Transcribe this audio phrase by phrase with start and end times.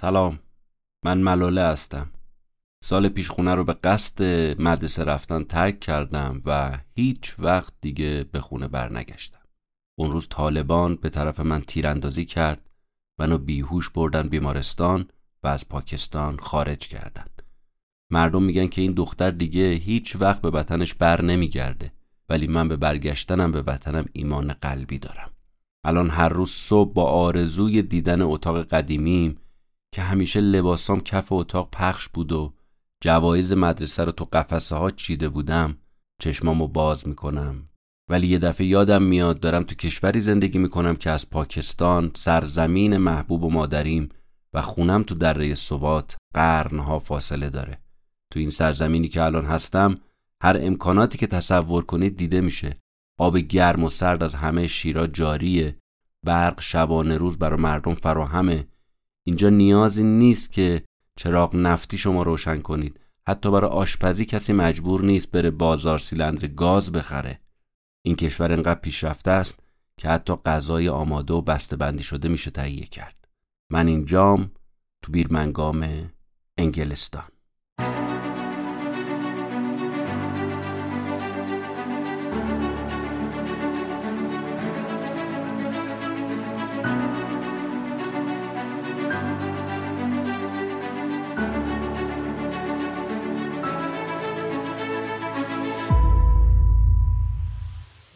[0.00, 0.38] سلام.
[1.04, 2.10] من ملاله هستم.
[2.84, 4.22] سال پیش خونه رو به قصد
[4.62, 9.40] مدرسه رفتن ترک کردم و هیچ وقت دیگه به خونه برنگشتم.
[9.98, 12.70] اون روز طالبان به طرف من تیراندازی کرد
[13.18, 15.08] منو بیهوش بردن بیمارستان
[15.42, 17.26] و از پاکستان خارج کردن.
[18.10, 21.92] مردم میگن که این دختر دیگه هیچ وقت به وطنش بر نمیگرده
[22.28, 25.30] ولی من به برگشتنم به وطنم ایمان قلبی دارم.
[25.84, 29.38] الان هر روز صبح با آرزوی دیدن اتاق قدیمیم
[29.94, 32.54] که همیشه لباسام کف اتاق پخش بود و
[33.02, 35.78] جوایز مدرسه رو تو قفسه ها چیده بودم
[36.22, 37.68] چشمامو باز می‌کنم.
[38.10, 43.44] ولی یه دفعه یادم میاد دارم تو کشوری زندگی می‌کنم که از پاکستان سرزمین محبوب
[43.44, 44.08] و مادریم
[44.54, 47.78] و خونم تو دره سوات قرنها فاصله داره.
[48.32, 49.94] تو این سرزمینی که الان هستم
[50.42, 52.76] هر امکاناتی که تصور کنید دیده میشه.
[53.18, 55.76] آب گرم و سرد از همه شیرا جاریه.
[56.26, 58.68] برق شبانه روز برای مردم فراهمه.
[59.28, 60.82] اینجا نیازی نیست که
[61.16, 63.00] چراغ نفتی شما روشن کنید.
[63.26, 67.40] حتی برای آشپزی کسی مجبور نیست بره بازار سیلندر گاز بخره.
[68.02, 69.60] این کشور انقدر پیشرفته است
[69.96, 73.28] که حتی غذای آماده و بسته بندی شده میشه تهیه کرد.
[73.70, 74.50] من اینجام
[75.02, 76.10] تو بیرمنگام
[76.58, 77.28] انگلستان.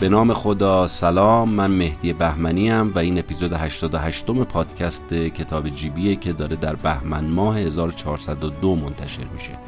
[0.03, 5.69] به نام خدا سلام من مهدی بهمنی ام و این اپیزود 88 م پادکست کتاب
[5.69, 9.59] جیبیه که داره در بهمن ماه 1402 منتشر میشه.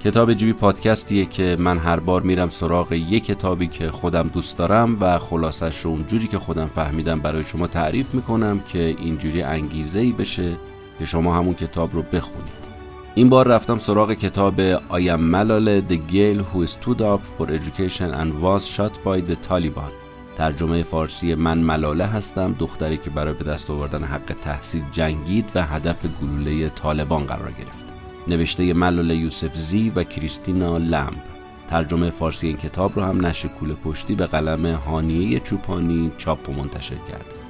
[0.00, 4.96] کتاب جیبی پادکستیه که من هر بار میرم سراغ یک کتابی که خودم دوست دارم
[5.00, 10.12] و خلاصش رو اونجوری که خودم فهمیدم برای شما تعریف می‌کنم که اینجوری انگیزه ای
[10.12, 10.56] بشه
[10.98, 12.73] که شما همون کتاب رو بخونید.
[13.16, 18.42] این بار رفتم سراغ کتاب آیم ملاله The Girl Who Stood Up for Education and
[18.42, 19.92] Was Shot by the Taliban.
[20.38, 25.62] ترجمه فارسی من ملاله هستم دختری که برای به دست آوردن حق تحصیل جنگید و
[25.62, 27.84] هدف گلوله طالبان قرار گرفت.
[28.28, 31.22] نوشته ملاله یوسف زی و کریستینا لمب
[31.68, 36.52] ترجمه فارسی این کتاب رو هم نشر کوله پشتی به قلم هانیه چوپانی چاپ و
[36.52, 37.43] منتشر کرد.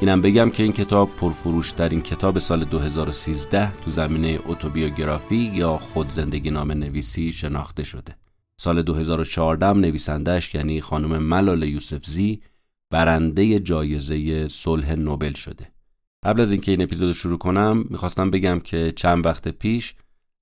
[0.00, 6.50] اینم بگم که این کتاب پرفروشترین کتاب سال 2013 تو زمینه اتوبیوگرافی یا خود زندگی
[6.50, 8.16] نام نویسی شناخته شده.
[8.56, 12.42] سال 2014 نویسندهش یعنی خانم ملال یوسفزی
[12.90, 15.72] برنده جایزه صلح نوبل شده.
[16.24, 19.94] قبل از اینکه این اپیزود شروع کنم می‌خواستم بگم که چند وقت پیش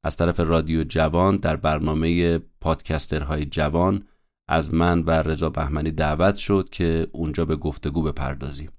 [0.05, 4.03] از طرف رادیو جوان در برنامه پادکسترهای جوان
[4.49, 8.71] از من و رضا بهمنی دعوت شد که اونجا به گفتگو بپردازیم.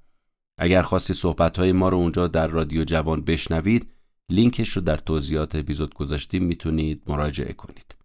[0.58, 3.88] اگر خواستی صحبت های ما رو اونجا در رادیو جوان بشنوید
[4.30, 7.96] لینکش رو در توضیحات اپیزود گذاشتیم می‌تونید مراجعه کنید.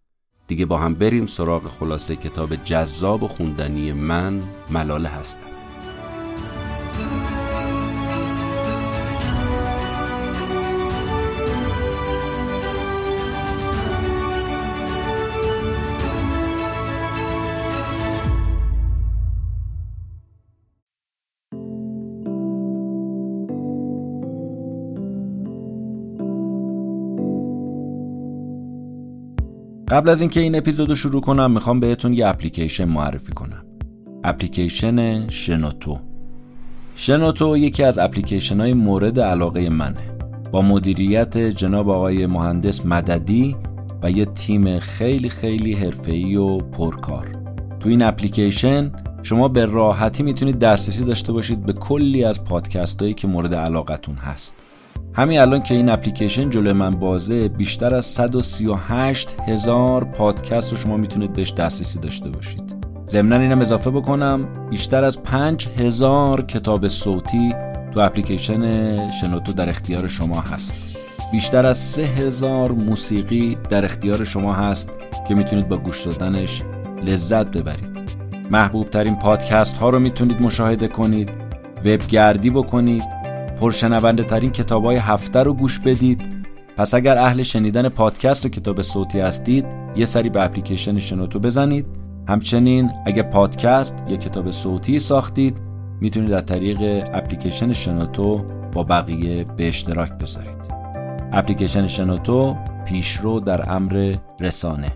[0.46, 5.59] دیگه با هم بریم سراغ خلاصه کتاب جذاب و خوندنی من ملاله هستم.
[29.90, 33.64] قبل از اینکه این اپیزودو شروع کنم می‌خوام بهتون یه اپلیکیشن معرفی کنم.
[34.24, 35.98] اپلیکیشن شنوتو.
[36.94, 40.16] شنوتو یکی از اپلیکیشن های مورد علاقه منه.
[40.52, 43.56] با مدیریت جناب آقای مهندس مددی
[44.02, 47.28] و یه تیم خیلی خیلی حرفه‌ای و پرکار.
[47.80, 48.92] تو این اپلیکیشن
[49.22, 54.14] شما به راحتی می‌تونید دسترسی داشته باشید به کلی از پادکست هایی که مورد علاقتون
[54.14, 54.54] هست.
[55.12, 60.96] همین الان که این اپلیکیشن جلوی من بازه بیشتر از 138 هزار پادکست رو شما
[60.96, 62.62] می‌تونید بهش دسترسی داشته باشید.
[63.06, 67.54] ضمنا اینم اضافه بکنم بیشتر از 5 هزار کتاب صوتی
[67.92, 70.76] تو اپلیکیشن شنوتو در اختیار شما هست.
[71.32, 74.90] بیشتر از 3 هزار موسیقی در اختیار شما هست
[75.28, 76.62] که می‌تونید با گوش دادنش
[77.06, 78.00] لذت ببرید.
[78.50, 81.30] محبوب ترین پادکست ها رو می‌تونید مشاهده کنید
[81.84, 83.19] وبگردی بکنید
[83.60, 86.22] پرشنونده ترین کتاب های هفته رو گوش بدید.
[86.76, 89.66] پس اگر اهل شنیدن پادکست و کتاب صوتی هستید
[89.96, 91.86] یه سری به اپلیکیشن شنوتو بزنید.
[92.28, 95.58] همچنین اگه پادکست یا کتاب صوتی ساختید
[96.00, 96.78] می‌تونید از طریق
[97.14, 100.74] اپلیکیشن شنوتو با بقیه به اشتراک بذارید.
[101.32, 102.56] اپلیکیشن شنوتو
[102.86, 104.88] پیشرو در امر رسانه.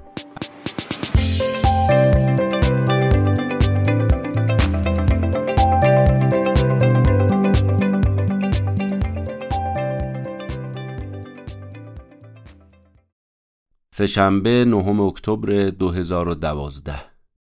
[13.97, 16.95] سهشنبه نهم اکتبر 2012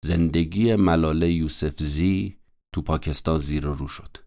[0.05, 2.37] زندگی ملاله یوسف زی
[2.73, 4.17] تو پاکستان زیر رو شد.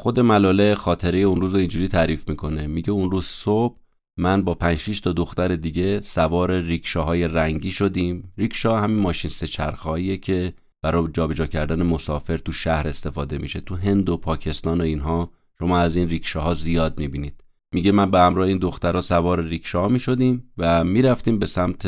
[0.00, 2.66] خود ملاله خاطره اون روز رو اینجوری تعریف می‌کنه.
[2.66, 3.76] میگه اون روز صبح
[4.16, 8.32] من با 5 تا دختر دیگه سوار ریکشاهای رنگی شدیم.
[8.38, 13.60] ریکشا همین ماشین سه چرخهاییه که برای جابجا کردن مسافر تو شهر استفاده میشه.
[13.60, 17.44] تو هند و پاکستان و اینها شما از این ریکشاها زیاد می‌بینید.
[17.74, 21.86] میگه من به همراه این دخترها سوار ریکشا می شدیم و می‌رفتیم به سمت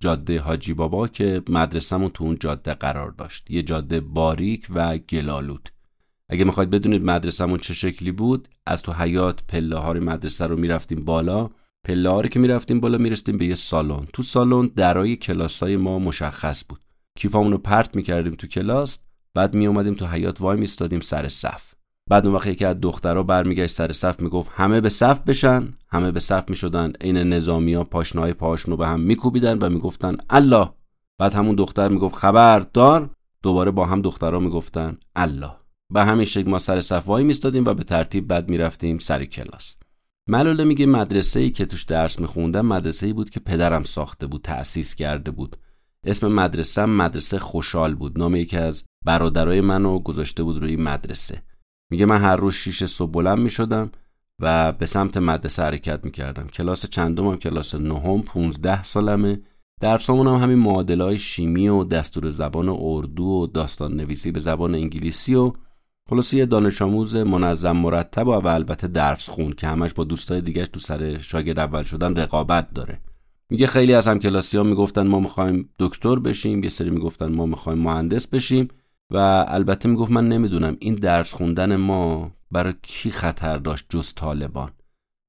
[0.00, 3.50] جاده حاجی بابا که مدرسهمون تو اون جاده قرار داشت.
[3.50, 5.68] یه جاده باریک و گلالود.
[6.28, 11.04] اگه می‌خواید بدونید مدرسهمون چه شکلی بود از تو حیات پله های مدرسه رو می‌رفتیم
[11.04, 11.50] بالا.
[11.86, 14.06] پله ها که می‌رفتیم بالا میرستیم به یه سالن.
[14.12, 16.80] تو سالن درای کلاس های ما مشخص بود.
[17.18, 18.98] کیفامون رو پرت می‌کردیم تو کلاس
[19.34, 21.75] بعد می تو حیات وای میستادیم سر صف.
[22.10, 26.10] بعد اون وقت یکی از دخترها برمیگشت سر صف می‌گفت همه به صف بشن همه
[26.12, 30.70] به صف می‌شدن عین نظامی ها پاشنهای پاشنو به هم میکوبیدن و می‌گفتن الله.
[31.18, 33.10] بعد همون دختر می‌گفت خبردار.
[33.42, 35.52] دوباره با هم دخترها می‌گفتن الله.
[35.92, 39.76] به همین شکل ما سر صف وای میستادیم و به ترتیب بعد می‌رفتیم سر کلاس.
[40.28, 44.42] ملاله میگه مدرسه ای که توش درس میخوندم مدرسه ای بود که پدرم ساخته بود
[44.42, 45.56] تأسیس کرده بود.
[46.04, 48.18] اسم مدرسه مدرسه خوشحال بود.
[48.18, 51.42] نام یکی از برادرای منو گذاشته بود روی مدرسه.
[51.90, 53.90] میگه من هر روز شیش صبح بلند می‌شدم
[54.40, 56.46] و به سمت مدرسه حرکت می‌کردم.
[56.46, 59.40] کلاس چندمم کلاس نهم 15 سالمه.
[59.80, 64.74] درسامون هم همین معادله های شیمی و دستور زبان اردو و داستان نویسی به زبان
[64.74, 65.52] انگلیسی و
[66.08, 70.66] خلاصی یه دانش آموز منظم مرتب و, البته درس خون که همش با دوستای دیگه
[70.66, 73.00] تو سر شاگرد اول شدن رقابت داره.
[73.50, 77.46] میگه خیلی از هم کلاسی ها می‌گفتن ما می‌خوایم دکتر بشیم یه سری می‌گفتن ما
[77.46, 78.68] می‌خوایم مهندس بشیم.
[79.10, 84.72] و البته می‌گفت من نمی‌دونم این درس خوندن ما برای کی خطر داشت جز طالبان.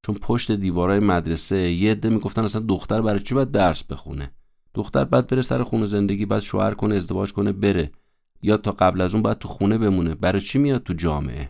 [0.06, 4.32] چون پشت دیوارای مدرسه یه عده می‌گفتن اصلا دختر برای چی باید درس بخونه؟
[4.74, 7.92] دختر بعد بره سر خونه زندگی بعد شوهر کنه ازدواج کنه بره.
[8.42, 10.16] یا تا قبل از اون باید تو خونه بمونه.
[10.16, 11.50] برای چی میاد تو جامعه؟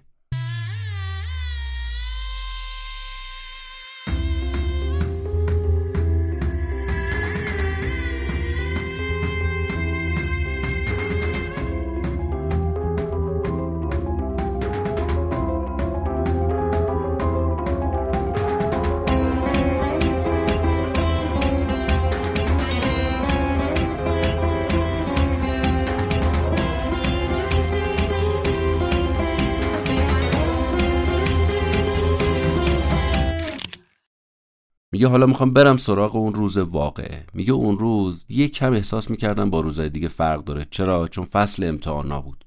[35.08, 37.26] میگه حالا می‌خوام برم سراغ اون روز واقعه.
[37.34, 40.68] میگه اون روز یه کم احساس می‌کردم با روزهای دیگه فرق داره.
[40.72, 42.46] چرا؟ چون فصل امتحانا بود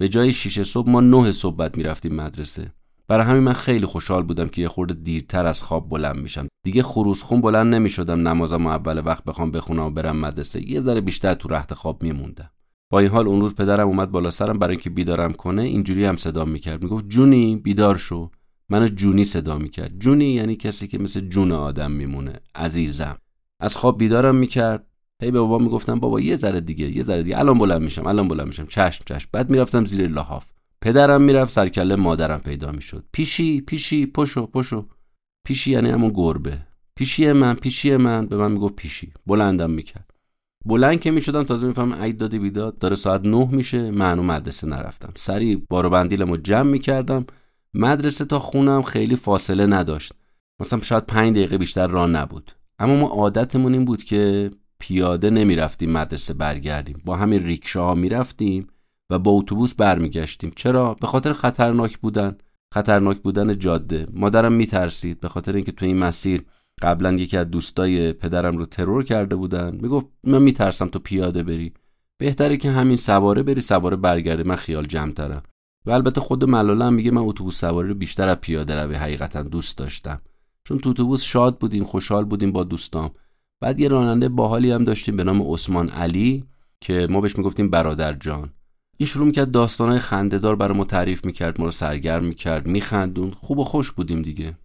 [0.00, 2.72] به جای شیش صبح ما نه صبح بعد می‌رفتیم مدرسه.
[3.08, 6.48] برای همین من خیلی خوشحال بودم که یه خورده دیرتر از خواب بلند میشم.
[6.64, 8.28] دیگه خروس خون بلند نمی‌شدم.
[8.28, 10.70] نمازم اول وقت بخوام بخونم و برم مدرسه.
[10.70, 12.50] یه ذره بیشتر تو رخت خواب میموندم.
[12.92, 14.58] با این حال اون روز پدرم اومد بالا سرم.
[14.58, 16.82] برای اینکه بیدارم کنه اینجوری هم صدا می‌کرد.
[16.82, 18.30] می‌گفت جونی بیدار شو.
[18.70, 19.98] منو جونی صدا می‌کرد.
[19.98, 23.18] جونی یعنی کسی که مثل جون آدم میمونه عزیزم.
[23.60, 24.86] از خواب بیدارم می‌کرد.
[25.22, 27.38] هی به بابا می‌گفتم بابا یه ذره دیگه یه ذره دیگه.
[27.38, 28.66] الان بلند میشم الان بلند میشم.
[28.66, 29.28] چشم چشم.
[29.32, 30.46] بعد می‌رفتم زیر لحاف.
[30.80, 33.04] پدرم می‌رفت سرکله مادرم پیدا می‌شد.
[33.12, 34.86] پیشی پیشی پشو پشو.
[35.46, 36.58] پیشی یعنی همون گربه.
[36.96, 38.26] پیشی من پیشی من.
[38.26, 39.12] به من می‌گفت پیشی.
[39.26, 40.10] بلندم می‌کرد.
[40.64, 42.78] بلند که می‌شدم تازه می‌فهمم عید دادی بیداد.
[42.78, 43.90] داره ساعت نه میشه.
[43.90, 45.12] من مدرسه نرفتم.
[45.14, 47.26] سری بارو بندیلمو جمع می‌کردم.
[47.74, 50.12] مدرسه تا خونم خیلی فاصله نداشت.
[50.60, 52.52] مثلا شاید پنج دقیقه بیشتر راه نبود.
[52.78, 57.02] اما ما عادتمون این بود که پیاده نمی‌رفتیم مدرسه برگردیم.
[57.04, 58.66] با همین ریکشاها می‌رفتیم
[59.10, 60.52] و با اتوبوس برمیگشتیم.
[60.56, 62.36] چرا؟ به خاطر خطرناک بودن.
[62.74, 64.06] خطرناک بودن جاده.
[64.12, 66.44] مادرم میترسید به خاطر اینکه تو این مسیر
[66.82, 69.78] قبلا یکی از دوستای پدرم رو ترور کرده بودن.
[69.82, 71.72] می‌گفت من میترسم تو پیاده بری.
[72.18, 74.42] بهتره که همین سواره بری سواره برگرده.
[74.42, 75.42] من خیال جمع ترم
[75.86, 79.78] و البته خود ملاله میگه من اتوبوس سواری رو بیشتر از پیاده روی حقیقتا دوست
[79.78, 80.20] داشتم.
[80.64, 83.10] چون تو اتوبوس شاد بودیم خوشحال بودیم با دوستام.
[83.60, 86.44] بعد یه راننده باحالی هم داشتیم به نام عثمان علی
[86.80, 88.50] که ما بهش می‌گفتیم برادر جان.
[88.96, 93.58] این شروع می‌کرد داستانهای خندهدار برای ما تعریف می‌کرد ما رو سرگرم می‌کرد میخندون خوب
[93.58, 94.56] و خوش بودیم دیگه.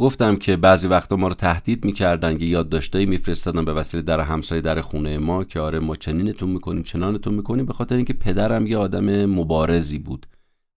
[0.00, 4.60] گفتم که بعضی وقتا ما رو تهدید می‌کردن که یادداشتایی میفرستادن به وسیله در همسایه
[4.60, 8.76] در خونه ما که آره ما چنینتون می‌کنیم چنانتون می‌کنیم به خاطر اینکه پدرم یه
[8.76, 10.26] آدم مبارزی بود.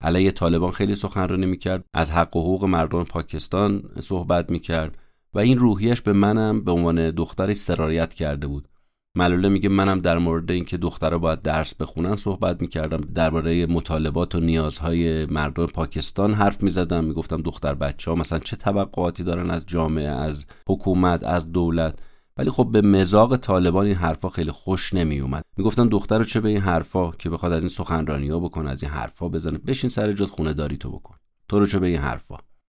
[0.00, 4.98] علیه طالبان خیلی سخنرانی می‌کرد از حق و حقوق مردم پاکستان صحبت می‌کرد
[5.34, 8.68] و این روحیش به منم به عنوان دختری سرایت کرده بود.
[9.14, 14.40] ملاله میگه منم در مورد اینکه دخترها باید درس بخونن صحبت می‌کردم درباره مطالبات و
[14.40, 20.08] نیازهای مردم پاکستان حرف می‌زدم می‌گفتم دختر بچه ها مثلا چه توقعاتی دارن از جامعه
[20.08, 21.98] از حکومت از دولت؟
[22.38, 26.40] ولی خب به مزاق طالبان این حرفا خیلی خوش نمی اومد می‌گفتن دختر رو چه
[26.40, 29.58] به این حرفا که بخواد از این سخنرانی ها بکنه از این حرفا بزنه.
[29.58, 31.14] بشین سر جات خونه داری تو بکن.
[31.48, 32.36] تو رو چه به این حرفا؟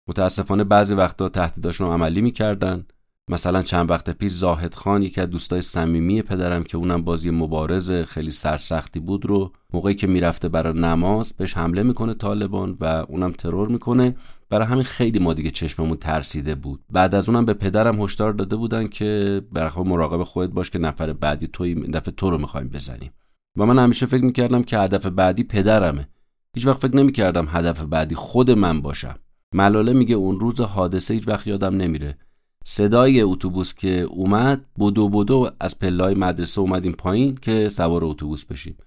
[0.08, 2.86] متاسفانه بعضی وقتا تهدیداشون عملی می‌کردن.
[3.32, 7.92] مثلا چند وقت پیش زاهد خان یکی از دوستای صمیمی پدرم که اونم بازی مبارز
[7.92, 13.32] خیلی سرسختی بود رو موقعی که می‌رفته برای نماز بهش حمله می‌کنه طالبان و اونم
[13.32, 14.16] ترور می‌کنه.
[14.50, 16.80] برای همین خیلی ما دیگه چشممون ترسیده بود.
[16.92, 21.14] بعد از اونم به پدرم هشدار داده بودن که برای مراقب خودت باش که نفر
[21.14, 23.12] بعدی توی دفعه تو رو می‌خوایم بزنیم.
[23.58, 26.08] و من همیشه فکر می‌کردم که هدف بعدی پدرمه.
[26.56, 29.16] هیچ وقت فکر نمی‌کردم هدف بعدی خود من باشم.
[29.54, 32.18] ملاله میگه اون روز حادثه هیچ وقت یادم نمیره.
[32.66, 38.78] صدای اتوبوس که اومد بدو بدو از پلای مدرسه اومدیم پایین که سوار اتوبوس بشیم.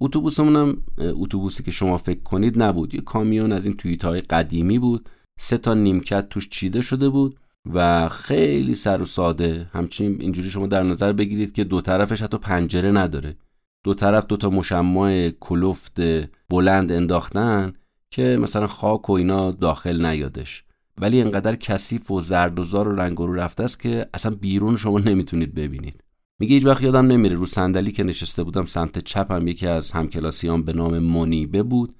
[0.00, 2.94] اتوبوسمون هم اتوبوسی که شما فکر کنید نبود.
[2.94, 5.08] یه کامیون از این توییت های قدیمی بود.
[5.40, 7.38] سه تا نیمکت توش چیده شده بود
[7.74, 9.70] و خیلی سر و ساده.
[9.72, 13.36] همچین اینجوری شما در نظر بگیرید که دو طرفش حتی پنجره نداره.
[13.84, 16.00] دو طرف دو تا مشمع کلفت
[16.48, 17.72] بلند انداختن
[18.10, 20.64] که مثلا خاک و اینا داخل نیادش.
[21.00, 24.76] ولی انقدر کثیف و زرد و زار و رنگ رو رفته است که اصلا بیرون
[24.76, 26.04] شما نمی‌تونید ببینید.
[26.38, 30.62] میگه هیچ وقت یادم نمیره رو صندلی که نشسته بودم سمت چپم یکی از همکلاسیان
[30.62, 31.94] به نام منیبه بود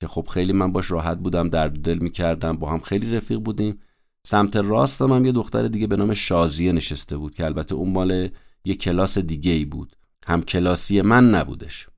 [0.00, 3.78] که خب خیلی من باش راحت بودم درد دل می‌کردم با هم خیلی رفیق بودیم.
[4.26, 8.28] سمت راستم هم یه دختر دیگه به نام شازیه نشسته بود که البته اون مال
[8.64, 9.96] یه کلاس دیگه ای بود.
[10.26, 11.88] هم کلاسی من نبودش.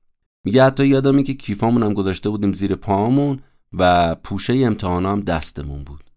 [0.45, 3.39] میگه حتی یادم که کیفامون هم گذاشته بودیم زیر پاهامون
[3.73, 6.09] و پوشه امتحان هم دستمون بود.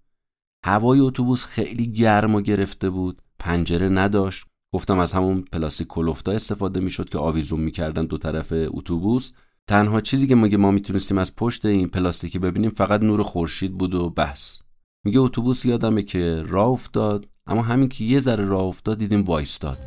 [0.65, 3.23] هوای اتوبوس خیلی گرم و گرفته بود.
[3.39, 4.45] پنجره نداشت.
[4.75, 9.33] گفتم از همون پلاستیک کلوفتا استفاده می‌شد که آویزون می‌کردن دو طرف اتوبوس.
[9.67, 13.95] تنها چیزی که مگه ما می‌تونستیم از پشت این پلاستیکی ببینیم فقط نور خورشید بود
[13.95, 14.61] و بس
[15.05, 19.79] میگه اتوبوس یادمه که راه افتاد اما همین که یه ذره راه افتاد دیدیم وایستاد.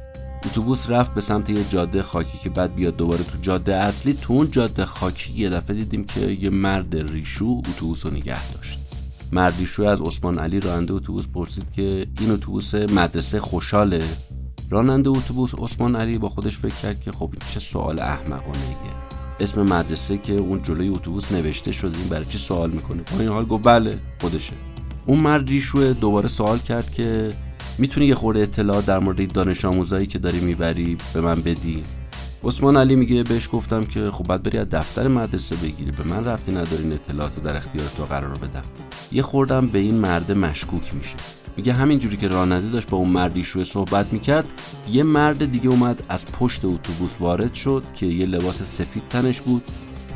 [0.46, 4.14] اتوبوس رفت به سمت یه جاده خاکی که بعد بیاد دوباره تو جاده اصلی.
[4.14, 8.80] تو اون جاده خاکی یه دفعه دیدیم که یه مرد ریشو اتوبوس رو نگه داشت.
[9.32, 14.04] مردیشو از عثمان علی راننده اتوبوس پرسید که این اتوبوس مدرسه خوشاله
[14.70, 18.76] راننده اتوبوس عثمان علی با خودش فکر کرد که خب چه سوال احمقانه
[19.40, 23.30] اسم مدرسه که اون جلوی اتوبوس نوشته شده این برای چی سوال می‌کنه؟ با این
[23.30, 24.54] حال گفت بله خودشه.
[25.06, 27.34] اون مرد ریشو دوباره سوال کرد که
[27.78, 31.84] می‌تونی یه خورده اطلاع در مورد دانش آموزایی که داری می‌بری به من بدی؟
[32.44, 36.26] عثمان علی میگه بهش گفتم که خب باید بری از دفتر مدرسه بگیری به من
[36.26, 38.64] ربطی نداری اطلاعات در اختیار تو قرار بدم.
[39.12, 41.16] یه خوردم به این مرد مشکوک میشه.
[41.58, 44.46] میگه همین جوری که راننده داشت با اون مردی شوی صحبت می‌کرد
[44.92, 49.64] یه مرد دیگه اومد از پشت اتوبوس وارد شد که یه لباس سفید تنش بود.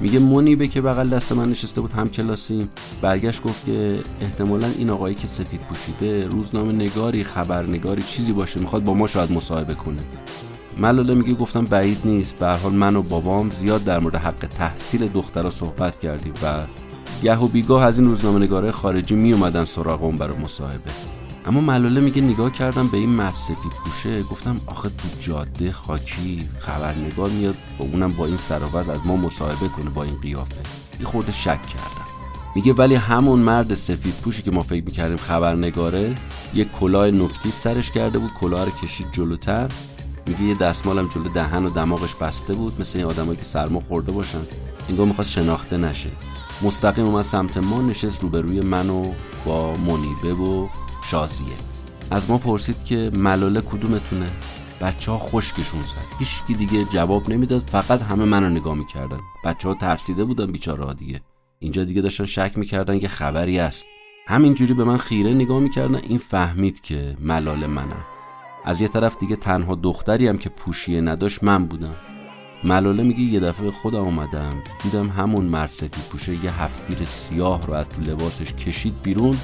[0.02, 2.70] میگه منیبه که بغل دست من نشسته بود هم کلاسیم
[3.02, 8.84] برگشت گفت که احتمالا این آقایی که سفید پوشیده روزنامه نگاری خبرنگاری چیزی باشه می‌خواد
[8.84, 10.02] با ما شاید مصاحبه کنه.
[10.78, 12.36] ملاله میگه گفتم بعید نیست.
[12.36, 16.64] به حال من و بابام زیاد در مورد حق تحصیل دخترها صحبت کردیم و
[17.24, 20.92] گه و بیگاه از این روزنامه نگاره خارجی می اومدن سراغ برای مصاحبه.
[21.46, 26.50] اما ملاله میگه نگاه کردم به این مرد سفید پوشه گفتم آخه تو جاده خاکی
[26.60, 30.62] خبرنگار میاد با اونم با این سراغاز از ما مصاحبه کنه با این قیافه.
[31.00, 32.06] یه خورده شک کردم.
[32.56, 36.16] میگه ولی همون مرد سفید پوشی که ما فکر می‌کردیم خبرنگاره
[36.54, 39.72] یه کلاه نکتی سرش کرده بود کلاه رو کشید جلوتر.
[40.28, 44.12] میگه یه دستمالم جلو دهن و دماغش بسته بود مثل این آدمایی که سرما خورده
[44.12, 44.42] باشن.
[44.90, 46.12] انگار می‌خواست شناخته نشه.
[46.62, 49.12] مستقیم اومد سمت ما نشست روبروی من و
[49.46, 50.68] با منیبه و
[51.12, 51.54] شازیه
[52.12, 54.30] از ما پرسید که ملاله کدومتونه؟
[54.82, 56.20] بچه ها خشکشون زد.
[56.20, 59.20] هیچکی دیگه جواب نمی‌داد فقط همه منو نگاه می‌کردن.
[59.46, 61.22] بچه ها ترسیده بودن بیچاره ها دیگه.
[61.60, 63.86] اینجا دیگه داشتن شک می‌کردن که خبری است
[64.28, 68.06] همینجوری به من خیره نگاه می‌کردن این فهمید که ملاله منم.
[68.66, 71.96] از یه طرف دیگه تنها دختری هم که پوشیه نداشت من بودم.
[72.64, 77.68] ملاله میگه یه دفعه به خودم اومدم دیدم همون مرد سفید پوشه یه هفتیر سیاه
[77.68, 79.38] رو از تو لباسش کشید بیرون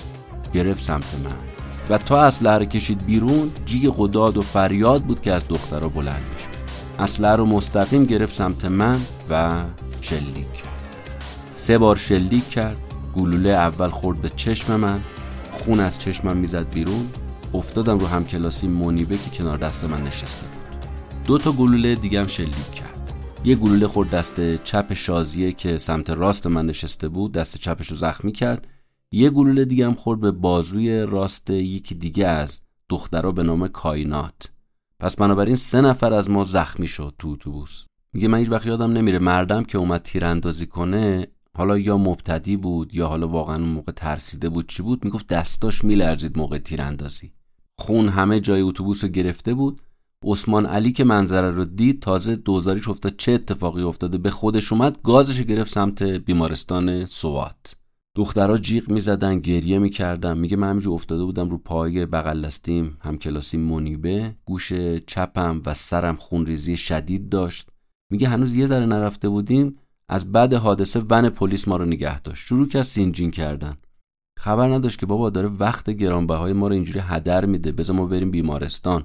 [0.54, 1.55] گرفت سمت من.
[1.90, 6.22] و تا اسلحه رو کشید بیرون جیگ قداد و فریاد بود که از دخترها بلند
[6.34, 6.66] می‌شد.
[7.00, 9.64] اسلحه رو مستقیم گرفت سمت من و
[10.02, 10.70] شلیک کرد.
[11.50, 12.78] سه بار شلیک کرد.
[13.16, 15.00] گلوله اول خورد به چشم من.
[15.52, 17.10] خون از چشمم می‌زد بیرون.
[17.54, 20.80] افتادم رو همکلاسی مونیبه که کنار دست من نشسته بود.
[21.28, 23.14] دو تا گلوله دیگه شلیک کرد.
[23.44, 27.32] یه گلوله خورد دست چپ شازیه که سمت راست من نشسته بود.
[27.32, 28.68] دست چپش رو زخمی کرد.
[29.12, 34.52] یه گلوله دیگه هم خورد به بازوی راست یکی دیگه از دخترها به نام کاینات.
[35.00, 37.86] پس بنابراین سه نفر از ما زخمی شد تو اتوبوس.
[38.14, 42.96] میگه من هیچ وقت یادم نمیره مردم که اومد تیراندازی کنه حالا یا مبتدی بود
[42.96, 47.32] یا حالا واقعا اون موقع ترسیده بود چی بود می‌گفت دستاش میلرزید موقع تیراندازی.
[47.80, 49.82] خون همه جای اتوبوس رو گرفته بود.
[50.24, 55.02] عثمان علی که منظره رو دید تازه دوزاریش افتاد چه اتفاقی افتاده به خودش اومد
[55.04, 57.76] گازش گرفت سمت بیمارستان سوات.
[58.16, 60.38] دخترها جیغ می‌زدن گریه می‌کردن.
[60.38, 62.98] میگه من همینجور افتاده بودم رو پای بغل دستیم.
[63.02, 64.36] همکلاسی منیبه.
[64.46, 64.74] گوش
[65.08, 67.70] چپم و سرم خونریزی شدید داشت.
[68.12, 69.76] میگه هنوز یه ذره نرفته بودیم.
[70.10, 72.46] از بعد حادثه ون پلیس ما رو نگه داشت.
[72.46, 73.78] شروع کرد سینجین کردن.
[74.40, 77.72] خبر نداشت که بابا داره وقت گرانبهای ما رو اینجوری هدر میده.
[77.72, 79.04] بذار ما بریم بیمارستان.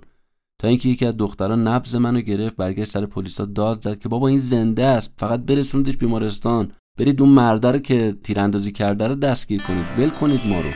[0.61, 4.29] تا اینکه یکی از دختران نبز منو گرفت برگشت سر پلیسا داد زد که بابا
[4.29, 5.15] این زنده است.
[5.19, 6.73] فقط برسوندش بیمارستان.
[6.99, 9.87] برید اون مرده رو که تیراندازی کرده رو دستگیر کنید.
[9.99, 10.71] ول کنید ما رو.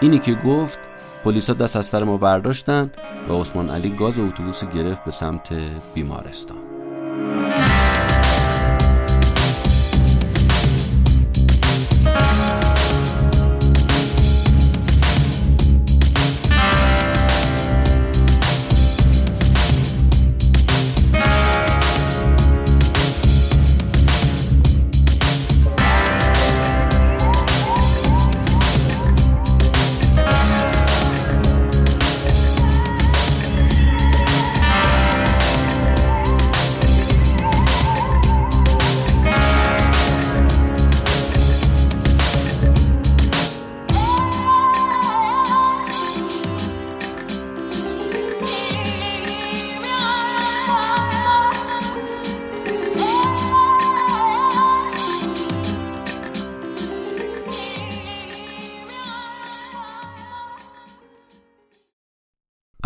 [0.00, 0.78] اینی که گفت
[1.24, 2.90] پلیسا دست از سر ما برداشتن
[3.28, 5.52] و عثمان علی گاز اتوبوس گرفت به سمت
[5.94, 6.58] بیمارستان.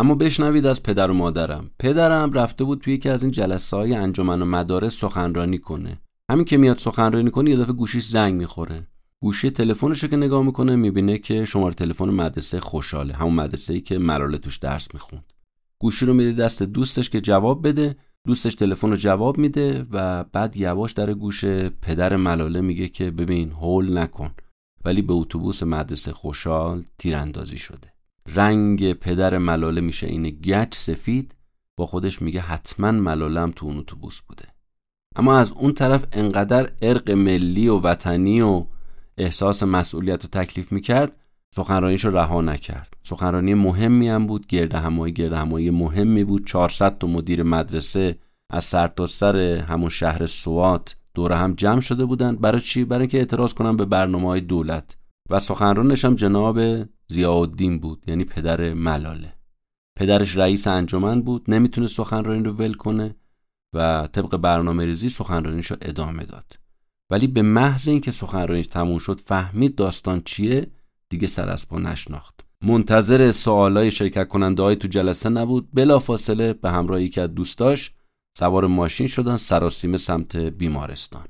[0.05, 1.71] اما بشنوید از پدر و مادرم.
[1.79, 6.01] پدرم رفته بود توی یکی از این جلسه های انجمن و مدارس سخنرانی کنه.
[6.31, 8.87] همین که میاد سخنرانی کنه یه دفعه گوشیش زنگ می‌خوره.
[9.23, 13.15] گوشی تلفنش که نگاه می‌کنه می‌بینه که شماره تلفن مدرسه خوشحاله.
[13.15, 15.33] همون مدرسه ای که ملاله توش درس می‌خوند.
[15.79, 17.97] گوشی رو میده دست دوستش که جواب بده.
[18.27, 21.45] دوستش تلفن رو جواب میده و بعد یواش در گوش
[21.83, 24.31] پدر ملاله میگه که ببین هول نکن.
[24.85, 27.94] ولی به اتوبوس مدرسه خوشحال تیراندازی شده.
[28.29, 30.07] رنگ پدر ملاله میشه.
[30.07, 31.35] این گچ سفید
[31.77, 34.45] با خودش میگه حتما ملالم تو اون اتوبوس بوده.
[35.17, 38.67] اما از اون طرف انقدر ارق ملی و وطنی و
[39.19, 41.13] احساس مسئولیت و تکلیف می‌کرد
[41.55, 42.95] سخنرانیش رو رها نکرد.
[43.03, 46.47] سخنرانی مهمی هم بود گرد همایی گرد همایی مهمی بود.
[46.47, 48.19] 400 تا مدیر مدرسه
[48.51, 49.37] از سر تا سر
[49.69, 52.37] همون شهر سوات دور هم جمع شده بودن.
[52.37, 54.97] برای چی؟ برای اینکه اعتراض کنن به برنامه های دولت.
[55.31, 56.61] و سخنرانش هم جناب
[57.07, 59.35] زیادین بود یعنی پدر ملاله.
[59.97, 63.17] پدرش رئیس انجمن بود نمی‌تونه سخنرانی رو ول کنه
[63.75, 66.59] و طبق برنامه ریزی سخنرانیش رو ادامه داد.
[67.11, 70.71] ولی به محض اینکه سخنرانیش تموم شد فهمید داستان چیه
[71.09, 72.41] دیگه سر از پا نشناخت.
[72.63, 77.95] منتظر سوالای شرکت کننده های تو جلسه نبود بلافاصله به همراه یکی از دوستاش
[78.39, 81.27] سوار ماشین شدن سراسیمه سمت بیمارستان.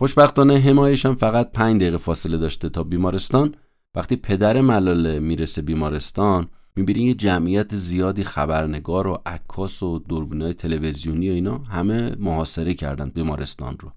[0.00, 3.54] خوشبختانه حمایشم فقط پنج دقیقه فاصله داشته تا بیمارستان.
[3.94, 11.30] وقتی پدر ملاله می‌رسه بیمارستان می‌بینی یه جمعیت زیادی خبرنگار و عکاس و دوربینای تلویزیونی
[11.30, 13.92] و اینا همه محاصره کردن بیمارستان رو.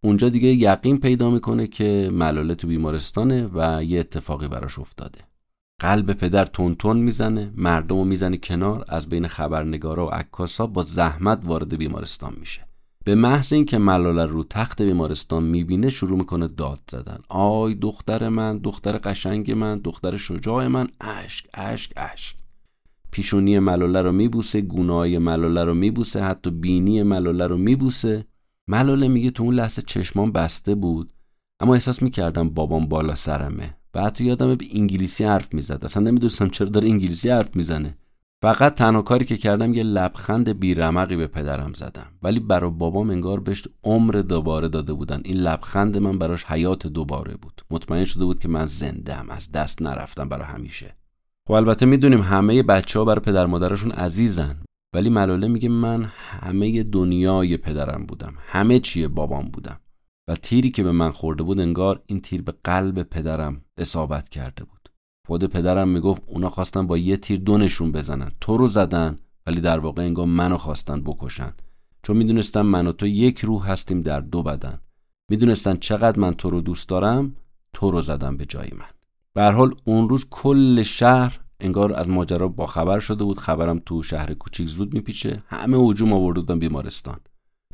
[0.00, 5.18] اونجا دیگه یقین پیدا می‌کنه که ملاله تو بیمارستانه و یه اتفاقی براش افتاده.
[5.80, 11.40] قلب پدر تون می‌زنه مردم رو می‌زنه کنار از بین خبرنگارا و عکاسا با زحمت
[11.44, 12.66] وارد بیمارستان میشه.
[13.06, 17.18] به محض اینکه ملاله رو تخت بیمارستان می‌بینه شروع می‌کنه داد زدن.
[17.28, 20.88] آی دختر من دختر قشنگ من دختر شجاع من.
[21.00, 22.36] اشک اشک اشک.
[23.10, 28.26] پیشونی ملاله رو میبوسه گونای ملاله رو میبوسه حتی بینی ملاله رو میبوسه.
[28.68, 31.12] ملاله میگه تو اون لحظه چشمان بسته بود.
[31.60, 33.76] اما احساس می‌کردم بابام بالا سرمه.
[33.92, 35.84] بعد تو یادم به انگلیسی حرف می‌زد.
[35.84, 37.98] اصلا نمی‌دونستم چرا داره انگلیسی حرف می‌زنه.
[38.46, 42.06] فقط تنها کاری که کردم یه لبخند بیرمقی به پدرم زدم.
[42.22, 45.20] ولی برا بابام انگار بهش عمر دوباره داده بودن.
[45.24, 47.62] این لبخند من براش حیات دوباره بود.
[47.70, 50.96] مطمئن شده بود که من زندم از دست نرفتم برا همیشه.
[51.48, 54.56] خب البته می‌دونیم همه بچه ها برای پدر مادرشون عزیزن.
[54.94, 56.04] ولی ملاله میگه من
[56.40, 58.34] همه دنیای پدرم بودم.
[58.38, 59.80] همه چیه بابام بودم.
[60.28, 64.64] و تیری که به من خورده بود انگار این تیر به قلب پدرم اصابت کرده
[64.64, 64.75] بود.
[65.26, 68.28] خود پدرم می‌گفت اونا خواستن با یه تیر دونشون بزنن.
[68.40, 71.52] تو رو زدن ولی در واقع انگار منو خواستن بکشن.
[72.02, 74.78] چون می‌دونستن من و تو یک روح هستیم در دو بدن.
[75.30, 77.36] می‌دونستن چقدر من تو رو دوست دارم
[77.72, 78.86] تو رو زدم به جای من.
[79.34, 83.38] به حال اون روز کل شهر انگار از ماجرا با خبر شده بود.
[83.38, 85.42] خبرم تو شهر کوچیک زود میپیچه.
[85.46, 87.20] همه هجوم آورده بودن بیمارستان.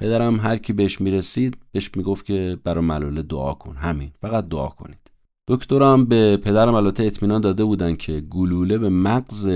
[0.01, 3.77] پدرم هر کی بهش می‌رسید بهش می‌گفت که برای ملاله دعا کن.
[3.77, 5.02] همین فقط دعا کنید.
[5.49, 9.49] دکترم به پدرم البته اطمینان داده بودن که گلوله به مغز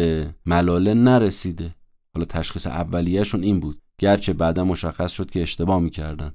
[0.47, 1.75] ملاله نرسیده.
[2.15, 3.79] حالا تشخیص اولیهشون این بود.
[3.99, 6.33] گرچه بعدا مشخص شد که اشتباه می‌کردن.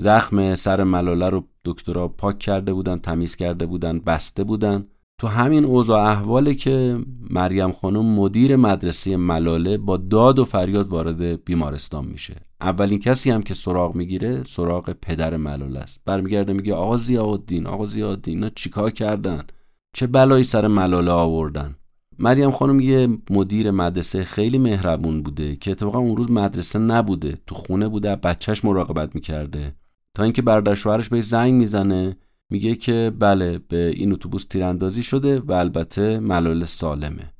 [0.00, 4.86] زخم سر ملاله رو دکترها پاک کرده بودن تمیز کرده بودن بسته بودن.
[5.22, 6.98] تو همین اوضاع احواله که
[7.30, 12.36] مریم خانم مدیر مدرسه ملاله با داد و فریاد وارد بیمارستان میشه.
[12.60, 16.00] اولین کسی هم که سراغ می‌گیره سراغ پدر ملاله است.
[16.04, 19.44] برمیگرده میگه آقا زیادین آقا زیادین اینا چیکار کردن؟
[19.92, 21.76] چه بلایی سر ملاله آوردن؟
[22.18, 27.54] مریم خانم یه مدیر مدرسه خیلی مهربون بوده که اتفاقا اون روز مدرسه نبوده تو
[27.54, 29.74] خونه بوده بچهش مراقبت می‌کرده.
[30.14, 32.16] تا اینکه برادر شوهرش به زنگ می‌زنه
[32.52, 37.32] میگه که بله به این اتوبوس تیراندازی شده و البته ملال سالمه.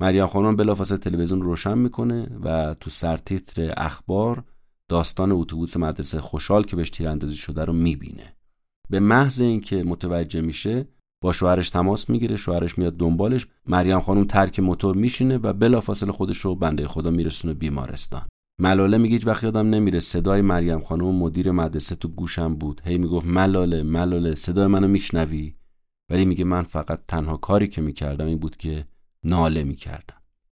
[0.00, 4.44] مریم خانم بلافاصله تلویزیون روشن می‌کنه و تو سرتیتر اخبار
[4.88, 8.36] داستان اتوبوس مدرسه خوشحال که بهش تیراندازی شده رو می‌بینه.
[8.90, 10.88] به محض اینکه متوجه میشه
[11.22, 16.38] با شوهرش تماس می‌گیره شوهرش میاد دنبالش مریم خانم ترک موتور میشینه و بلافاصله خودش
[16.38, 18.26] رو بنده خدا میرسونه بیمارستان.
[18.58, 22.80] ملاله میگه هیچ وقت یادم نمیره صدای مریم خانم مدیر مدرسه تو گوشم بود.
[22.84, 25.54] هی می‌گفت ملاله ملاله صدای منو میشنوی؟
[26.10, 28.86] ولی میگه من فقط تنها کاری که می‌کردم این بود که
[29.24, 30.16] ناله می‌کردم.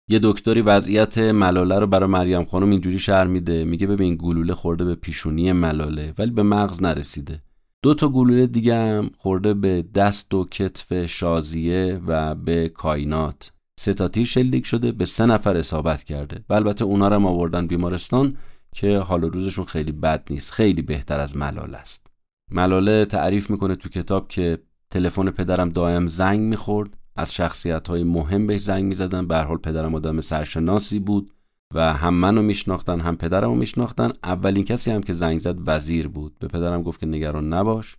[0.08, 3.64] یه دکتری وضعیت ملاله رو برای مریم خانم اینجوری شهر میده.
[3.64, 7.42] میگه ببین گلوله خورده به پیشونی ملاله ولی به مغز نرسیده.
[7.82, 13.94] دو تا گلوله دیگه هم خورده به دست و کتف شازیه و به کائنات سه
[13.94, 16.44] تا تیر شلیک شده به سه نفر اصابت کرده.
[16.48, 18.36] و البته اونا رو آوردن بیمارستان
[18.74, 20.52] که حال روزشون خیلی بد نیست.
[20.52, 22.06] خیلی بهتر از ملاله است.
[22.50, 24.58] ملاله تعریف می‌کنه تو کتاب که
[24.90, 26.96] تلفن پدرم دائم زنگ می‌خورد.
[27.16, 29.26] از شخصیت های مهم بهش زنگ می‌زدن.
[29.26, 31.30] به حال پدرم آدم سرشناسی بود
[31.74, 34.12] و هم منو میشناختن هم پدرمو میشناختن.
[34.24, 36.38] اولین کسی هم که زنگ زد وزیر بود.
[36.38, 37.96] به پدرم گفت که نگران نباش.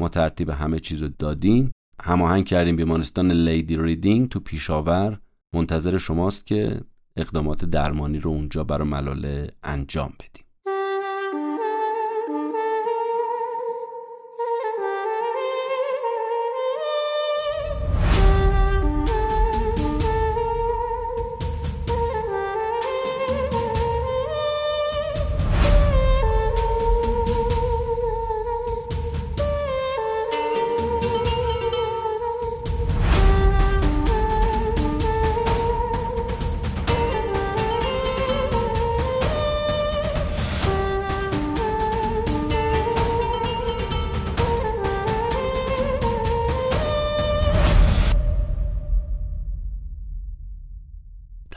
[0.00, 1.72] ما ترتیب همه چیزو دادیم.
[2.02, 5.20] هماهنگ کردیم بیمارستان لیدی ریدینگ تو پیشاور.
[5.54, 6.80] منتظر شماست که
[7.16, 10.39] اقدامات درمانی رو اونجا برای ملاله انجام بدیم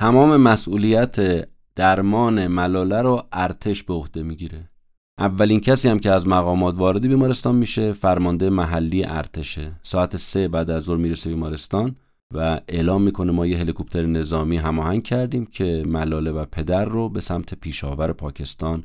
[0.03, 4.69] تمام مسئولیت درمان ملاله رو ارتش به عهده می‌گیره.
[5.17, 9.79] اولین کسی هم که از مقامات وارد بیمارستان میشه فرمانده محلی ارتشه.
[9.81, 11.95] ساعت سه بعد از ظهر می‌رسه بیمارستان
[12.33, 17.21] و اعلام می‌کنه ما یه هلیکوپتر نظامی هماهنگ کردیم که ملاله و پدر رو به
[17.21, 18.83] سمت پیشاور پاکستان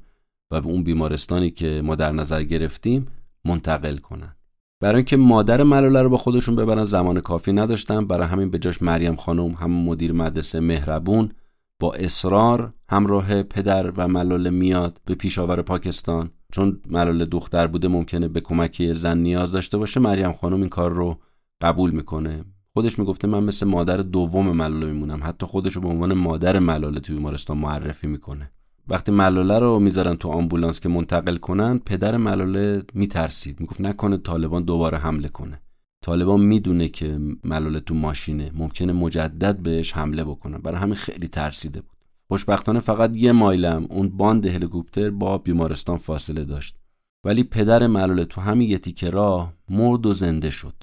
[0.50, 3.07] و به اون بیمارستانی که ما در نظر گرفتیم
[3.44, 4.35] منتقل کنن.
[4.80, 8.06] برای اینکه مادر ملاله رو با خودشون ببرن زمان کافی نداشتن.
[8.06, 11.32] برای همین به جاش مریم خانم هم مدیر مدرسه مهربون
[11.80, 16.30] با اصرار همراه پدر و ملاله میاد به پیشاور پاکستان.
[16.52, 20.00] چون ملاله دختر بوده ممکنه به کمکی زن نیاز داشته باشه.
[20.00, 21.18] مریم خانم این کار رو
[21.62, 22.44] قبول می‌کنه.
[22.74, 25.20] خودش می‌گفته من مثل مادر دوم ملاله میمونم.
[25.22, 28.50] حتی خودش رو به عنوان مادر ملاله توی بیمارستان معرفی می‌کنه.
[28.88, 33.61] وقتی ملاله رو می‌ذارن تو آمبولانس که منتقل کنن پدر ملاله میترسید.
[33.61, 35.61] می‌گفت نکنه طالبان دوباره حمله کنه.
[36.05, 38.53] طالبان می‌دونه که ملاله تو ماشینه.
[38.55, 40.59] ممکنه مجدد بهش حمله بکنن.
[40.59, 41.98] برای همین خیلی ترسیده بود.
[42.29, 46.77] خوشبختانه فقط یه مایلم اون باند هلیکوپتر با بیمارستان فاصله داشت.
[47.24, 50.74] ولی پدر ملاله تو همین یه تیکه راه مرد و زنده شد.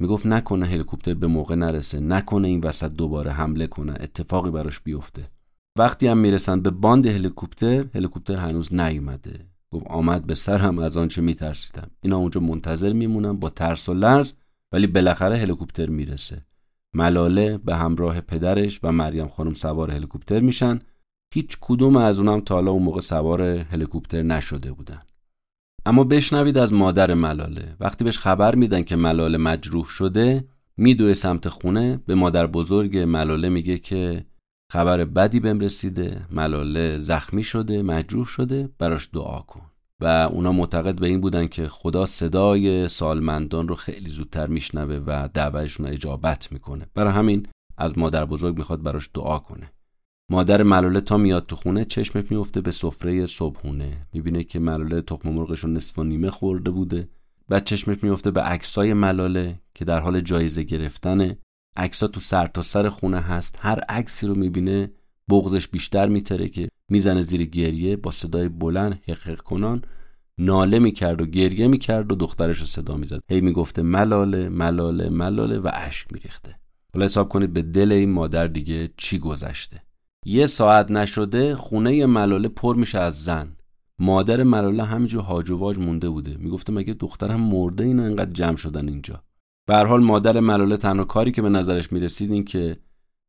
[0.00, 2.00] می‌گفت نکنه هلیکوپتر به موقع نرسه.
[2.00, 3.94] نکنه این وسط دوباره حمله کنه.
[4.00, 5.30] اتفاقی براش بیفته.
[5.78, 9.46] وقتی هم می‌رسن به باند هلیکوپتر هلیکوپتر هنوز نیومده.
[9.70, 11.90] گفت آمد به سر هم از آنچه میترسیدم.
[12.00, 14.32] اینا اونجا منتظر میمونن با ترس و لرز
[14.72, 16.46] ولی بالاخره هلیکوپتر می‌رسه.
[16.94, 20.78] ملاله به همراه پدرش و مریم خانم سوار هلیکوپتر میشن.
[21.34, 25.00] هیچ کدوم از اونم تا حالا اون موقع سوار هلیکوپتر نشده بودن.
[25.86, 27.76] اما بشنوید از مادر ملاله.
[27.80, 30.44] وقتی بهش خبر میدن که ملاله مجروح شده
[30.76, 32.00] میدوه سمت خونه.
[32.06, 34.24] به مادر بزرگ ملاله میگه که
[34.72, 39.62] خبر بدی بهم رسیده ملاله زخمی شده مجروح شده براش دعا کن.
[40.00, 45.28] و اونا معتقد به این بودن که خدا صدای سالمندان رو خیلی زودتر میشنوه و
[45.34, 46.86] دعوتشون اجابت می‌کنه.
[46.94, 47.46] برای همین
[47.78, 49.72] از مادر بزرگ می‌خواد براش دعا کنه.
[50.30, 54.06] مادر ملاله تا میاد تو خونه چشمش میفته به سفره صبحونه.
[54.12, 57.08] می‌بینه که ملاله تخم مرغش رو نصف و نیمه خورده بوده.
[57.48, 61.38] بعد چشمش میفته به عکسای ملاله که در حال جایزه گرفتنه.
[61.78, 63.58] عکسا تو سر تا سر خونه هست.
[63.58, 64.90] هر عکسی رو می‌بینه
[65.30, 69.82] بغزش بیشتر میتره که می‌زنه زیر گریه با صدای بلند حقق کنان.
[70.38, 73.20] ناله می‌کرد و گریه می‌کرد و دخترش رو صدا می‌زد.
[73.30, 76.56] هی می‌گفته ملاله ملاله ملاله و اشک میریخته.
[76.94, 79.82] حالا حساب کنید به دل این مادر دیگه چی گذشته.
[80.24, 83.56] یه ساعت نشده خونه ملاله پر میشه از زن.
[83.98, 86.36] مادر ملاله همینجور هاج و واج مونده بوده.
[86.38, 89.22] می‌گفته مگه دخترم مرده اینا انقدر جمع شدن اینجا؟
[89.68, 92.76] به حال مادر ملاله تنها کاری که به نظرش می‌رسید این که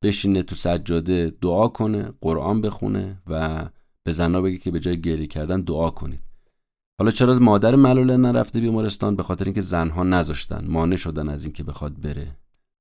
[0.04, 3.65] بشینه تو سجاده دعا کنه قرآن بخونه و
[4.04, 6.21] به زنا بگه که به جای گریه کردن دعا کنید.
[6.99, 11.63] حالا چرا مادر ملاله نرفته بیمارستان؟ به خاطر اینکه زنها نذاشتن مانع شدن از اینکه
[11.63, 12.38] بخواد بره.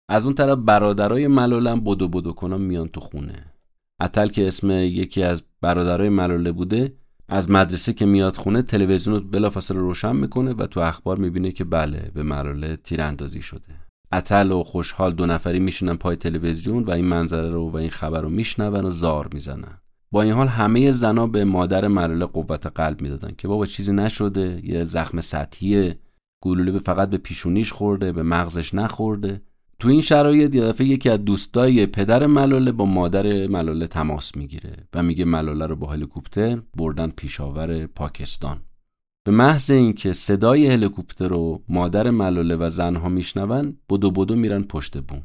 [0.08, 3.54] از اون طرف برادرای ملاله بدو بدو کنن میان تو خونه.
[4.00, 6.94] اتل که اسم یکی از برادرای ملاله بوده
[7.30, 11.64] از مدرسه که میاد خونه تلویزیون رو بلافاصله روشن می‌کنه و تو اخبار می‌بینه که
[11.64, 13.74] بله به ملاله تیراندازی شده.
[14.12, 18.20] اتل و خوشحال دو نفری میشینن پای تلویزیون و این منظره رو و این خبر
[18.20, 19.78] رو میشنون و زار می‌زنن.
[20.10, 24.60] با این حال همه زنا به مادر ملاله قوت قلب می‌دادن که بابا چیزی نشده
[24.64, 25.98] یه زخم سطحیه
[26.42, 29.42] گلوله به فقط به پیشونیش خورده به مغزش نخورده.
[29.80, 34.76] تو این شرایط یه دفعه یکی از دوستای پدر ملاله با مادر ملاله تماس می‌گیره
[34.94, 38.60] و میگه ملاله رو با هلیکوپتر بردن پیشاور پاکستان.
[39.24, 44.98] به محض اینکه صدای هلیکوپتر رو مادر ملاله و زنها میشنون بدو بدو میرن پشت
[44.98, 45.22] بوم.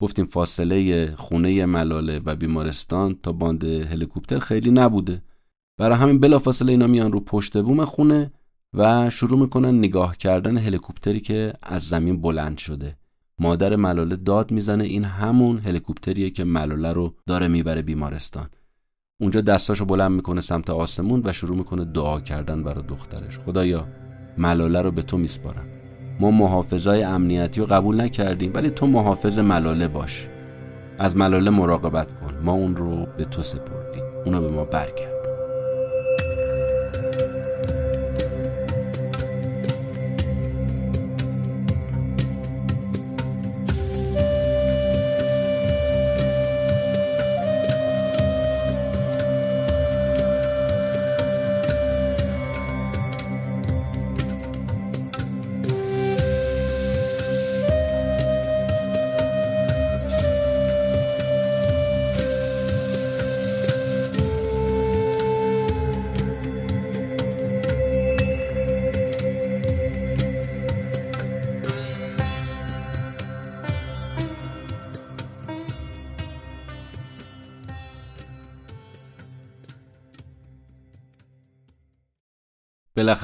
[0.00, 5.22] گفتیم فاصله خونه ملاله و بیمارستان تا باند هلیکوپتر خیلی نبوده.
[5.78, 8.32] برای همین بلافاصله اینا میان رو پشت بوم خونه
[8.74, 12.96] و شروع می‌کنن نگاه کردن هلیکوپتری که از زمین بلند شده.
[13.38, 18.46] مادر ملاله داد می‌زنه این همون هلیکوپتریه که ملاله رو داره می‌بره بیمارستان.
[19.20, 23.38] اونجا دستاشو بلند می‌کنه سمت آسمون و شروع می‌کنه دعا کردن برای دخترش.
[23.38, 23.88] خدایا
[24.38, 25.66] ملاله رو به تو میسپارم.
[26.20, 30.28] ما محافظای امنیتی رو قبول نکردیم ولی تو محافظ ملاله باش.
[30.98, 32.34] از ملاله مراقبت کن.
[32.44, 34.04] ما اون رو به تو سپردیم.
[34.26, 35.13] اونو به ما برگرد.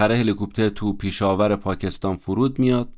[0.01, 2.89] بالاخره هلیکوپتر تو پیشاور پاکستان فرود میاد.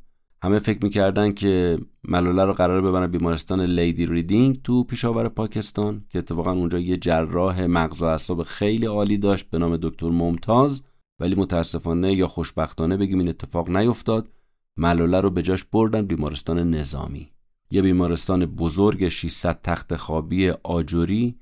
[0.43, 6.19] همه فکر می‌کردن که ملاله رو قرار ببرن بیمارستان لیدی ریدینگ تو پیشاور پاکستان که
[6.19, 10.81] اتفاقا اونجا یه جراح مغز و اعصاب خیلی عالی داشت به نام دکتر ممتاز.
[11.19, 14.29] ولی متاسفانه یا خوشبختانه بگیم این اتفاق نیفتاد.
[14.77, 17.31] ملاله رو به جاش بردن بیمارستان نظامی.
[17.71, 21.35] یه بیمارستان بزرگ 600 تخت خوابی آجوری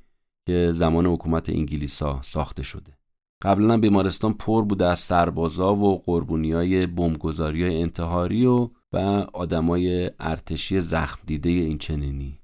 [0.48, 3.01] که زمان حکومت انگلیسا ساخته شده.
[3.42, 8.98] قبلا بیمارستان پر بوده از سربازا و قربونی بمبگذاری انتحاری و و
[9.34, 12.38] آدمای ارتشی زخم دیده این چنینی.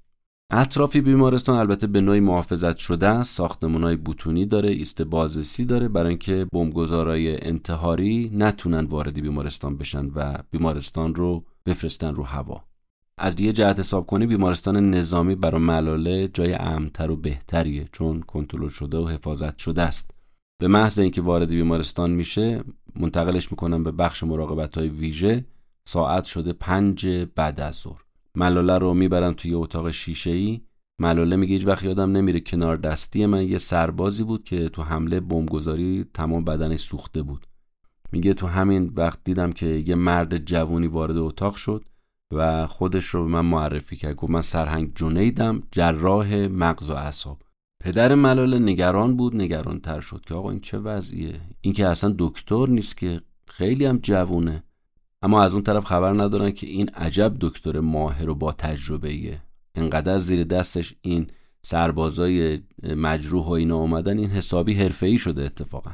[0.52, 3.40] اطرافی بیمارستان البته به نوعی محافظت شده است.
[3.62, 5.88] های بوتونی داره ایست بازرسی داره.
[5.88, 12.64] برای اینکه بمبگذارای انتحاری نتونن وارد بیمارستان بشن و بیمارستان رو بفرستن رو هوا.
[13.18, 18.68] از یه جهت حساب کنی بیمارستان نظامی برای ملاله جای امتر و بهتریه چون کنترل
[18.68, 20.10] شده و حفاظت شده است.
[20.60, 22.64] به محض اینکه وارد بیمارستان میشه
[22.96, 25.44] منتقلش می‌کنن به بخش مراقبت های ویژه.
[25.84, 28.02] ساعت شده پنج بعد از ظهر.
[28.34, 30.60] ملاله رو می‌برن توی اتاق شیشه ای
[30.98, 35.20] ملاله میگه هیچ وقت یادم نمیره کنار دستی من یه سربازی بود که تو حمله
[35.20, 37.46] بمبگذاری تمام بدنش سوخته بود.
[38.12, 41.84] میگه تو همین وقت دیدم که یه مرد جوونی وارد اتاق شد
[42.32, 44.16] و خودش رو به من معرفی کرد.
[44.16, 47.42] گفت من سرهنگ جنیدم جراح مغز و اعصاب.
[47.80, 52.14] پدر ملاله نگران بود نگران تر شد که آقا این چه وضعیه؟ این که اصلا
[52.18, 54.62] دکتر نیست که خیلی هم جوونه.
[55.22, 59.42] اما از اون طرف خبر ندارن که این عجب دکتر ماهر و با تجربه ایه
[59.74, 61.26] انقدر زیر دستش این
[61.62, 62.60] سربازای
[62.96, 65.90] مجروح و اینا اومدن این حسابی حرفه‌ای شده اتفاقا.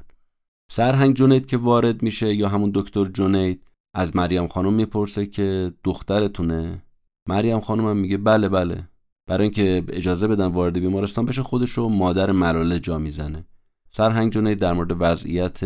[0.70, 3.62] سرهنگ جنید که وارد میشه یا همون دکتر جنید.
[3.94, 6.82] از مریم خانم می‌پرسه که دخترتونه؟
[7.28, 8.88] مریم خانم هم میگه بله بله.
[9.26, 13.44] برای اینکه اجازه بدن وارد بیمارستان بشه خودش رو مادر ملاله جا می‌زنه.
[13.90, 15.60] سرهنگ جنید در مورد وضعیت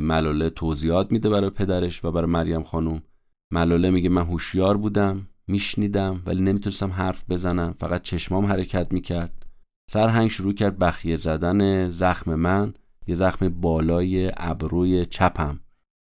[0.00, 3.02] ملاله توضیحات میده برای پدرش و برای مریم خانم.
[3.52, 7.74] ملاله میگه من هوشیار بودم میشنیدم ولی نمی‌تونستم حرف بزنم.
[7.78, 9.46] فقط چشمام حرکت می‌کرد.
[9.90, 12.74] سرهنگ شروع کرد بخیه زدن زخم من.
[13.06, 15.60] یه زخم بالای ابروی چپم.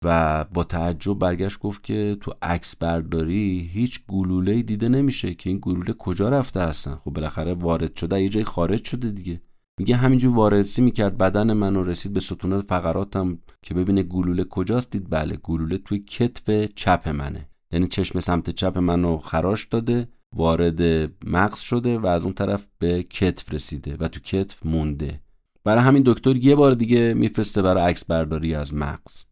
[0.04, 5.58] و با تعجب برگشت گفت که تو عکس برداری هیچ گلوله دیده نمیشه که این
[5.62, 6.94] گلوله کجا رفته هستن.
[6.94, 9.40] خب بالاخره وارد شده یه جای خارج شده دیگه.
[9.78, 14.90] میگه همینجور واردسی می‌کرد بدن منو رسید به ستونات فقراتم که ببینه گلوله کجاست.
[14.90, 17.48] دید بله گلوله توی کتف چپ منه.
[17.72, 20.82] یعنی چشم سمت چپ منو خراش داده وارد
[21.26, 25.20] مغز شده و از اون طرف به کتف رسیده و تو کتف مونده.
[25.64, 29.24] برای همین دکتر یه بار دیگه میفرسته برای عکس برداری از مغز.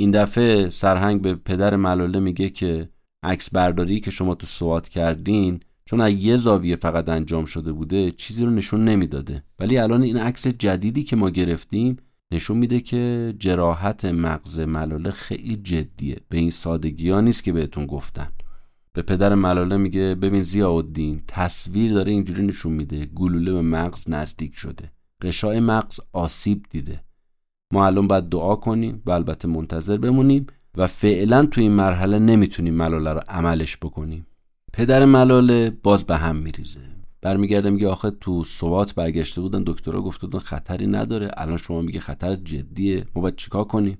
[0.00, 2.88] این دفعه سرهنگ به پدر ملاله میگه که
[3.22, 8.10] عکس برداری که شما تو سوات کردین چون از یه زاویه فقط انجام شده بوده
[8.10, 9.44] چیزی رو نشون نمی‌داده.
[9.58, 11.96] ولی الان این عکس جدیدی که ما گرفتیم
[12.32, 16.16] نشون میده که جراحت مغز ملاله خیلی جدیه.
[16.28, 18.32] به این سادگی ها نیست که بهتون گفتن
[18.92, 24.54] به پدر ملاله میگه ببین زیاءالدین تصویر داره اینجوری نشون میده گلوله به مغز نزدیک
[24.54, 24.92] شده.
[25.22, 27.09] قشای مغز آسیب دیده.
[27.72, 32.74] ما الان باید دعا کنیم و البته منتظر بمونیم و فعلا تو این مرحله نمی‌تونیم
[32.74, 34.26] ملاله رو عملش بکنیم.
[34.72, 36.80] پدر ملاله باز به هم میریزه.
[37.22, 41.30] برمیگرده میگه آخه تو سوات برگشته بودن دکترها گفته بودن خطری نداره.
[41.36, 43.06] الان شما میگه خطر جدیه.
[43.14, 43.98] ما باید چیکار کنیم؟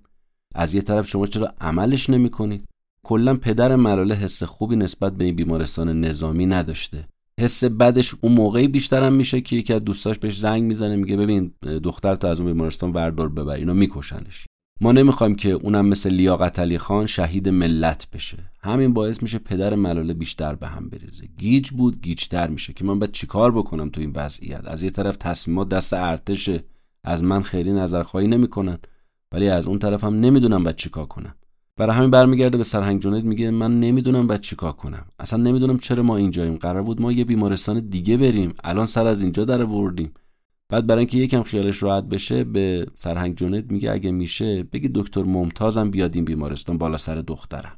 [0.54, 2.68] از یه طرف شما چرا عملش نمی‌کنید؟
[3.04, 7.08] کلا پدر ملاله حس خوبی نسبت به این بیمارستان نظامی نداشته.
[7.40, 11.52] حس بدش اون موقعی بیشترم میشه که یکی از دوستاش بهش زنگ می‌زنه میگه ببین
[11.62, 14.46] دختر تو از اون بیمارستان وردار ببر اینا میکشنش.
[14.80, 18.38] ما نمی‌خوایم که اونم مثل لیاقت علی خان شهید ملت بشه.
[18.62, 21.26] همین باعث میشه پدر ملاله بیشتر به هم بریزه.
[21.38, 25.16] گیج بود گیجتر میشه که من باید چیکار بکنم تو این وضعیت؟ از یه طرف
[25.16, 26.50] تصمیمات دست ارتش
[27.04, 28.78] از من خیلی نظرخواهی نمی‌کنن
[29.32, 31.34] ولی از اون طرف هم نمی‌دونم باید چیکار کنم.
[31.80, 35.06] برای همین برمیگرده به سرهنگ جنید میگه من نمی‌دونم باید چیکار کنم.
[35.18, 36.56] اصلا نمی‌دونم چرا ما اینجاییم.
[36.56, 38.52] قرار بود ما یه بیمارستان دیگه بریم.
[38.64, 40.12] الان سر از اینجا در وردیم
[40.68, 45.22] بعد برای اینکه یکم خیالش راحت بشه به سرهنگ جنید میگه اگه میشه بگی دکتر
[45.22, 47.76] ممتازم بیاد این بیمارستان بالا سر دخترم.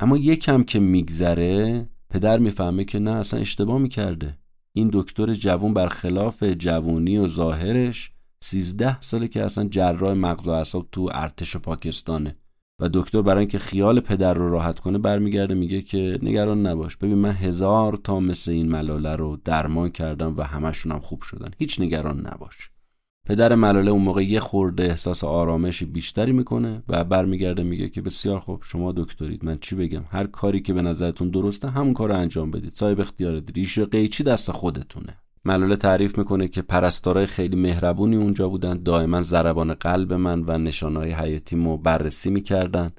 [0.00, 4.38] اما یکم که میگذره پدر می‌فهمه که نه اصلا اشتباه می‌کرده.
[4.72, 8.10] این دکتر جوون برخلاف جوونی و ظاهرش
[8.42, 12.36] سیزده ساله که اصلا جراح مغز و اعصاب تو ارتش پاکستانه.
[12.80, 16.96] و دکتر برای اینکه خیال پدر رو راحت کنه برمیگرده میگه که نگران نباش.
[16.96, 21.50] ببین من هزار تا مثل این ملاله رو درمان کردم و همشون هم خوب شدن.
[21.58, 22.70] هیچ نگران نباش.
[23.26, 28.38] پدر ملاله اون موقع یه خورده احساس آرامشی بیشتری می‌کنه و برمیگرده میگه که بسیار
[28.38, 29.44] خوب شما دکترید.
[29.44, 32.72] من چی بگم؟ هر کاری که به نظرتون درسته همون کار رو انجام بدید.
[32.72, 35.16] صاحب اختیارید ریش قیچی دست خودتونه.
[35.44, 38.82] ملاله تعریف می‌کنه که پرستارای خیلی مهربونی اونجا بودن.
[38.82, 42.90] دائما ضربان قلب من و نشانهای حیاتیمو بررسی می‌کردن.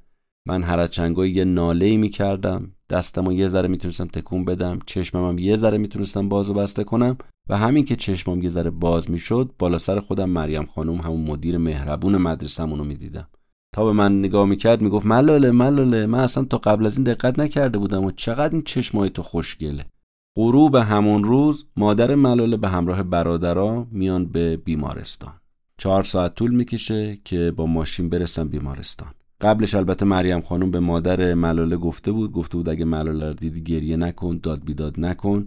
[0.48, 0.90] من هر
[1.26, 2.72] یه ناله می‌کردم.
[2.90, 4.80] دستمو یه ذره می‌تونستم تکون بدم.
[4.86, 7.18] چشمم یه ذره می‌تونستم باز و بسته کنم.
[7.50, 11.58] و همین که چشمم یه ذره باز می‌شد بالا سر خودم مریم خانم همون مدیر
[11.58, 13.28] مهربون مدرسه‌مونو می‌دیدم.
[13.76, 17.40] تا به من نگاه می‌کرد می‌گفت ملاله ملاله من اصلا تا قبل از این دقت
[17.40, 19.86] نکرده بودم و چقدر این چشمای تو خوشگله.
[20.36, 25.34] غروب همون روز مادر ملاله به همراه برادرها میان به بیمارستان.
[25.78, 29.10] چهار ساعت طول می‌کشه که با ماشین برسن بیمارستان.
[29.42, 33.64] قبلش البته مریم خانم به مادر ملاله گفته بود گفته بود اگه ملاله رو دیدی
[33.64, 35.46] گریه نکن داد بیداد نکن.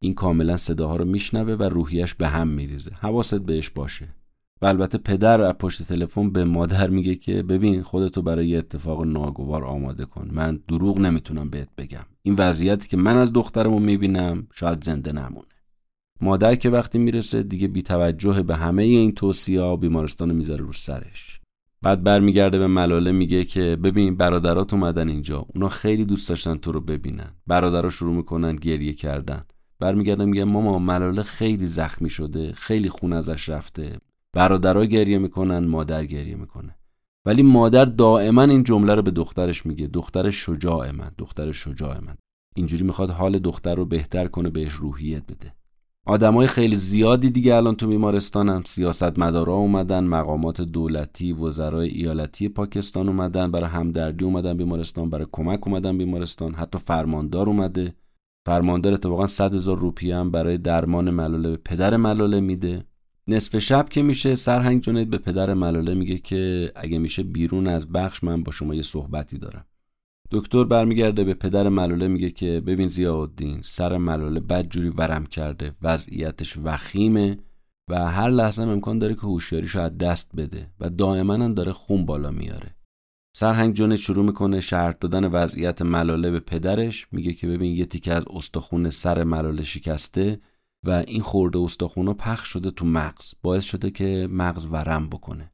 [0.00, 2.90] این کاملا صداها رو میشنوه و روحیش به هم میریزه.
[3.00, 4.08] حواست بهش باشه.
[4.62, 9.04] و البته پدر از پشت تلفن به مادر میگه که ببین خودتو برای یه اتفاق
[9.04, 10.28] ناگوار آماده کن.
[10.32, 12.04] من دروغ نمی‌تونم بهت بگم.
[12.22, 15.46] این وضعیتی که من از دخترمو می‌بینم شاید زنده نمونه.
[16.20, 20.72] مادر که وقتی می‌رسه دیگه بی توجه به همه این توصیه ها بیمارستان می‌ذاره رو
[20.72, 21.40] سرش.
[21.82, 25.46] بعد برمیگرده به ملاله میگه که ببین برادرات اومدن اینجا.
[25.54, 27.30] اونا خیلی دوست داشتن تو رو ببینن.
[27.46, 29.44] برادرها شروع می‌کنن گریه کردن.
[29.78, 33.98] برمیگردم میگه ماما ملاله خیلی زخمی شده خیلی خون ازش رفته.
[34.36, 36.76] برادرها گریه می‌کنن مادر گریه می‌کنه.
[37.26, 42.16] ولی مادر دائما این جمله رو به دخترش میگه دختر شجاع من دختر شجاع من.
[42.56, 45.54] اینجوری می‌خواد حال دختر رو بهتر کنه بهش روحیت بده.
[46.06, 53.50] آدمای خیلی زیادی دیگه الان تو بیمارستانن سیاستمدارا اومدن مقامات دولتی وزرای ایالتی پاکستان اومدن
[53.50, 57.94] برای همدردی اومدن بیمارستان برای کمک اومدن بیمارستان حتی فرماندار اومده.
[58.46, 62.84] فرماندار اتفاقا 100 هزار روپیه هم برای درمان ملاله به پدر ملاله میده.
[63.28, 67.92] نصف شب که میشه سرهنگ جنید به پدر ملاله میگه که اگه میشه بیرون از
[67.92, 69.66] بخش من با شما یه صحبتی دارم.
[70.30, 76.58] دکتر برمیگرده به پدر ملاله میگه که ببین زیاءالدین سر ملاله بدجوری ورم کرده وضعیتش
[76.64, 77.38] وخیمه
[77.90, 82.30] و هر لحظه امکان داره که هوشیاریشو از دست بده و دائما داره خون بالا
[82.30, 82.76] میاره.
[83.36, 88.12] سرهنگ جنید شروع می‌کنه شرط دادن وضعیت ملاله به پدرش میگه که ببین یه تیکه
[88.12, 90.40] از استخون سر ملاله شکسته
[90.86, 93.32] و این خورده استخونا پخش شده تو مغز.
[93.42, 95.52] باعث شده که مغز ورم بکنه.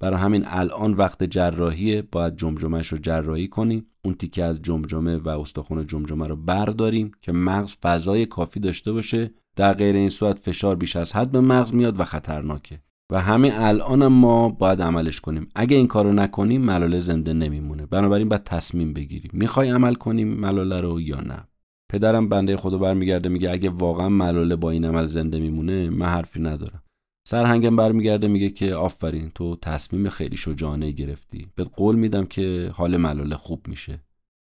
[0.00, 3.86] برای همین الان وقت جراحیه باید جمجمهش رو جراحی کنیم.
[4.04, 9.30] اون تیکه از جمجمه و استخون جمجمه رو برداریم که مغز فضای کافی داشته باشه.
[9.56, 12.80] در غیر این صورت فشار بیش از حد به مغز میاد و خطرناکه.
[13.10, 15.48] و همه الان ما باید عملش کنیم.
[15.54, 17.86] اگه این کارو نکنیم ملاله زنده نمیمونه.
[17.86, 19.30] بنابراین باید تصمیم بگیریم.
[19.34, 21.48] می‌خوای عمل کنیم ملاله رو یا نه؟
[21.94, 26.40] پدرم بنده خدا برمیگرده میگه اگه واقعا ملاله با این عمل زنده میمونه من حرفی
[26.40, 26.82] ندارم.
[27.28, 31.46] سرهنگم برمیگرده میگه که آفرین تو تصمیم خیلی شجاعانه گرفتی.
[31.54, 34.00] به قول میدم که حال ملاله خوب میشه.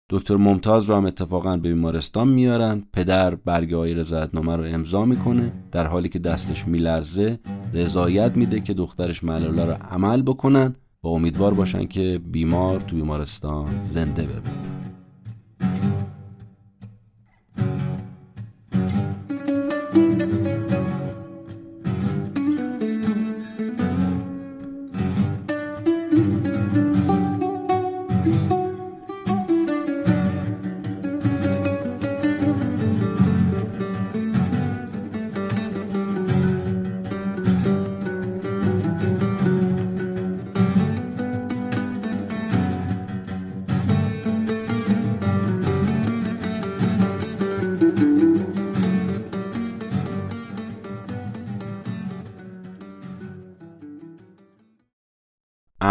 [0.09, 2.83] دکتر ممتاز رو هم اتفاقا به بیمارستان میارن.
[2.93, 5.51] پدر برگه های رضایتنامه رو امضا می‌کنه.
[5.71, 7.39] در حالی که دستش میلرزه
[7.73, 10.75] رضایت میده که دخترش ملاله رو عمل بکنن.
[11.03, 14.77] و امیدوار باشن که بیمار تو بیمارستان زنده بمونه.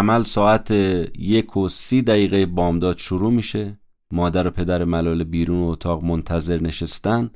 [0.07, 0.71] عمل ساعت
[1.19, 3.79] یک و سی دقیقه بامداد شروع میشه.
[4.13, 7.31] مادر و پدر ملاله بیرون اتاق منتظر نشستن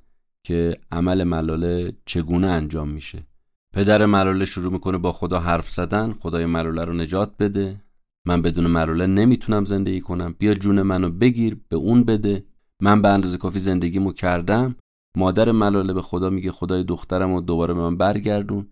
[0.46, 3.26] که عمل ملاله چگونه انجام میشه.
[3.74, 7.80] پدر ملاله شروع می‌کنه با خدا حرف زدن خدای ملاله رو نجات بده.
[8.26, 10.34] من بدون ملاله نمی‌تونم زندگی کنم.
[10.38, 12.44] بیا جون منو بگیر به اون بده.
[12.82, 14.76] من به اندازه کافی زندگیمو کردم.
[15.16, 18.66] مادر ملاله به خدا میگه خدای دخترم رو دوباره به من برگردون.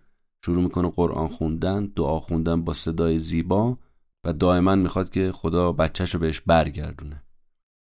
[0.45, 3.79] شروع می‌کنه قرآن خوندن دعا خوندن با صدای زیبا.
[4.25, 7.23] و دائما می‌خواد که خدا بچهش رو بهش برگردونه.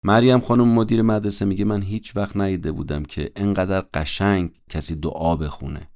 [0.05, 5.37] مریم خانم مدیر مدرسه میگه من هیچ وقت ندیده بودم که انقدر قشنگ کسی دعا
[5.37, 5.89] بخونه.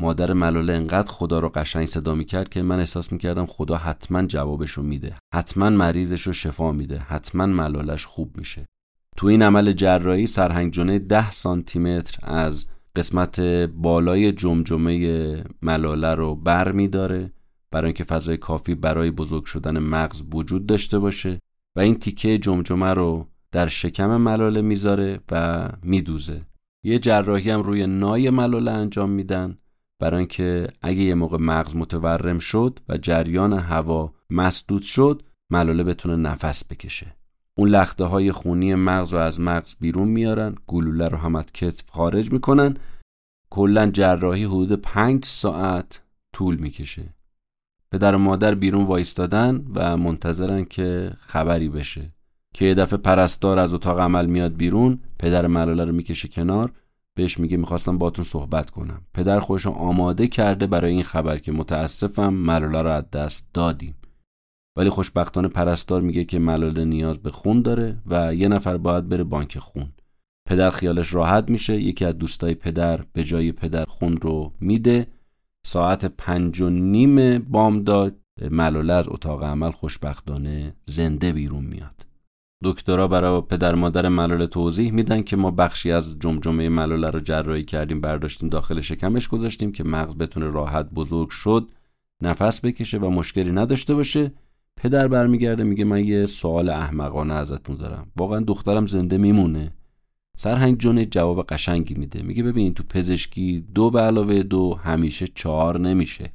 [0.00, 4.70] مادر ملاله انقدر خدا رو قشنگ صدا می‌کرد که من احساس می‌کردم خدا حتما جوابش
[4.70, 8.66] رو میده حتما مریضش رو شفا میده حتما ملالش خوب میشه.
[9.16, 16.34] تو این عمل جراحی سرهنگ جنه ده سانتی متر از قسمت بالای جمجمه ملاله رو
[16.34, 17.32] بر میداره
[17.70, 21.38] برای اینکه فضای کافی برای بزرگ شدن مغز وجود داشته باشه
[21.76, 26.40] و این تیکه جمجمه رو در شکم ملاله می‌ذاره و میدوزه.
[26.84, 29.58] یه جراحی هم روی نای ملاله انجام میدن
[30.00, 36.16] برای اینکه اگه یه موقع مغز متورم شد و جریان هوا مسدود شد ملاله بتونه
[36.16, 37.16] نفس بکشه.
[37.54, 41.90] اون لخته های خونی مغز رو از مغز بیرون میارن گلوله رو هم از کتف
[41.90, 42.76] خارج می‌کنن.
[43.50, 46.02] کلا جراحی حدود پنج ساعت
[46.32, 47.14] طول می‌کشه.
[47.92, 52.12] پدر و مادر بیرون وایستادن و منتظرن که خبری بشه.
[52.54, 56.72] که یه دفعه پرستار از اتاق عمل میاد بیرون پدر ملاله رو می‌کشه کنار
[57.14, 59.02] بهش میگه می‌خواستم باتون صحبت کنم.
[59.14, 63.94] پدر خودش آماده کرده برای این خبر که متاسفم ملاله رو از دست دادیم.
[64.76, 69.24] ولی خوشبختانه پرستار میگه که ملاله نیاز به خون داره و یه نفر باید بره
[69.24, 69.92] بانک خون.
[70.48, 75.06] پدر خیالش راحت میشه یکی از دوستای پدر به جای پدر خون رو میده
[75.66, 78.16] ساعت پنج و نیم بامداد
[78.50, 82.06] ملاله از اتاق عمل خوشبختانه زنده بیرون میاد.
[82.64, 87.64] دکترها برای پدر مادر ملاله توضیح میدن که ما بخشی از جمجمه ملاله رو جراحی
[87.64, 91.68] کردیم برداشتیم داخل شکمش گذاشتیم که مغز بتونه راحت بزرگ شد
[92.22, 94.32] نفس بکشه و مشکلی نداشته باشه.
[94.76, 98.12] پدر برمیگرده میگه من یه سوال احمقانه ازتون دارم.
[98.16, 99.72] واقعا دخترم زنده میمونه.
[100.42, 102.22] سرهنگ جون جواب قشنگی میده.
[102.22, 106.32] میگه ببین تو پزشکی دو به علاوه دو همیشه چهار نمیشه.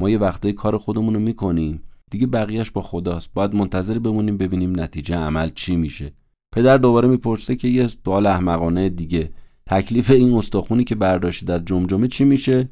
[0.00, 1.82] ما یه وقتای کار خودمون رو می‌کنیم.
[2.10, 3.30] دیگه بقیهش با خداست.
[3.34, 6.12] باید منتظر بمونیم ببینیم نتیجه عمل چی میشه.
[6.52, 9.30] پدر دوباره می‌پرسه که یه سوال احمقانه دیگه.
[9.66, 12.68] تکلیف این استخونی که برداشتید از جمجمه چی میشه؟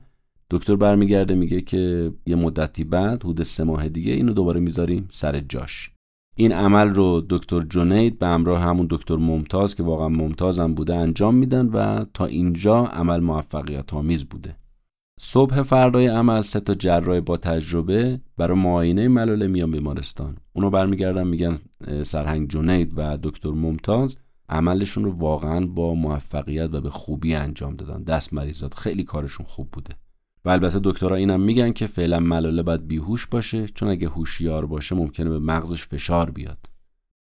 [0.50, 5.40] دکتر برمیگرده میگه که یه مدتی بعد حدود سه ماه دیگه اینو دوباره می‌ذاریم سر
[5.40, 5.90] جاش.
[6.40, 11.34] این عمل رو دکتر جنید به همراه همون دکتر ممتاز که واقعا ممتازم بوده انجام
[11.34, 14.56] میدن و تا اینجا عمل موفقیت آمیز بوده.
[15.20, 20.36] صبح فردای عمل سه تا جراح با تجربه برای معاینه ملاله میان بیمارستان.
[20.52, 21.58] اونو برمیگردن میگن
[22.02, 24.16] سرهنگ جنید و دکتر ممتاز
[24.48, 28.02] عملشون رو واقعا با موفقیت و به خوبی انجام دادن.
[28.02, 29.90] دست مریضات خیلی کارشون خوب بوده.
[30.48, 34.94] و البته دکترها اینم میگن که فعلا ملاله باید بیهوش باشه چون اگه هوشیار باشه
[34.94, 36.58] ممکنه به مغزش فشار بیاد.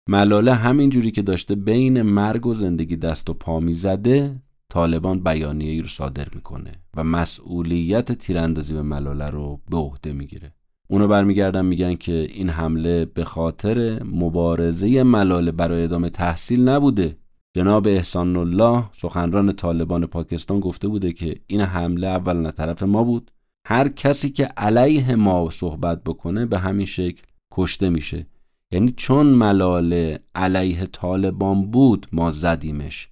[0.08, 5.80] ملاله همینجوری که داشته بین مرگ و زندگی دست و پا می‌زده طالبان بیانیه ای
[5.80, 10.54] رو صادر می‌کنه و مسئولیت تیراندازی به ملاله رو به عهده می‌گیره.
[10.88, 17.16] اونو برمیگردن میگن که این حمله به خاطر مبارزه ملاله برای ادامه تحصیل نبوده.
[17.56, 23.30] جناب احسان الله سخنران طالبان پاکستان گفته بوده که این حمله اول طرف ما بود.
[23.66, 28.26] هر کسی که علیه ما صحبت بکنه به همین شکل کشته میشه.
[28.72, 33.08] یعنی چون ملاله علیه طالبان بود ما زدیمش.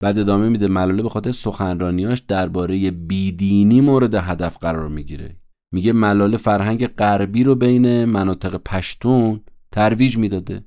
[0.00, 5.36] بعد ادامه میده ملاله به خاطر سخنرانیاش درباره بیدینی مورد هدف قرار می‌گیره.
[5.72, 9.40] میگه ملاله فرهنگ غربی رو بین مناطق پشتون
[9.72, 10.64] ترویج می‌داده.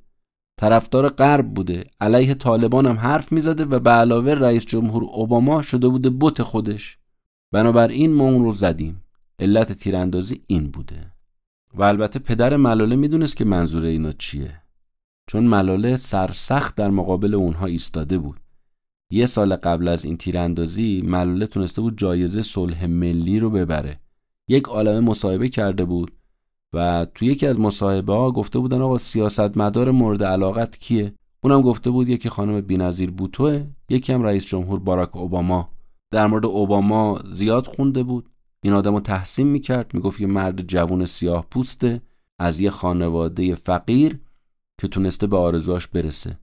[0.61, 1.83] طرفدار غرب بوده.
[2.01, 6.97] علیه طالبان هم حرف می‌زده و به علاوه رئیس جمهور اوباما شده بوده بت خودش.
[7.51, 9.03] بنابراین ما اون رو زدیم.
[9.39, 11.11] علت تیراندازی این بوده.
[11.73, 14.61] و البته پدر ملاله می‌دونست که منظور اینا چیه.
[15.27, 18.39] چون ملاله سرسخت در مقابل اونها ایستاده بود.
[19.11, 23.99] یه سال قبل از این تیراندازی ملاله تونسته بود جایزه صلح ملی رو ببره.
[24.47, 26.11] یک عالمه مصاحبه کرده بود.
[26.73, 31.13] و تو یکی از مصاحبه ها گفته بودن آقا سیاستمدار مورد علاقت کیه؟
[31.43, 35.69] اونم گفته بود یکی خانم بینظیر بوتوه یکی هم رئیس جمهور باراک اوباما.
[36.11, 38.29] در مورد اوباما زیاد خونده بود.
[38.63, 42.01] این آدم رو تحسین می‌کرد می‌گفت یه مرد جوون سیاه پوسته
[42.39, 44.19] از یه خانواده فقیر
[44.81, 46.37] که تونسته به آرزوهاش برسه.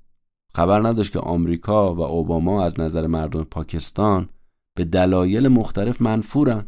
[0.55, 4.29] خبر نداشت که آمریکا و اوباما از نظر مردم پاکستان
[4.77, 6.65] به دلایل مختلف منفورن.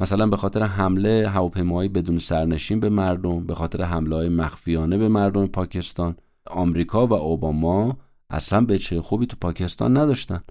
[0.00, 5.08] مثلا به خاطر حمله هواپیماهای بدون سرنشین به مردم به خاطر حمله های مخفیانه به
[5.08, 6.16] مردم پاکستان
[6.46, 7.96] آمریکا و اوباما
[8.30, 10.42] اصلا به چه خوبی تو پاکستان نداشتن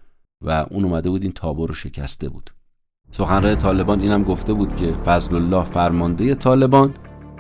[0.46, 2.50] و اون اومده بود این تابو رو شکسته بود.
[3.12, 6.94] سخنران طالبان اینم گفته بود که فضل الله فرمانده طالبان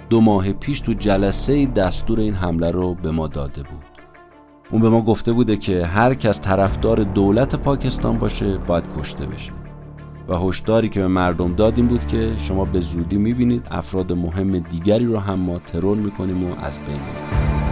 [0.09, 3.83] دو ماه پیش تو جلسه دستور این حمله رو به ما داده بود.
[4.71, 9.64] اون به ما گفته بوده که هر کس طرفدار دولت پاکستان باشه باید کشته بشه.
[10.27, 15.05] و هشداری که به مردم دادیم بود که شما به زودی می‌بینید افراد مهم دیگری
[15.05, 17.64] رو هم ما ترور می‌کنیم و از بین می‌بریم.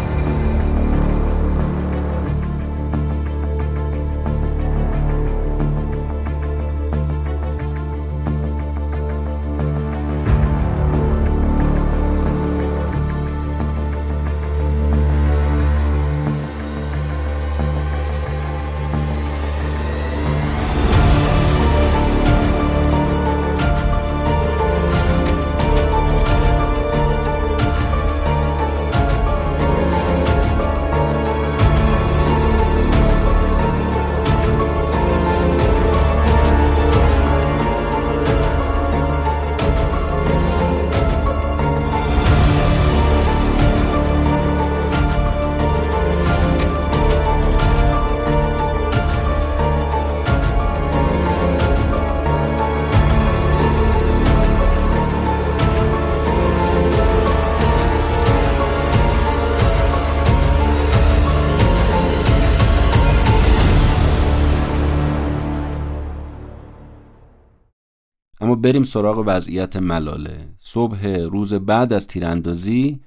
[68.73, 70.49] بریم سراغ وضعیت ملاله.
[70.57, 72.99] صبح روز بعد از تیراندازی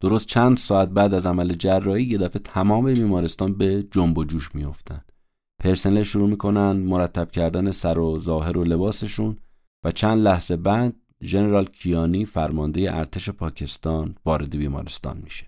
[0.00, 4.54] درست چند ساعت بعد از عمل جراحی یه دفعه تمام بیمارستان به جنب و جوش
[4.54, 5.00] میافتن.
[5.62, 9.36] پرسنل شروع می‌کنن مرتب کردن سر و ظاهر و لباسشون
[9.84, 15.46] و چند لحظه بعد ژنرال کیانی فرمانده ارتش پاکستان وارد بیمارستان میشه.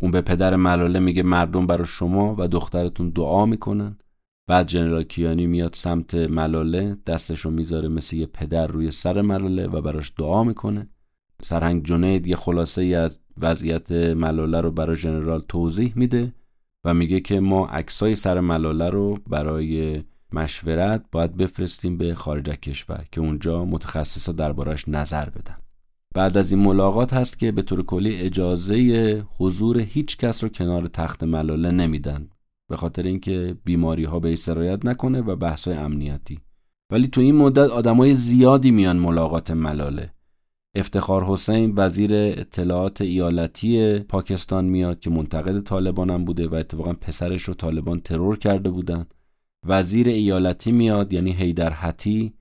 [0.00, 3.98] اون به پدر ملاله میگه مردم برای شما و دخترتون دعا می‌کنن.
[4.46, 9.80] بعد جنرال کیانی میاد سمت ملاله دستشو می‌ذاره مثل یه پدر روی سر ملاله و
[9.80, 10.88] براش دعا می‌کنه.
[11.42, 16.32] سرهنگ جنید یه خلاصه ای از وضعیت ملاله رو برای جنرال توضیح میده
[16.84, 23.04] و میگه که ما عکسای سر ملاله رو برای مشورت باید بفرستیم به خارج کشور
[23.12, 25.56] که اونجا متخصصا دربارش نظر بدن.
[26.14, 30.86] بعد از این ملاقات هست که به طور کلی اجازه حضور هیچ کس رو کنار
[30.86, 32.28] تخت ملاله نمیدن.
[32.68, 36.40] به خاطر اینکه بیماری ها به سرایت نکنه و بحث امنیتی.
[36.92, 40.12] ولی تو این مدت آدمای زیادی میان ملاقات ملاله.
[40.76, 47.42] افتخار حسین وزیر اطلاعات ایالتی پاکستان میاد که منتقد طالبان هم بوده و اتفاقا پسرش
[47.42, 49.06] رو طالبان ترور کرده بودن.
[49.66, 52.32] وزیر ایالتی میاد یعنی هیدر حتی.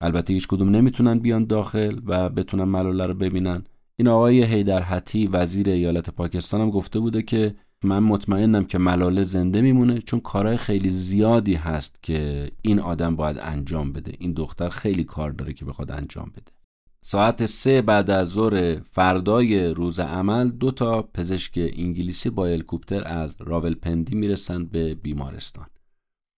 [0.00, 3.64] البته هیچ کدوم نمی‌تونن بیان داخل و بتونن ملاله رو ببینن.
[3.96, 7.54] این آقای هیدر حتی وزیر ایالت پاکستان هم گفته بوده که
[7.84, 13.38] من مطمئنم که ملاله زنده میمونه چون کارهای خیلی زیادی هست که این آدم باید
[13.40, 14.12] انجام بده.
[14.18, 16.52] این دختر خیلی کار داره که بخواد انجام بده.
[17.00, 23.36] ساعت سه بعد از ظهر فردای روز عمل دو تا پزشک انگلیسی با هلیکوپتر از
[23.40, 25.66] راولپندی می‌رسند به بیمارستان.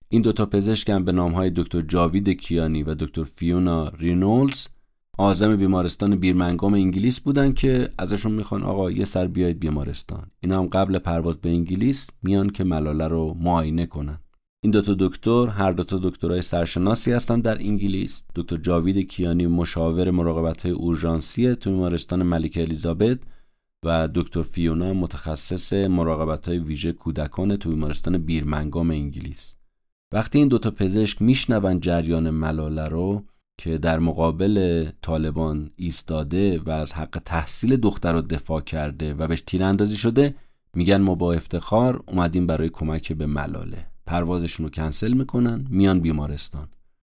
[0.09, 4.67] این دوتا پزشک هم به نامهای دکتر جاوید کیانی و دکتر فیونا رینولز
[5.19, 10.31] آزم بیمارستان بیرمنگام انگلیس بودن که ازشون می‌خوان آقا یه سر بیاید بیمارستان.
[10.41, 14.19] اینا هم قبل پرواز به انگلیس میان که ملاله رو معاینه کنن.
[14.61, 18.25] این دوتا دکتر هر دوتا دکترای سرشناسی هستن در انگلیس.
[18.35, 23.19] دکتر جاوید کیانی مشاور مراقبت های اورژانسی تو بیمارستان ملکه الیزابت
[23.85, 29.57] و دکتر فیونا متخصص مراقبت های ویژه کودکان تو بیمارستان بیرمنگام انگلیس.
[30.13, 33.25] وقتی این دوتا پزشک میشنون جریان ملاله رو
[33.59, 39.41] که در مقابل طالبان ایستاده و از حق تحصیل دختر رو دفاع کرده و بهش
[39.41, 40.35] تیراندازی شده
[40.75, 43.87] میگن ما با افتخار اومدیم برای کمک به ملاله.
[44.07, 46.69] پروازشون رو کنسل می‌کنن میان بیمارستان.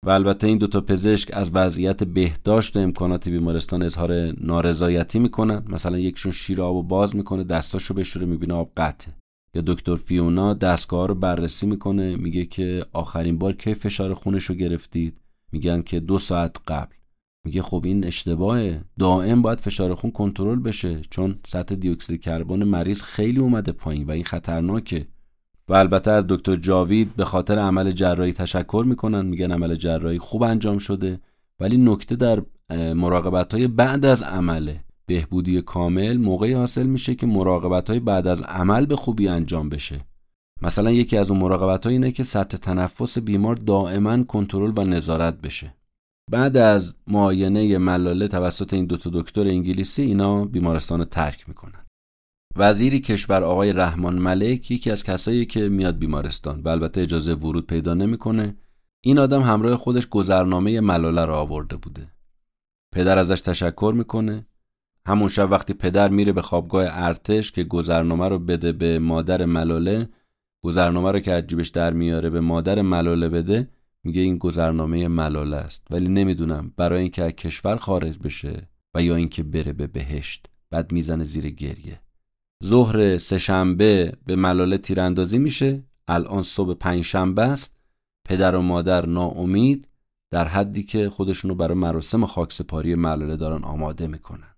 [0.06, 5.64] و البته این دوتا پزشک از وضعیت بهداشت و امکانات بیمارستان اظهار نارضایتی می‌کنن.
[5.70, 9.14] مثلا یکشون شیر آب و باز می‌کنه دستاشو بشوره می‌بینه آب قطعه.
[9.54, 14.56] یا دکتر فیونا دستگاه رو بررسی می‌کنه میگه که آخرین بار کی فشار خونش رو
[14.56, 15.18] گرفتید؟
[15.52, 16.96] میگن که دو ساعت قبل.
[17.44, 18.82] میگه خب این اشتباهه.
[19.00, 24.12] دائم باید فشار خون کنترل بشه چون سطح دیوکسید کربن مریض خیلی اومده پایین و
[24.12, 25.08] این خطرناکه.
[25.68, 30.44] و البته از دکتر جاوید به خاطر عمل جراحی تشکر می‌کنن میگن عمل جراحی خوب
[30.44, 31.20] انجام شده.
[31.60, 32.42] ولی نکته در
[32.94, 38.42] مراقبت های بعد از عمله بهبودی کامل موقعی حاصل میشه که مراقبت های بعد از
[38.42, 40.06] عمل به خوبی انجام بشه.
[40.62, 45.42] مثلا یکی از اون مراقبت ها اینه که سطح تنفس بیمار دائما کنترل و نظارت
[45.42, 45.74] بشه.
[46.32, 51.86] بعد از معاینه ملاله توسط این دوتا دکتر انگلیسی اینا بیمارستان رو ترک می‌کنن.
[52.56, 57.68] وزیری کشور آقای رحمان ملک یکی از کسایی که میاد بیمارستان و البته اجازه ورود
[57.68, 58.56] پیدا نمی‌کنه
[59.04, 62.08] این آدم همراه خودش گذرنامه ملاله رو آورده بوده.
[62.94, 64.46] پدر ازش تشکر می‌کنه.
[65.06, 70.10] همون شب وقتی پدر میره به خوابگاه ارتش که گذرنامه رو بده به مادر ملاله
[70.62, 73.70] گذرنامه رو که از جیبش در میاره به مادر ملاله بده
[74.04, 75.88] میگه این گذرنامه ملاله است.
[75.90, 80.92] ولی نمی‌دونم برای اینکه از کشور خارج بشه و یا اینکه بره به بهشت بعد
[80.92, 82.02] می‌زنه زیر گریه.
[82.64, 85.84] ظهر سهشنبه به ملاله تیراندازی میشه.
[86.08, 87.78] الان صبح پنجشنبه است.
[88.26, 89.88] پدر و مادر ناامید.
[90.32, 94.56] در حدی که خودشونو برای مراسم خاکسپاری ملاله دارن آماده می‌کنن.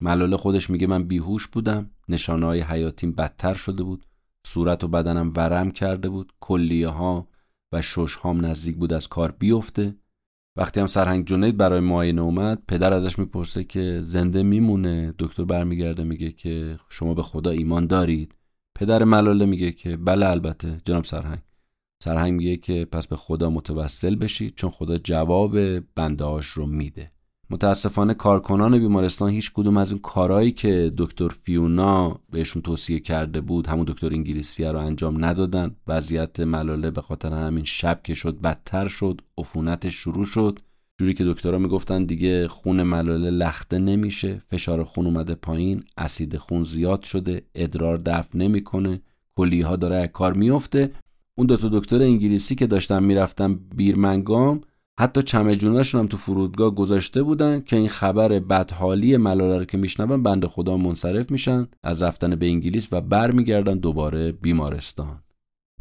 [0.00, 1.90] ملاله خودش میگه من بیهوش بودم.
[2.08, 4.06] نشانه های حیاتیم بدتر شده بود.
[4.46, 7.28] صورت و بدنم ورم کرده بود کلیه ها
[7.72, 9.94] و شش هام نزدیک بود از کار بیفته.
[10.56, 16.04] وقتی هم سرهنگ جنید برای معاینه اومد پدر ازش می‌پرسه که زنده میمونه؟ دکتر برمیگرده
[16.04, 18.34] میگه که شما به خدا ایمان دارید.
[18.74, 21.38] پدر ملاله میگه که بله البته جناب سرهنگ.
[22.02, 26.24] سرهنگ میگه که پس به خدا متوسل بشید چون خدا جواب بنده
[26.54, 27.12] رو میده.
[27.52, 33.66] متاسفانه کارکنان بیمارستان هیچ کدوم از اون کارهایی که دکتر فیونا بهشون توصیه کرده بود
[33.66, 35.76] همون دکتر انگلیسی رو انجام ندادن.
[35.86, 40.58] وضعیت ملاله به خاطر همین شب که شد بدتر شد عفونتش شروع شد.
[40.98, 46.62] جوری که دکترها می‌گفتن دیگه خون ملاله لخته نمیشه فشار خون اومده پایین اسید خون
[46.62, 49.00] زیاد شده ادرار دفع نمی‌کنه
[49.36, 50.90] کلیه ها داره کار میفته
[51.34, 54.60] اون دو تا دکتر انگلیسی که داشتن می‌رفتن بیرمنگام
[55.00, 60.22] حتی چمجوناشون هم تو فرودگاه گذاشته بودن که این خبر بدحالی ملاله رو که میشنون
[60.22, 65.22] بند خدا منصرف میشن از رفتن به انگلیس و برمیگردن دوباره بیمارستان.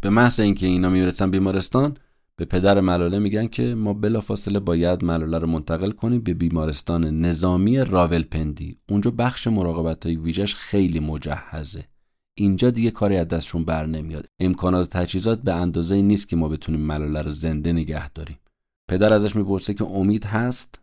[0.01, 1.97] به محض اینکه اینا می‌رسن بیمارستان
[2.35, 7.77] به پدر ملاله میگن که ما بلافاصله باید ملاله رو منتقل کنیم به بیمارستان نظامی
[7.77, 8.77] راولپندی.
[8.89, 11.83] اونجا بخش مراقبت های ویژش خیلی مجهزه.
[12.37, 14.25] اینجا دیگه کاری از دستشون بر نمیاد.
[14.39, 18.37] امکانات و تجهیزات به اندازه نیست که ما بتونیم ملاله رو زنده نگه داریم.
[18.89, 20.79] پدر ازش می‌پرسه که امید هست؟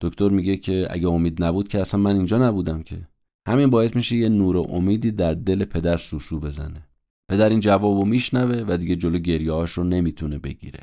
[0.00, 3.08] دکتر میگه که اگه امید نبود که اصلا من اینجا نبودم که.
[3.48, 6.88] همین باعث میشه یه نور و امیدی در دل پدر سوسو بزنه.
[7.30, 10.80] پدر این جوابو میشنوه و دیگه جلو گریهاش رو نمی‌تونه بگیره.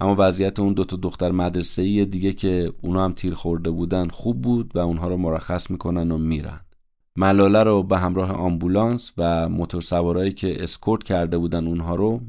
[0.00, 4.76] اما وضعیت اون دوتا دختر مدرسه دیگه که اونا هم تیر خورده بودن خوب بود
[4.76, 6.60] و اونها رو مرخص می‌کنن و میرن.
[7.16, 12.20] ملاله رو به همراه آمبولانس و موتور سوارایی که اسکورت کرده بودن اونها رو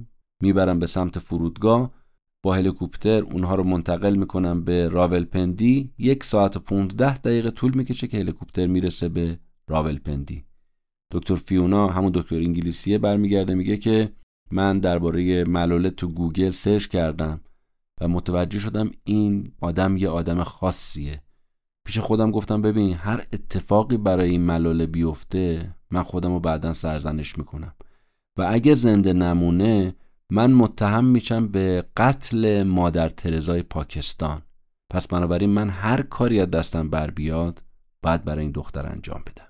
[0.42, 1.97] می‌برن به سمت فرودگاه
[2.48, 5.94] با هلیکوپتر اونها رو منتقل می‌کنن به راولپندی.
[5.98, 10.44] یک ساعت و 15 دقیقه طول می‌کشه که هلیکوپتر می‌رسه به راولپندی.
[11.12, 14.12] دکتر فیونا همون دکتر انگلیسیه برمیگرده میگه که
[14.52, 17.42] من درباره ملاله تو گوگل search کردم
[18.02, 21.22] و متوجه شدم این آدم یه آدم خاصیه.
[21.86, 27.38] پیش خودم گفتم ببین هر اتفاقی برای این ملاله بیفته من خودم رو بعدا سرزنش
[27.38, 27.74] می‌کنم.
[28.38, 29.96] و اگه زنده نمونه
[30.32, 34.42] من متهم میشم به قتل مادر ترزای پاکستان.
[34.90, 37.64] پس بنابراین من هر کاری از دستم بر بیاد
[38.02, 39.47] باید برای این دختر انجام بدم.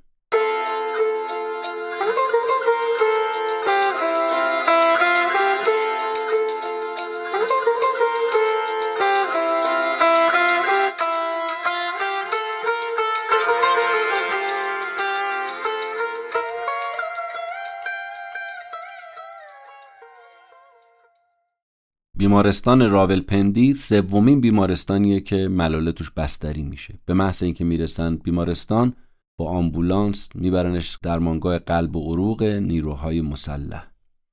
[22.18, 27.00] بیمارستان راولپندی سومین بیمارستانیه که ملاله توش بستری میشه.
[27.06, 28.94] به محض اینکه می‌رسن بیمارستان
[29.40, 33.88] با آمبولانس میبرنش درمانگاه قلب و عروق نیروهای مسلح.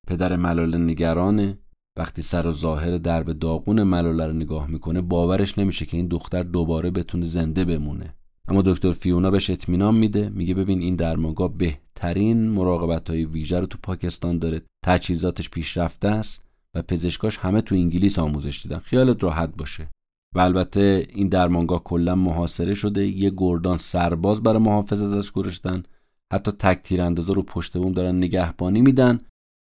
[0.06, 1.58] پدر ملاله نگرانه.
[1.98, 6.42] وقتی سر و ظاهر درب داغون ملاله رو نگاه می‌کنه باورش نمیشه که این دختر
[6.42, 8.14] دوباره بتونه زنده بمونه.
[8.48, 10.28] اما دکتر فیونا بهش اطمینان میده.
[10.28, 14.62] میگه ببین این درمانگاه بهترین مراقبت های ویژه رو تو پاکستان داره.
[14.84, 16.43] تجهیزاتش پیشرفته است.
[16.74, 18.78] و پزشکاش همه تو انگلیس آموزش دیدن.
[18.78, 19.90] خیالت راحت باشه.
[20.34, 23.06] و البته این درمانگاه کلا محاصره شده.
[23.06, 25.82] یه گردان سرباز برای محافظت ازش گذاشتن.
[26.32, 29.18] حتی تک تیراندازا رو پشت بوم دارن نگهبانی میدن.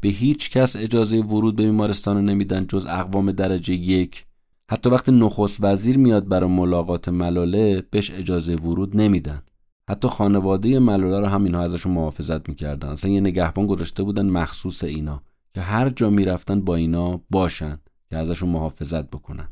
[0.01, 4.25] به هیچ کس اجازه ورود به بیمارستان نمیدن جز اقوام درجه یک.
[4.71, 9.41] حتی وقتی نخست وزیر میاد برای ملاقات ملاله بهش اجازه ورود نمیدن.
[9.89, 12.89] حتی خانواده ملاله رو هم اینها ازشون محافظت می‌کردن.
[12.89, 15.23] اصلا یه نگهبان گذاشته بودن مخصوص اینا.
[15.55, 17.79] که هر جا می‌رفتن با اینا باشن
[18.09, 19.47] که ازشون محافظت بکنن.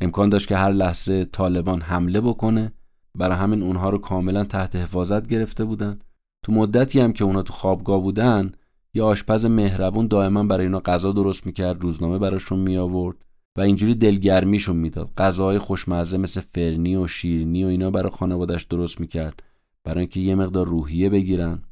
[0.00, 2.72] امکان داشت که هر لحظه طالبان حمله بکنه
[3.14, 5.98] برای همین اونها رو کاملا تحت حفاظت گرفته بودن.
[6.42, 8.52] تو مدتی هم که اونها تو خوابگاه بودن
[8.94, 13.16] یه آشپز مهربون دائما برای اینا غذا درست می‌کرد روزنامه براشون می آورد
[13.56, 15.10] و اینجوری دلگرمیشون می‌داد.
[15.16, 19.42] غذاهای خوشمزه مثل فرنی و شیرنی و اینا برای خانوادش درست می‌کرد.
[19.84, 21.62] برای اینکه یه مقدار روحیه بگیرن.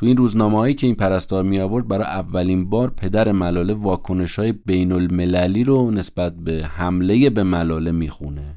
[0.00, 4.52] تو این روزنامه که این پرستار می آورد برای اولین بار پدر ملاله واکنش های
[4.52, 8.56] بین المللی رو نسبت به حمله به ملاله می‌خونه.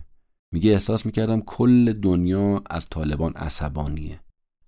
[0.54, 4.20] میگه احساس می‌کردم کل دنیا از طالبان عصبانیه.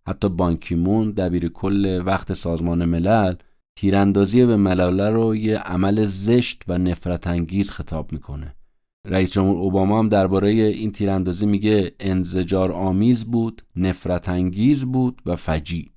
[0.07, 3.35] حتی بانکیمون دبیر کل وقت سازمان ملل
[3.75, 8.55] تیراندازی به ملاله رو یه عمل زشت و نفرت انگیز خطاب می‌کنه.
[9.07, 15.35] رئیس جمهور اوباما هم درباره این تیراندازی میگه انزجار آمیز بود نفرت انگیز بود و
[15.35, 15.94] فجی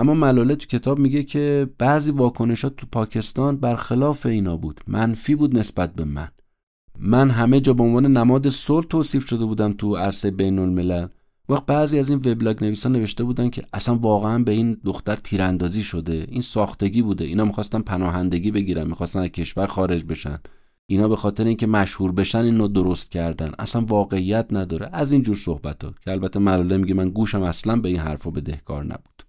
[0.00, 4.80] اما ملاله تو کتاب میگه که بعضی واکنشات تو پاکستان برخلاف اینا بود.
[4.86, 6.28] منفی بود نسبت به من.
[6.98, 11.06] من همه جا به عنوان نماد صلح توصیف شده بودم تو عرصه بین الملل
[11.48, 15.82] وقت بعضی از این وبلاگ نویسان نوشته بودن که اصلا واقعا به این دختر تیراندازی
[15.82, 16.26] شده.
[16.28, 17.24] این ساختگی بوده.
[17.24, 18.86] اینا می‌خواستن پناهندگی بگیرن.
[18.86, 20.38] می‌خواستن از کشور خارج بشن.
[20.86, 23.52] اینا به خاطر اینکه مشهور بشن اینو درست کردن.
[23.58, 24.86] اصلا واقعیت نداره.
[24.92, 28.30] از این جور صحبت ها که البته ملاله میگه من گوشم اصلا به این حرفا
[28.30, 29.19] بدهکار نبود.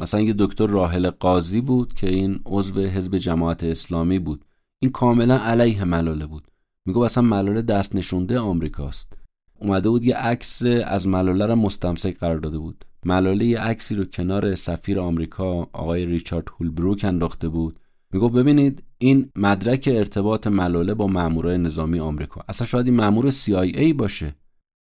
[0.00, 4.44] مثلا یه دکتر راحل قاضی بود که این عضو حزب جماعت اسلامی بود.
[4.82, 6.48] این کاملا علیه ملاله بود.
[6.86, 9.12] میگه اصلا ملاله دست نشونده آمریکاست.
[9.58, 12.84] اومده بود یه عکس از ملاله رو مستمسک قرار داده بود.
[13.04, 17.80] ملاله یه عکسی رو کنار سفیر آمریکا آقای ریچارد هولبروک انداخته بود.
[18.12, 22.44] میگو ببینید این مدرک ارتباط ملاله با مامورای نظامی آمریکا.
[22.48, 24.34] اصلا شاید این مامور CIA باشه.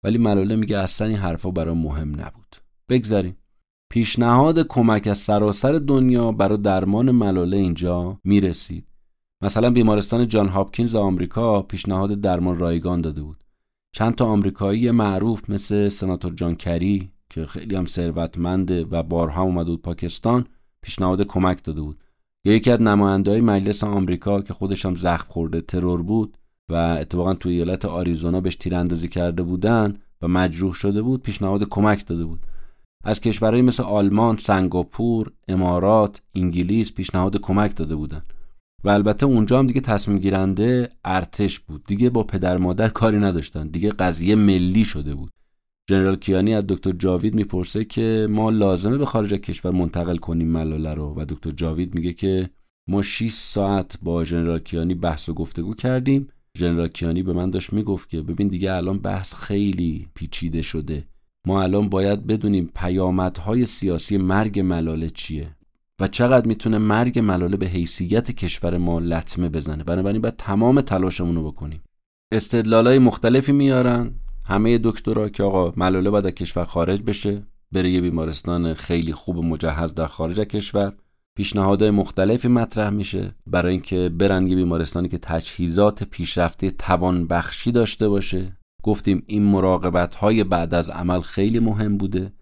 [0.04, 2.56] ولی ملاله میگه اصلا این حرفا برای مهم نبود.
[2.88, 3.36] بگذاریم.
[3.91, 8.87] پیشنهاد کمک از سراسر دنیا برای درمان ملاله اینجا می‌رسید.
[9.43, 13.45] مثلا بیمارستان جان هاپکینز آمریکا پیشنهاد درمان رایگان داده بود.
[13.93, 19.70] چند تا آمریکایی معروف مثل سناتور جان کری که خیلی هم ثروتمنده و بارها اومده
[19.70, 20.47] بود پاکستان
[20.82, 21.99] پیشنهاد کمک داده بود.
[22.45, 27.34] یا یکی از نمایندهای مجلس آمریکا که خودش هم زخم خورده ترور بود و اتفاقا
[27.34, 32.47] توی ایالت آریزونا بهش تیراندازی کرده بودن و مجروح شده بود پیشنهاد کمک داده بود.
[33.07, 38.22] از کشورهایی مثل آلمان، سنگاپور، امارات، انگلیس پیشنهاد کمک داده بودن.
[38.84, 41.84] و البته اونجا هم دیگه تصمیم گیرنده ارتش بود.
[41.84, 43.68] دیگه با پدر مادر کاری نداشتن.
[43.68, 45.30] دیگه قضیه ملی شده بود.
[45.88, 50.94] جنرال کیانی از دکتر جاوید می‌پرسه که ما لازمه به خارج کشور منتقل کنیم ملاله
[50.94, 52.50] رو؟ و دکتر جاوید میگه که
[52.88, 56.28] ما 6 ساعت با جنرال کیانی بحث و گفتگو کردیم.
[56.54, 61.04] جنرال کیانی به من داشت می‌گفت که ببین دیگه الان بحث خیلی پیچیده شده.
[61.47, 65.57] ما الان باید بدونیم پیامدهای سیاسی مرگ ملاله چیه
[66.01, 69.84] و چقدر می‌تونه مرگ ملاله به حیثیت کشور ما لطمه بزنه.
[69.84, 71.82] بنابراین باید تمام تلاشمون رو بکنیم.
[72.32, 74.14] استدلالای مختلفی میارن.
[74.47, 77.42] همه دکترها که آقا ملاله باید از کشور خارج بشه
[77.72, 80.92] بره یه بیمارستان خیلی خوب مجهز در خارج کشور.
[81.36, 88.09] پیشنهادهای مختلفی مطرح میشه برای اینکه برن یه بیمارستانی که تجهیزات پیشرفته توان بخشی داشته
[88.09, 88.57] باشه.
[88.87, 92.32] گفتیم این مراقبت های بعد از عمل خیلی مهم بوده.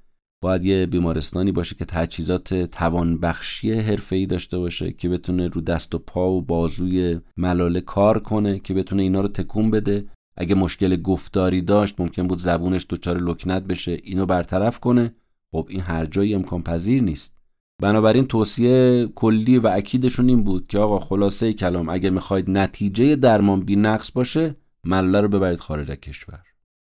[0.43, 5.99] باید یه بیمارستانی باشه که تجهیزات توانبخشی حرفه‌ای داشته باشه که بتونه رو دست و
[5.99, 10.05] پا و بازوی ملاله کار کنه که بتونه اینا رو تکون بده.
[10.37, 15.15] اگه مشکل گفتاری داشت ممکن بود زبونش دچار لکنت بشه اینو برطرف کنه.
[15.53, 17.37] خب این هر جایی امکان پذیر نیست.
[17.83, 23.61] بنابراین توصیه کلی و اکیدشون این بود که آقا خلاصه کلام اگر می‌خواید نتیجه درمان
[23.61, 24.57] بی نقص باشه
[24.87, 26.43] ملاله رو ببرید خارج از کشور.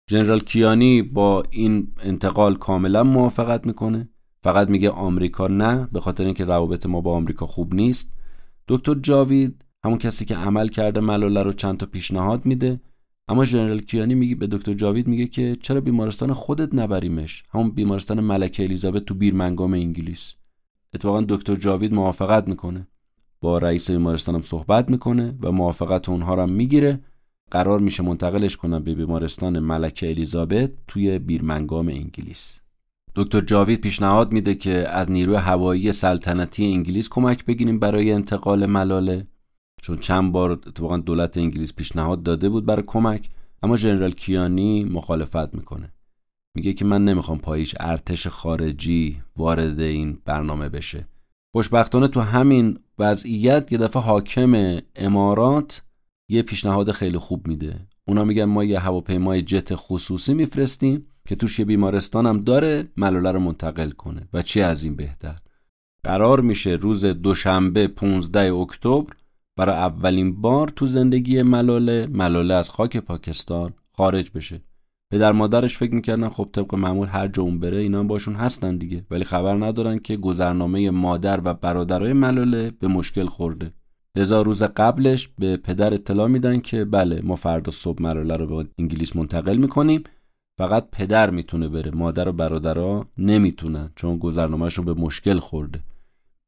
[0.10, 4.10] جنرال کیانی با این انتقال کاملا موافقت می‌کنه.
[4.44, 8.14] فقط میگه آمریکا نه به خاطر اینکه روابط ما با آمریکا خوب نیست.
[8.68, 12.80] دکتر جاوید همون کسی که عمل کرده ملاله رو چند تا پیشنهاد میده.
[13.28, 18.20] اما ژنرال کیانی میگه به دکتر جاوید میگه که چرا بیمارستان خودت نبریمش؟ همون بیمارستان
[18.20, 20.34] ملکه الیزابت تو بیرمنگام انگلیس.
[20.94, 22.88] اتفاقا دکتر جاوید موافقت می‌کنه.
[23.42, 27.00] با رئیس بیمارستانم صحبت می‌کنه و موافقت اونها رو می‌گیره.
[27.52, 32.60] قرار میشه منتقلش کنن به بیمارستان ملکه الیزابت توی بیرمنگام انگلیس.
[33.16, 39.28] دکتر جاوید پیشنهاد میده که از نیروی هوایی سلطنتی انگلیس کمک بگیریم برای انتقال ملاله.
[39.82, 43.30] چون چند بار اتفاقا دولت انگلیس پیشنهاد داده بود برای کمک
[43.64, 45.94] اما ژنرال کیانی مخالفت می‌کنه.
[46.56, 51.08] میگه که من نمی‌خوام پاییش ارتش خارجی وارد این برنامه بشه.
[51.54, 55.82] خوشبختانه تو همین وضعیت یه دفعه حاکم امارات
[56.32, 57.88] یه پیشنهاد خیلی خوب میده.
[58.08, 63.32] اونا میگن ما یه هواپیمای جت خصوصی میفرستیم که توش یه بیمارستان هم داره ملاله
[63.32, 64.28] رو منتقل کنه.
[64.34, 65.36] و چی از این بهتر؟
[66.04, 69.14] قرار میشه روز دوشنبه 15 اکتبر
[69.58, 74.62] برای اولین بار تو زندگی ملاله ملاله از خاک پاکستان خارج بشه.
[75.12, 79.06] پدر مادرش فکر می‌کردن خب طبق معمول هر جا اون بره اینا باشون هستن دیگه.
[79.12, 83.72] ولی خبر ندارن که گذرنامه مادر و برادرای ملاله به مشکل خورده.
[84.18, 88.70] لذا روز قبلش به پدر اطلاع میدن که بله ما فردا صبح ملاله رو به
[88.80, 90.04] انگلیس منتقل می‌کنیم.
[90.58, 95.80] فقط پدر می‌تونه بره مادر و برادرها نمی‌تونن چون گذرنامهشون به مشکل خورده.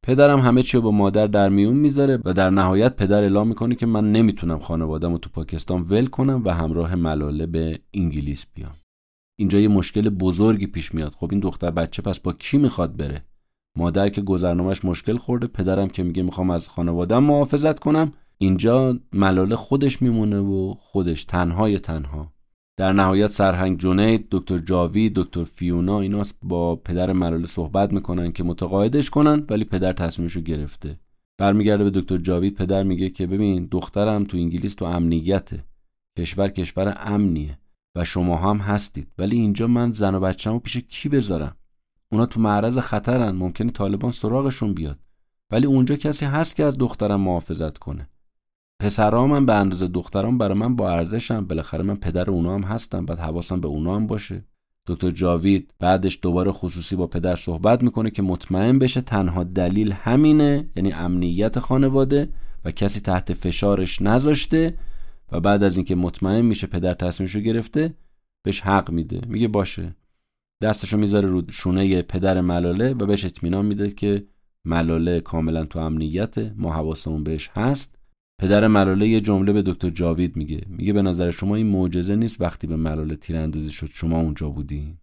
[0.05, 3.75] پدرم همه چی رو با مادر در میون می‌ذاره و در نهایت پدر اعلام می‌کنه
[3.75, 8.75] که من نمی‌تونم خانوادم رو تو پاکستان ول کنم و همراه ملاله به انگلیس بیام.
[9.39, 11.15] اینجا یه مشکل بزرگی پیش میاد.
[11.15, 13.25] خب این دختر بچه پس با کی می‌خواد بره؟
[13.77, 18.13] مادر که گذرنامهش مشکل خورده پدرم که میگه می‌خوام از خانوادم محافظت کنم.
[18.37, 22.33] اینجا ملاله خودش میمونه و خودش تنهای تنها.
[22.77, 28.43] در نهایت سرهنگ جنید دکتر جاوی دکتر فیونا اینا با پدر ملاله صحبت می‌کنن که
[28.43, 30.99] متقاعدش کنن ولی پدر تصمیمشو گرفته.
[31.37, 35.63] برمیگرده به دکتر جاوید پدر میگه که ببین دخترم تو انگلیس تو امنیته.
[36.19, 37.57] کشور کشور امنیه
[37.95, 39.07] و شما هم هستید.
[39.17, 41.55] ولی اینجا من زن و بچه‌مو پیش کی بذارم؟
[42.13, 44.99] اونا تو معرض خطرن ممکنه طالبان سراغشون بیاد.
[45.51, 48.09] ولی اونجا کسی هست که از دخترم محافظت کنه.
[48.79, 53.05] پسرام من به اندازه دخترام برای من با ارزشم بالاخره من پدر اونا هم هستم
[53.05, 54.45] بعد حواسم به اونا هم باشه.
[54.87, 60.69] دکتر جاوید بعدش دوباره خصوصی با پدر صحبت می‌کنه که مطمئن بشه تنها دلیل همینه
[60.75, 62.29] یعنی امنیت خانواده
[62.65, 64.77] و کسی تحت فشارش نذاشته
[65.31, 67.93] و بعد از اینکه مطمئن میشه پدر تصمیمشو گرفته
[68.43, 69.21] بهش حق میده.
[69.27, 69.95] میگه باشه.
[70.63, 74.27] دستشو می‌ذاره رو شونه پدر ملاله و بهش اطمینان میده که
[74.65, 77.95] ملاله کاملا تو امنیت ما حواسمون بهش هست.
[78.41, 80.61] پدر ملاله یه جمله به دکتر جاوید میگه.
[80.67, 84.97] میگه به نظر شما این معجزه نیست وقتی به ملاله تیراندازی شد شما اونجا بودین؟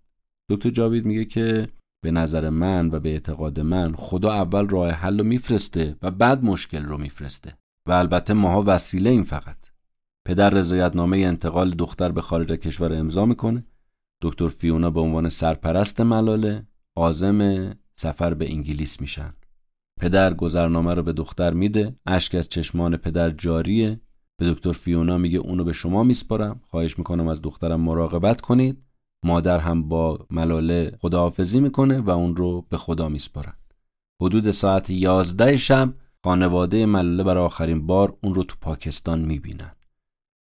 [0.51, 1.69] دکتر جاوید میگه که
[2.05, 6.45] به نظر من و به اعتقاد من خدا اول راه حل رو میفرسته و بعد
[6.45, 7.55] مشکل رو میفرسته
[7.89, 9.57] و البته ماها وسیله این فقط.
[10.27, 13.65] پدر رضایتنامه انتقال دختر به خارج کشور امضا می‌کنه.
[14.23, 16.67] دکتر فیونا به عنوان سرپرست ملاله
[16.97, 19.33] عازم سفر به انگلیس میشن.
[20.01, 24.01] پدر گذرنامه رو به دختر میده اشک از چشمان پدر جاریه.
[24.39, 28.83] به دکتر فیونا میگه اونو به شما میسپارم خواهش می‌کنم از دخترم مراقبت کنید.
[29.25, 33.55] مادر هم با ملاله خداحافظی می‌کنه و اون رو به خدا میسپارن.
[34.23, 35.95] حدود ساعت یازده شب
[36.25, 39.73] خانواده ملاله برای آخرین بار اون رو تو پاکستان می‌بینن.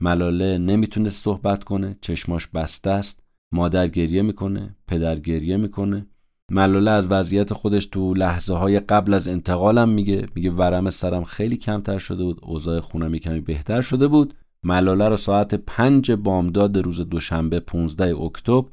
[0.02, 3.23] ملاله نمی‌تونه صحبت کنه چشماش بسته است.
[3.54, 6.06] مادر گریه می‌کنه پدر گریه می‌کنه.
[6.50, 11.56] ملاله از وضعیت خودش تو لحظه های قبل از انتقالم میگه میگه ورم سرم خیلی
[11.56, 14.34] کمتر شده بود اوضاع خونم کمی بهتر شده بود.
[14.62, 18.68] ملاله رو ساعت پنج بامداد روز دوشنبه 15 اکتبر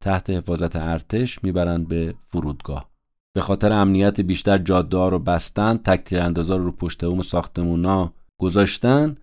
[0.00, 2.90] تحت حفاظت ارتش می‌برن به فرودگاه
[3.34, 9.14] به خاطر امنیت بیشتر جاده رو بستن تک تیراندازا رو پشت بوم ساختمونا گذاشتن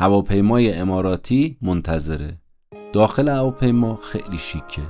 [0.00, 2.38] هواپیمای اماراتی منتظره.
[2.92, 4.82] داخل هواپیما خیلی شیکه.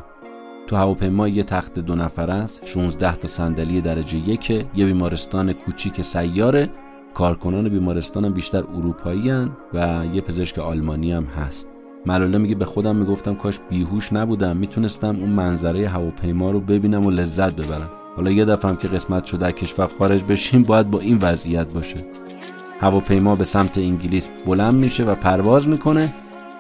[0.66, 6.02] تو هواپیما یه تخت دو نفر است 16 تا صندلی درجه یک یه بیمارستان کوچیک
[6.02, 6.68] سیاره.
[7.14, 9.32] کارکنان بیمارستان بیشتر اروپایی
[9.74, 11.68] و یه پزشک آلمانی هم هست.
[12.06, 14.56] ملاله میگه به خودم می‌گفتم کاش بیهوش نبودم.
[14.56, 17.90] می‌تونستم اون منظره هواپیما رو ببینم و لذت ببرم.
[18.16, 22.06] حالا یه دفعه که قسمت شده کشور خارج بشیم باید با این وضعیت باشه.
[22.80, 26.14] هواپیما به سمت انگلیس بلند میشه و پرواز می‌کنه.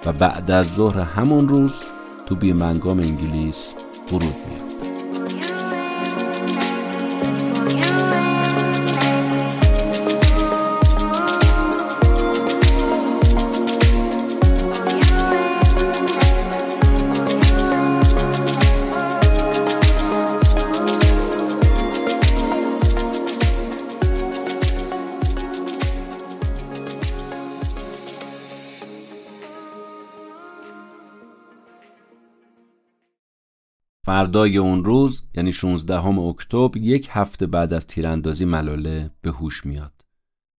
[0.06, 1.80] و بعد از ظهر همون روز
[2.26, 3.74] تو بیرمنگام انگلیس
[4.06, 4.67] فرود میاد
[34.08, 40.04] فردای اون روز یعنی 16 اکتبر یک هفته بعد از تیراندازی ملاله به هوش میاد.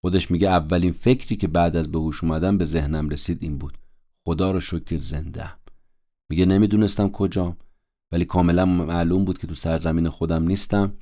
[0.01, 3.79] خودش میگه اولین فکری که بعد از به هوش اومدن به ذهنم رسید این بود.
[4.27, 5.51] خدا رو شکر زنده
[6.31, 7.57] میگه نمی‌دونستم کجام
[8.13, 10.93] ولی کاملا معلوم بود که تو سرزمین خودم نیستم.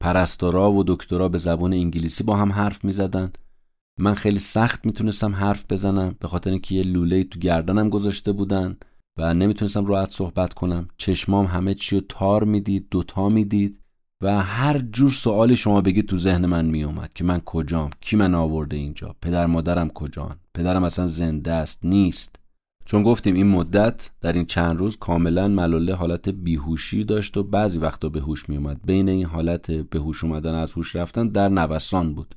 [0.00, 3.32] پرستارا و دکترا به زبان انگلیسی با هم حرف می‌زدن.
[3.98, 8.76] من خیلی سخت می‌تونستم حرف بزنم به خاطر اینکه یه لوله تو گردنم گذاشته بودن.
[9.20, 10.88] و نمی‌تونستم راحت صحبت کنم.
[10.96, 13.80] چشمام همه چی رو تار می‌دید دوتا می‌دید
[14.22, 18.34] و هر جور سوالی شما بگید تو ذهن من میومد که من کجام کی من
[18.34, 22.36] آورده اینجا پدر مادرم کجان پدرم اصلا زنده است نیست.
[22.84, 27.78] چون گفتیم این مدت در این چند روز کاملا ملاله حالت بیهوشی داشت و بعضی
[27.78, 32.14] وقتا به هوش میومد بین این حالت به هوش اومدن از هوش رفتن در نوسان
[32.14, 32.34] بود.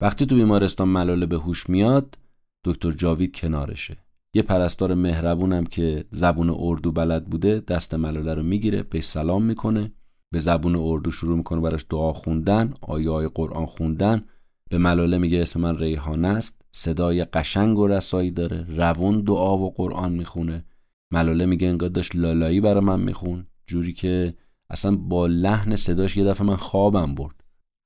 [0.00, 2.18] وقتی تو بیمارستان ملاله به هوش میاد
[2.64, 3.96] دکتر جاوید کنارشه.
[4.38, 9.90] یه پرستار مهربونم که زبون اردو بلد بوده دست ملاله رو می‌گیره به سلام می‌کنه.
[10.32, 14.24] به زبون اردو شروع می‌کنه براش دعا خوندن آیه آیه قرآن خوندن.
[14.70, 16.62] به ملاله میگه اسم من ریحانه است.
[16.72, 18.66] صدای قشنگ و رسایی داره.
[18.68, 20.64] روون دعا و قرآن می‌خونه.
[21.10, 24.34] ملاله میگه انگار داشت لالایی برا من میخون جوری که
[24.70, 27.37] اصلا با لحن صداش یه دفعه من خوابم برد.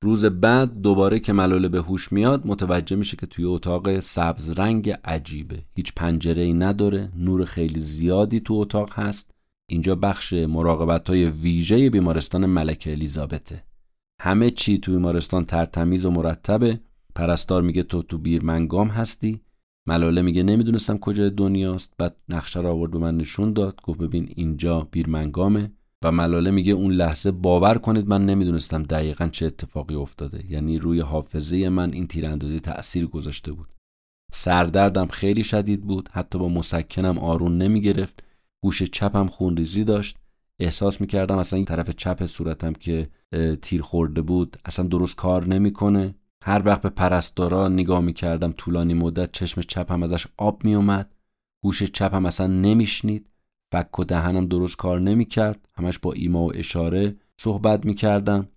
[0.03, 4.89] روز بعد دوباره که ملاله به هوش میاد متوجه میشه که توی اتاق سبز رنگ
[4.89, 5.63] عجیبه.
[5.75, 9.31] هیچ پنجره ای نداره نور خیلی زیادی تو اتاق هست.
[9.69, 13.63] اینجا بخش مراقبت های ویژه بیمارستان ملکه الیزابته.
[14.21, 16.79] همه چی تو بیمارستان ترتمیز و مرتبه.
[17.15, 19.41] پرستار میگه تو تو بیرمنگام هستی.
[19.87, 21.93] ملاله میگه نمی‌دونستم کجای دنیاست.
[21.97, 23.81] بعد نقشه رو آورد به من نشون داد.
[23.83, 25.71] گفت ببین اینجا بیرمنگامه.
[26.03, 30.51] و ملاله میگه اون لحظه باور کنید من نمی‌دونستم دقیقا چه اتفاقی افتاده.
[30.51, 33.67] یعنی روی حافظه من این تیراندازی تأثیر گذاشته بود.
[34.33, 36.09] سردردم خیلی شدید بود.
[36.11, 38.23] حتی با مسکنم آرون نمی‌گرفت.
[38.63, 40.17] گوش چپم خونریزی داشت.
[40.59, 43.09] احساس می‌کردم اصلا این طرف چپ صورتم که
[43.61, 46.15] تیر خورده بود اصلا درست کار نمی‌کنه.
[46.43, 51.15] هر وقت به پرستارا نگاه می‌کردم طولانی مدت چشم چپم ازش آب میومد
[51.63, 53.29] گوش چپم اصلا نمیشنید.
[53.73, 55.67] فک و دهنم درست کار نمی‌کرد.
[55.75, 58.47] همش با ایما و اشاره صحبت می‌کردم.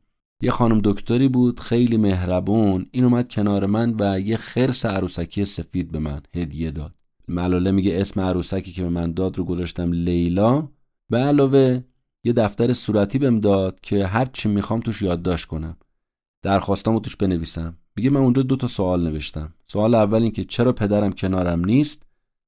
[0.43, 2.87] یه خانم دکتری بود خیلی مهربون.
[2.91, 6.95] این اومد کنار من و یه خرس عروسکی سفید به من هدیه داد.
[7.29, 10.69] ملاله میگه اسم عروسکی که به من داد رو گذاشتم لیلا.
[11.11, 11.81] به علاوه
[12.25, 15.77] یه دفتر صورتی بهم داد که هر چی می‌خوام توش یادداشت کنم.
[16.43, 17.77] درخواستامو توش بنویسم.
[17.97, 19.55] میگه من اونجا دو تا سوال نوشتم.
[19.67, 22.03] سوال اول این که چرا پدرم کنارم نیست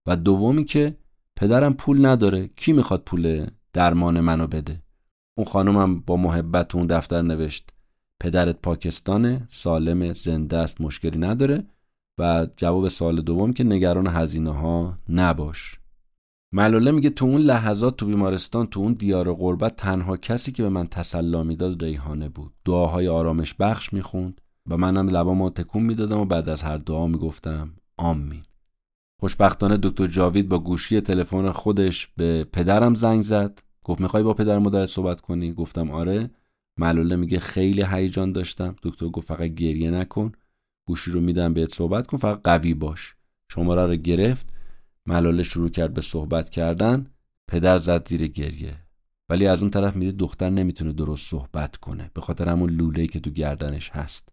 [0.06, 0.96] و دومی که
[1.40, 2.50] پدرم پول نداره.
[2.56, 4.82] کی می‌خواد پول درمان منو بده؟
[5.38, 7.70] اون خانومم با محبت اون دفتر نوشت.
[8.20, 11.66] پدرت پاکستانه سالم زنده است مشکلی نداره
[12.18, 15.78] و جواب سوال دوم که نگران هزینه ها نباش.
[16.54, 20.68] ملاله میگه تو اون لحظات تو بیمارستان تو اون دیار غربت تنها کسی که به
[20.68, 22.52] من تسلا می‌داد ریحانه بود.
[22.64, 27.70] دعاهای آرامش بخش می‌خوند و منم لبامو تکون می‌دادم و بعد از هر دعا می‌گفتم
[27.96, 28.42] آمین.
[29.20, 33.58] خوشبختانه دکتر جاوید با گوشی تلفن خودش به پدرم زنگ زد.
[33.84, 36.30] گفت می‌خوای با پدر مادرت صحبت کنی؟ گفتم آره.
[36.76, 38.76] ملاله میگه خیلی هیجان داشتم.
[38.82, 40.32] دکتر گفت فقط گریه نکن.
[40.86, 43.14] گوشی رو میدم بهت صحبت کن فقط قوی باش.
[43.50, 44.46] شماره رو گرفت.
[45.06, 47.06] ملاله شروع کرد به صحبت کردن.
[47.48, 48.76] پدر زد زیر گریه.
[49.28, 52.10] ولی از اون طرف میده دختر نمی‌تونه درست صحبت کنه.
[52.14, 54.28] به خاطر همون لوله که تو گردنش هست.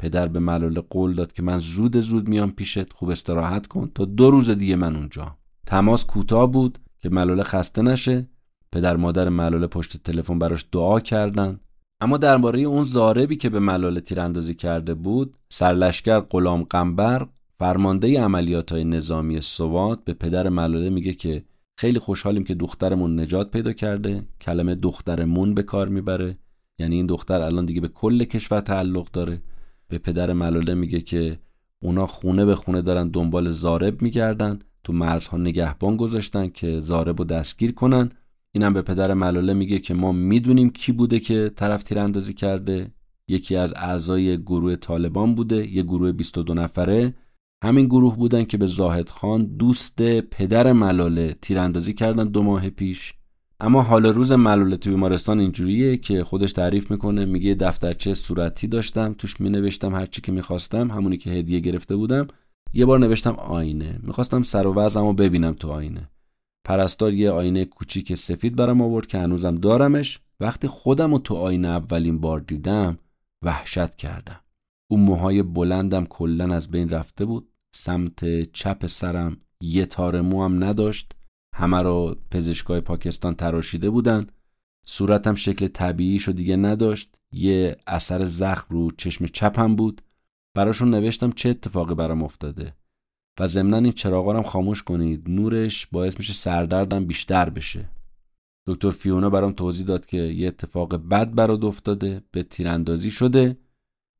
[0.00, 4.04] پدر به ملاله قول داد که من زود زود میام پیشت خوب استراحت کن تا
[4.04, 5.36] دو روز دیگه من اونجا.
[5.66, 8.28] تماس کوتاه بود که ملاله خسته نشه.
[8.72, 11.60] پدر مادر ملاله پشت تلفن براش دعا کردن.
[12.00, 17.26] اما درباره اون زاربی که به ملاله تیراندازی کرده بود سرلشکر غلام قنبر
[17.58, 21.44] فرمانده عملیات های نظامی سوات به پدر ملاله میگه که
[21.76, 24.22] خیلی خوشحالیم که دخترمون نجات پیدا کرده.
[24.40, 26.38] کلمه دخترمون به کار می‌بره.
[26.78, 29.42] یعنی این دختر الان دیگه به کل کشور تعلق داره.
[29.90, 31.38] به پدر ملاله میگه که
[31.82, 37.24] اونا خونه به خونه دارن دنبال زارب میگردن تو مرزها نگهبان گذاشتن که زارب رو
[37.24, 38.10] دستگیر کنن.
[38.52, 42.90] اینم به پدر ملاله میگه که ما می‌دونیم کی بوده که طرف تیراندازی کرده.
[43.28, 47.14] یکی از اعضای گروه طالبان بوده یه گروه 22 نفره.
[47.64, 53.14] همین گروه بودن که به زاهد خان دوست پدر ملاله تیراندازی کردن دو ماه پیش.
[53.62, 59.14] اما حال روز ملاله تو بیمارستان اینجوریه که خودش تعریف می‌کنه میگه دفترچه صورتی داشتم
[59.18, 62.28] توش مینوشتم هر چی که می‌خواستم همونی که هدیه گرفته بودم.
[62.72, 63.98] یه بار نوشتم آینه.
[64.02, 66.10] می‌خواستم سر و وضعمو ببینم تو آینه.
[66.64, 70.20] پرستار یه آینه کوچیک سفید برام آورد که هنوزم دارمش.
[70.40, 72.98] وقتی خودم رو تو آینه اولین بار دیدم
[73.44, 74.40] وحشت کردم.
[74.90, 77.48] اون موهای بلندم کلا از بین رفته بود.
[77.74, 81.14] سمت چپ سرم یه تار موام نداشت.
[81.60, 84.26] همه رو پزشکای پاکستان تراشیده بودن.
[84.86, 87.14] صورتم شکل طبیعیش رو دیگه نداشت.
[87.32, 90.02] یه اثر زخم رو چشم چپم بود.
[90.54, 92.76] براشون نوشتم چه اتفاقی برام افتاده.
[93.40, 95.30] و ضمنا این چراغارم خاموش کنید.
[95.30, 97.88] نورش باعث میشه سردردم بیشتر بشه.
[98.66, 102.22] دکتر فیونا برام توضیح داد که یه اتفاق بد برات افتاده.
[102.30, 103.56] به تیراندازی شده.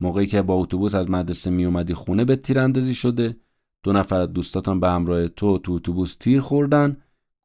[0.01, 3.36] موقعی که با اتوبوس از مدرسه می اومدی خونه به تیراندازی شده.
[3.82, 6.97] دو نفر از دوستاتان به همراه تو تو اتوبوس تیر خوردن.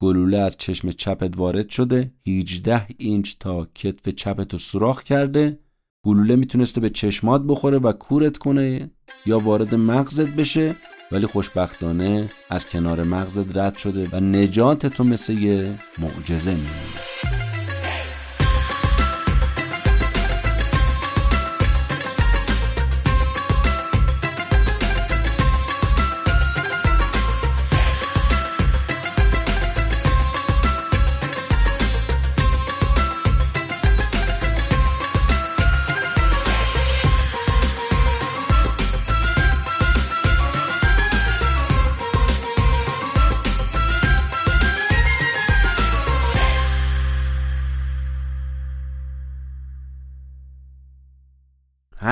[0.02, 5.60] گلوله از چشم چپت وارد شده 18 اینچ تا کتف چپتو سوراخ کرده.
[6.06, 8.92] گلوله می‌تونسته به چشمات بخوره و کورت کنه
[9.26, 10.76] یا وارد مغزت بشه
[11.12, 17.05] ولی خوشبختانه از کنار مغزت رد شده و نجات تو مثل یه معجزه میمونه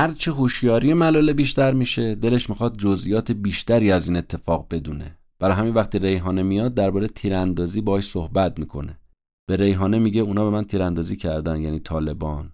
[0.04, 5.18] هرچه هوشیاری ملاله بیشتر میشه دلش می‌خواد جزئیات بیشتری از این اتفاق بدونه.
[5.40, 9.00] برای همین وقتی ریحانه میاد درباره تیراندازی باهاش صحبت می‌کنه.
[9.48, 12.52] به ریحانه میگه اونا به من تیراندازی کردن یعنی طالبان.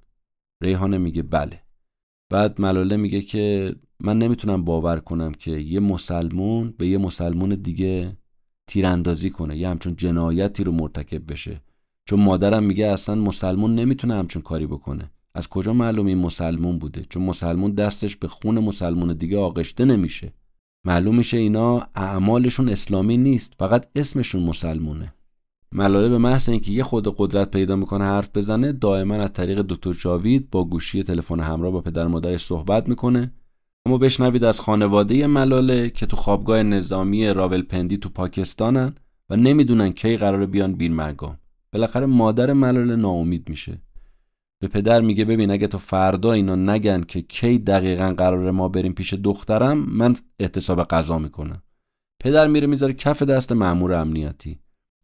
[0.64, 1.62] ریحانه میگه بله.
[2.30, 8.18] بعد ملاله میگه که من نمی‌تونم باور کنم که یه مسلمون به یه مسلمون دیگه
[8.68, 11.62] تیراندازی کنه یه همچون جنایتی رو مرتکب بشه.
[12.06, 15.12] چون مادرم میگه اصلا مسلمون نمی‌تونه همچون کاری بکنه.
[15.36, 20.34] از کجا معلوم این مسلمون بوده؟ چون مسلمون دستش به خون مسلمون دیگه آغشته نمیشه.
[20.86, 25.14] معلوم میشه اینا اعمالشون اسلامی نیست فقط اسمشون مسلمونه.
[25.72, 29.94] ملاله به محض اینکه یه خود قدرت پیدا می‌کنه حرف بزنه دائما از طریق دکتر
[29.94, 33.34] جاوید با گوشی تلفن همراه با پدر مادرش صحبت می‌کنه.
[33.86, 38.96] اما بشنوید از خانواده ملاله که تو خوابگاه نظامی راولپندی تو پاکستانن
[39.30, 41.38] و نمی‌دونن کی قرار بیان بیرمرگام.
[41.74, 43.82] بالاخره مادر ملاله ناامید میشه.
[44.62, 48.94] به پدر میگه ببین اگه تو فردا اینا نگن که کی دقیقا قرار ما بریم
[48.94, 51.62] پیش دخترم من احتساب قضا می‌کنم.
[52.20, 54.60] پدر میره می‌ذاره کف دست مامور امنیتی.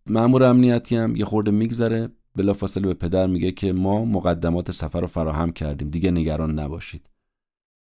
[0.08, 5.08] مامور امنیتی هم یه خورده میگذره بلافاصله به پدر میگه که ما مقدمات سفر رو
[5.08, 7.10] فراهم کردیم دیگه نگران نباشید.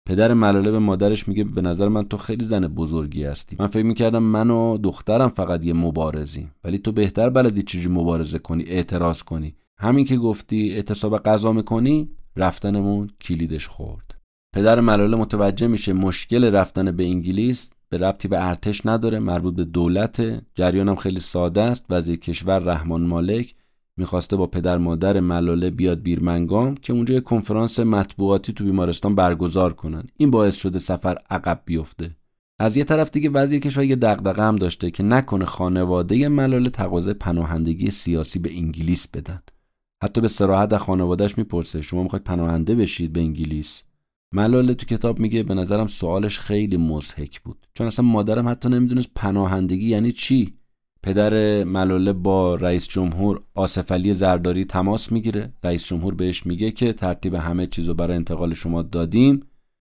[0.07, 3.57] پدر ملاله به مادرش میگه به نظر من تو خیلی زن بزرگی هستی.
[3.59, 6.55] من فکر می‌کردم من و دخترم فقط یه مبارزیم.
[6.65, 9.55] ولی تو بهتر بلدی چجوری مبارزه کنی اعتراض کنی.
[9.81, 14.15] همین که گفتی اعتصاب قضا می‌کنی رفتنمون کلیدش خورد.
[14.55, 19.65] پدر ملاله متوجه میشه مشکل رفتن به انگلیس به ربطی به ارتش نداره مربوط به
[19.65, 21.87] دولت جریانم خیلی ساده است.
[21.91, 23.55] وزیر کشور رحمان مالک
[23.97, 29.73] می‌خواسته با پدر مادر ملاله بیاد بیرمنگام که اونجا یه کنفرانس مطبوعاتی تو بیمارستان برگزار
[29.73, 30.05] کنن.
[30.17, 32.17] این باعث شده سفر عقب بیفته.
[32.61, 37.15] از یه طرف دیگه وزیر کشور یه دغدغه هم داشته که نکنه خانواده ملاله تقاضای
[37.15, 39.41] پناهندگی سیاسی به انگلیس بدن.
[40.03, 41.83] حتی به سراحت از خانوادهش می‌پرسه.
[41.83, 43.83] شما می‌خواید پناهنده بشید به انگلیس؟
[44.35, 47.67] ملاله تو کتاب میگه به نظرم سوالش خیلی مزهک بود.
[47.75, 50.55] چون اصلا مادرم حتی نمی‌دونست پناهندگی یعنی چی.
[51.03, 55.53] پدر ملاله با رئیس جمهور آصف علی زرداری تماس می‌گیره.
[55.65, 59.41] رئیس جمهور بهش میگه که ترتیب همه چیزو برای انتقال شما دادیم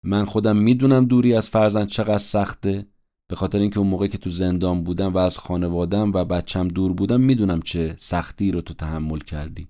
[0.04, 2.86] من خودم می‌دونم دوری از فرزند چقدر سخته.
[3.30, 6.92] به خاطر اینکه اون موقعی که تو زندان بودم و از خانوادم و بچم دور
[6.92, 9.68] بودم می‌دونم چه سختی رو تو تحمل کردی.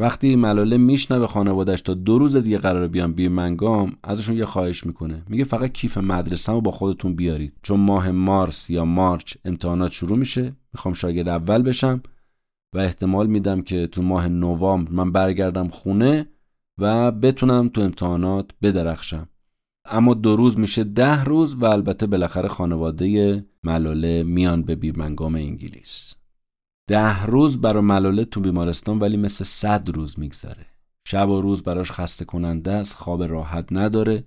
[0.00, 5.22] وقتی ملاله میشنوه خانوادش تا دو روز دیگه قرار بیان بیرمنگام ازشون یه خواهش می‌کنه.
[5.28, 7.52] میگه فقط کیف مدرسه رو با خودتون بیارید.
[7.62, 12.02] چون ماه مارس یا مارچ امتحانات شروع میشه می‌خوام شاگرد اول بشم
[12.74, 16.26] و احتمال میدم که تو ماه نوامبر من برگردم خونه
[16.78, 19.28] و بتونم تو امتحانات بدرخشم.
[19.84, 26.09] اما دو روز میشه ده روز و البته بالاخره خانواده ملاله میان به بیرمنگام انگلیس.
[26.90, 30.66] ده روز برای ملاله تو بیمارستان ولی مثل صد روز میگذره.
[31.04, 34.24] شب و روز براش خسته کننده است خواب راحت نداره.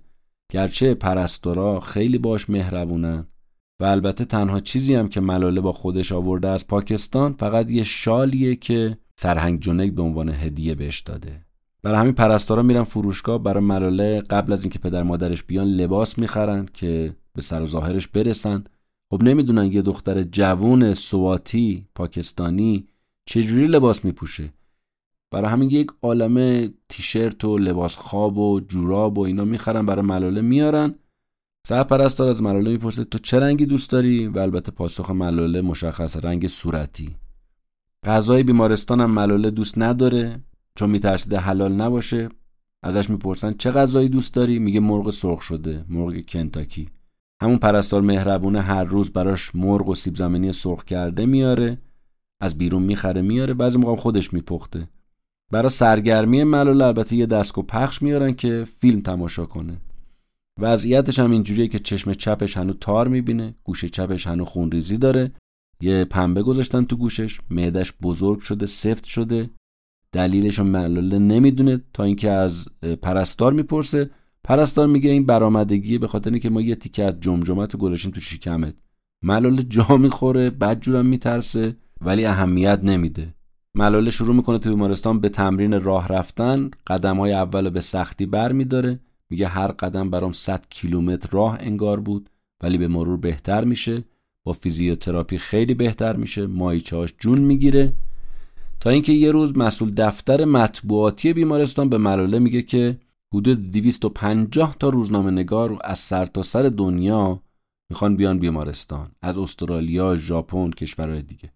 [0.52, 3.26] گرچه پرستورا خیلی باش مهربونن
[3.80, 8.56] و البته تنها چیزی هم که ملاله با خودش آورده از پاکستان فقط یه شالیه
[8.56, 11.46] که سرهنگ جنگ به عنوان هدیه بهش داده.
[11.82, 16.68] برای همین پرستارا میرن فروشگاه برای ملاله قبل از اینکه پدر مادرش بیان لباس می‌خرن
[16.74, 18.64] که به سر و ظاهرش برسن.
[19.14, 22.88] خب نمی‌دونن یه دختر جوون سواتی پاکستانی
[23.26, 24.52] چجوری لباس میپوشه.
[25.30, 30.40] برای همین یک عالمه تیشرت و لباس خواب و جوراب و اینا می‌خرن برای ملاله
[30.40, 30.94] میارن.
[31.66, 36.46] سرپرستار از ملاله می‌پرسه تو چه رنگی دوست داری؟ و البته پاسخ ملاله مشخص رنگ
[36.46, 37.14] صورتی.
[38.06, 40.40] غذای بیمارستان هم ملاله دوست نداره
[40.74, 42.28] چون میترسیده حلال نباشه.
[42.82, 46.88] ازش می‌پرسن چه غذایی دوست داری؟ میگه مرغ سرخ شده مرغ کنتاکی.
[47.44, 51.78] همون پرستار مهربونه هر روز براش مرغ و سیب زمینی سرخ کرده میاره
[52.40, 54.88] از بیرون می‌خره میاره بعضی موقع خودش میپخته.
[55.50, 59.76] برای سرگرمی ملال البته یه دستگو پخش میارن که فیلم تماشا کنه.
[60.60, 65.32] وضعیتش هم اینجوریه که چشم چپش هنو تار می‌بینه گوشه چپش هنو خونریزی داره.
[65.80, 69.50] یه پنبه گذاشتن تو گوشش معدش بزرگ شده سفت شده.
[70.12, 72.68] دلیلش رو ملاله نمی‌دونه تا اینکه از
[73.02, 74.10] پرستار می‌پرسه.
[74.44, 78.20] پرستار میگه این برآمدگی به خاطر اینکه ما یه تیکه از جمجمت رو گذاشتیم تو
[78.20, 78.74] شکمت.
[79.22, 83.34] ملاله جا می‌خوره بعد جورم میترسه ولی اهمیت نمیده.
[83.74, 88.52] ملاله شروع می‌کنه تو بیمارستان به تمرین راه رفتن قدم های اول به سختی بر
[88.52, 89.00] میداره.
[89.30, 92.30] میگه هر قدم برام 100 کیلومتر راه انگار بود
[92.62, 94.04] ولی به مرور بهتر میشه.
[94.44, 96.46] با فیزیوتراپی خیلی بهتر میشه.
[96.46, 97.92] مایچهاش جون می‌گیره.
[98.80, 102.96] تا اینکه یه روز مسئول دفتر مطبوعاتی بیمارستان به ملاله میگه که
[103.34, 107.42] حدود 250 تا روزنامه نگار از سرتاسر سر دنیا
[107.90, 111.52] می‌خوان بیان بیمارستان از استرالیا، ژاپن، کشورهای دیگه.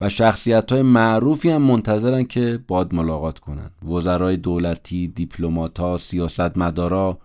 [0.00, 3.70] و شخصیت های معروفی هم منتظرن که باد ملاقات کنن.
[3.82, 7.18] وزرای دولتی، دیپلماتها، سیاستمدارا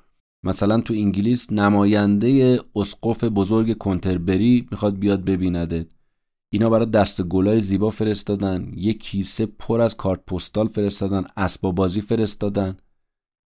[0.44, 5.88] مثلا تو انگلیس نماینده اسقف بزرگ کنتربری می‌خواد بیاد ببیندت.
[6.54, 12.02] اینا برای دست گلای زیبا فرستادن یه کیسه پر از کارت پستال فرستادن اسباب بازی
[12.02, 12.78] فرستادن.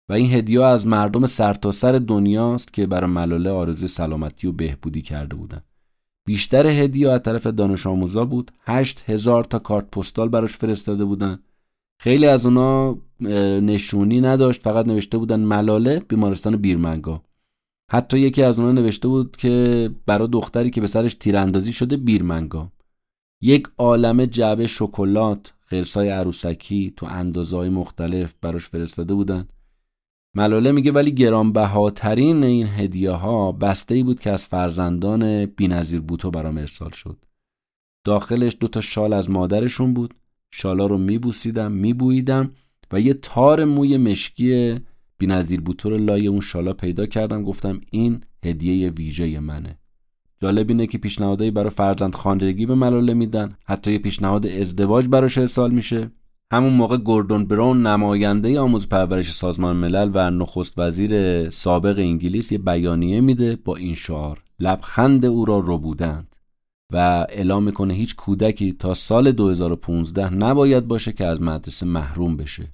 [0.08, 5.02] و این هدیه از مردم سرتاسر سر دنیاست که برای ملاله آرزوی سلامتی و بهبودی
[5.02, 5.62] کرده بودن.
[6.24, 8.50] بیشتر هدیه از طرف دانش آموزا بود.
[8.64, 11.38] هشت هزار تا کارت پستال براش فرستاده بودن.
[12.00, 12.98] خیلی از اونا
[13.60, 14.62] نشونی نداشت.
[14.62, 17.22] فقط نوشته بودن ملاله بیمارستان بیرمنگا.
[17.90, 22.72] حتی یکی از اونا نوشته بود که برای دختری که به سرش تیراندازی شده بیرمنگا.
[23.42, 29.48] یک عالم جعبه شکلات خرسای عروسکی تو اندازهای مختلف براش فرستاده بودن.
[30.36, 36.30] ملاله میگه ولی گرانبهاترین این هدیه ها بسته ای بود که از فرزندان بینظیر بوتو
[36.30, 37.24] برام ارسال شد.
[38.04, 40.14] داخلش دو تا شال از مادرشون بود.
[40.50, 42.50] شالا رو میبوسیدم میبوییدم
[42.92, 44.80] و یه تار موی مشکی
[45.18, 47.42] بینظیر بوتو رو لای اون شالا پیدا کردم.
[47.42, 49.78] گفتم این هدیه ویژه منه.
[50.42, 53.56] جالب اینه که پیشنهادهایی برای فرزند خاندگی به ملاله میدن.
[53.64, 56.10] حتی یه پیشنهاد ازدواج براش ارسال میشه.
[56.52, 62.58] همون موقع گوردون برون نماینده آموز پرورش سازمان ملل و نخست وزیر سابق انگلیس یه
[62.58, 64.42] بیانیه میده با این شعار.
[64.60, 66.36] لبخند او را رو بودند
[66.92, 72.64] و اعلام می‌کنه هیچ کودکی تا سال 2015 نباید باشه که از مدرسه محروم بشه.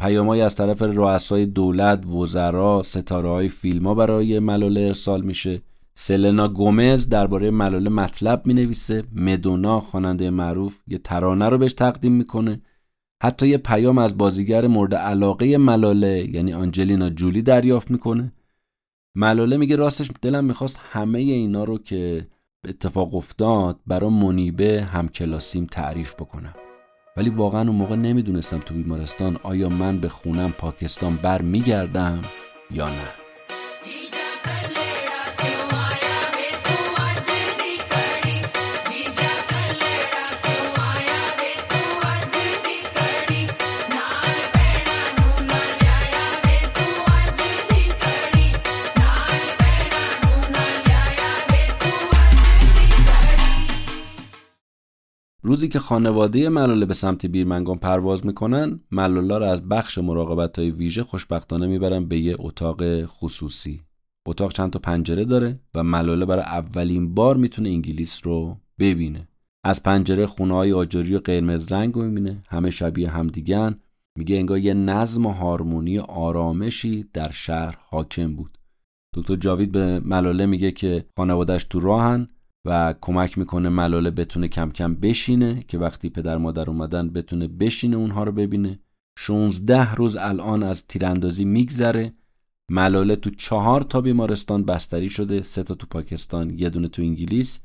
[0.00, 5.62] پیامایی از طرف رؤسای دولت، وزرا، ستاره های فیلم ها برای ملاله ارسال میشه.
[5.94, 12.12] سلنا گومز درباره ملاله مطلب می نویسه مدونا خواننده معروف یه ترانه رو بهش تقدیم
[12.12, 12.60] می‌کنه.
[13.22, 18.32] حتی یه پیام از بازیگر مورد علاقه ملاله یعنی آنجلینا جولی دریافت می‌کنه.
[19.14, 22.26] ملاله میگه راستش دلم می‌خواست همه اینا رو که
[22.68, 26.54] اتفاق افتاد برا منیبه همکلاسیم تعریف بکنم.
[27.16, 32.20] ولی واقعا اون موقع نمی‌دونستم تو بیمارستان آیا من به خونم پاکستان بر میگردم
[32.70, 33.25] یا نه.
[55.46, 60.70] روزی که خانواده ملاله به سمت بیرمنگان پرواز می‌کنن ملالا رو از بخش مراقبت های
[60.70, 63.80] ویژه خوشبختانه می‌برن به یه اتاق خصوصی.
[64.28, 69.28] اتاق چند تا پنجره داره و ملاله برای اولین بار می‌تونه انگلیس رو ببینه.
[69.64, 72.42] از پنجره خونه های آجری و قرمز رنگ رو می‌بینه.
[72.48, 73.80] همه شبیه همدیگن
[74.18, 78.58] میگه انگار یه نظم و هارمونی آرامشی در شهر حاکم بود.
[79.14, 82.28] دکتر جاوید به ملاله میگه که خانوادش تو راهن.
[82.66, 87.96] و کمک می‌کنه ملاله بتونه کم کم بشینه که وقتی پدر مادر اومدن بتونه بشینه
[87.96, 88.78] اونها رو ببینه.
[89.18, 92.12] 16 روز الان از تیراندازی میگذره.
[92.70, 97.60] ملاله تو چهار تا بیمارستان بستری شده سه تا تو پاکستان یه دونه تو انگلیس.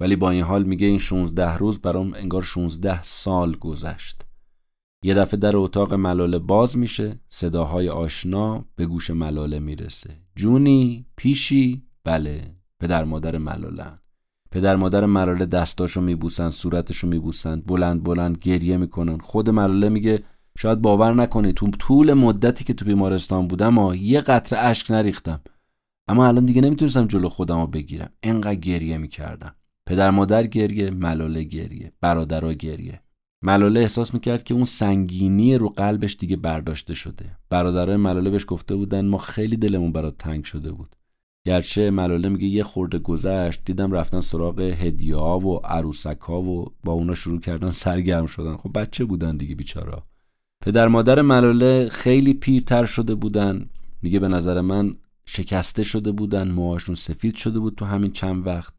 [0.00, 4.22] ولی با این حال میگه این 16 روز برام انگار 16 سال گذشت.
[5.04, 10.16] یه دفعه در اتاق ملاله باز میشه صداهای آشنا به گوش ملاله می‌رسه.
[10.36, 14.05] جونی پیشی؟ بله پدر مادر ملاله
[14.56, 19.18] پدر مادر ملاله دستاشو میبوسن صورتشو میبوسن بلند بلند گریه می‌کنن.
[19.18, 20.22] خود ملاله میگه
[20.58, 25.40] شاید باور نکنی تو طول مدتی که تو بیمارستان بودم یه قطره اشک نریختم.
[26.08, 28.10] اما الان دیگه نمی‌تونستم جلو خودم رو بگیرم.
[28.22, 29.54] انقدر گریه می‌کردم.
[29.86, 33.00] پدر مادر گریه ملاله گریه برادرها گریه.
[33.42, 37.36] ملاله احساس می‌کرد که اون سنگینی رو قلبش دیگه برداشته شده.
[37.50, 40.96] برادرای ملاله بهش گفته بودن ما خیلی دلمون برات تنگ شده بود.
[41.46, 46.72] گرچه ملاله میگه یه خورده گذشت دیدم رفتن سراغ هدیه ها و عروسک ها و
[46.84, 48.56] با اونا شروع کردن سرگرم شدن.
[48.56, 50.06] خب بچه بودن دیگه بیچارا.
[50.64, 53.68] پدر مادر ملاله خیلی پیرتر شده بودن.
[54.02, 54.96] میگه به نظر من
[55.26, 58.74] شکسته شده بودن موهاشون سفید شده بود تو همین چند وقت.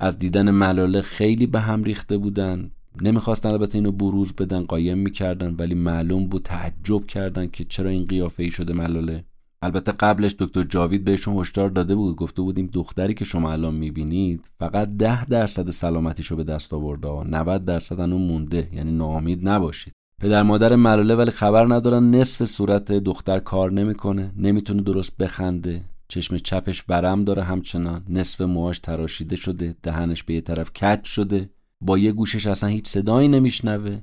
[0.00, 2.70] از دیدن ملاله خیلی به هم ریخته بودن.
[3.02, 8.04] نمی‌خواستن البته اینو بروز بدن قایم می‌کردن ولی معلوم بود تعجب کردن که چرا این
[8.04, 9.24] قیافه ای شده ملاله.
[9.62, 14.44] البته قبلش دکتر جاوید بهشون هشدار داده بود گفته بودیم دختری که شما الان می‌بینید
[14.58, 19.92] فقط ده درصد سلامتیشو به دست آورده 90 درصد اون مونده یعنی ناامید نباشید.
[20.20, 25.80] پدر مادر ملاله ولی خبر ندارن نصف صورت دختر کار نمی‌کنه نمی‌تونه درست بخنده.
[26.08, 28.04] چشم چپش ورم داره همچنان.
[28.08, 31.50] نصف موهاش تراشیده شده دهنش به یه طرف کج شده.
[31.80, 33.98] با یه گوشش اصلا هیچ صدایی نمیشنوه.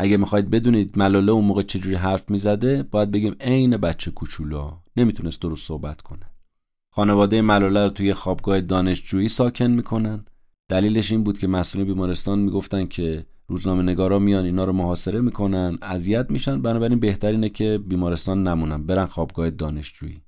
[0.00, 4.70] اگه می‌خواید بدونید ملاله اون موقع چجوری حرف می‌زده باید بگیم عین بچه کوچولو.
[4.96, 6.30] نمی‌تونست درست صحبت کنه.
[6.94, 10.24] خانواده ملاله رو توی خوابگاه دانشجویی ساکن می‌کنن.
[10.70, 15.78] دلیلش این بود که مسئولین بیمارستان می‌گفتن که روزنامه نگارا میان اینا رو محاصره می‌کنن
[15.82, 16.62] اذیت میشن.
[16.62, 20.22] بنابراین بهترینه که بیمارستان نمونن برن خوابگاه دانشجویی.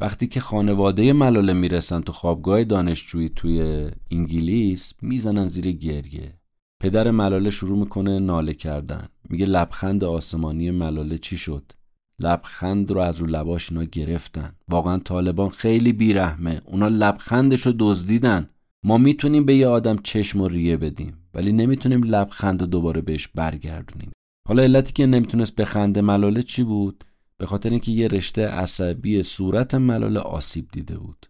[0.00, 6.34] وقتی که خانواده ملاله می‌رسن تو خوابگاه دانشجویی توی انگلیس می‌زنن زیر گریه.
[6.82, 9.08] پدر ملاله شروع می‌کنه ناله کردن.
[9.28, 11.72] میگه لبخند آسمانی ملاله چی شد؟
[12.18, 14.54] لبخند رو از رو لباش اینا گرفتن.
[14.68, 16.60] واقعا طالبان خیلی بیرحمه.
[16.64, 18.48] اونا لبخندش رو دزدیدن.
[18.84, 23.28] ما می‌تونیم به یه آدم چشم و ریه بدیم ولی نمی‌تونیم لبخند رو دوباره بهش
[23.28, 24.12] برگردونیم.
[24.48, 27.04] حالا علتی که نمی‌تونست بخنده ملاله چی بود؟
[27.38, 31.26] به خاطر اینکه یه رشته عصبی صورت ملاله آسیب دیده بود.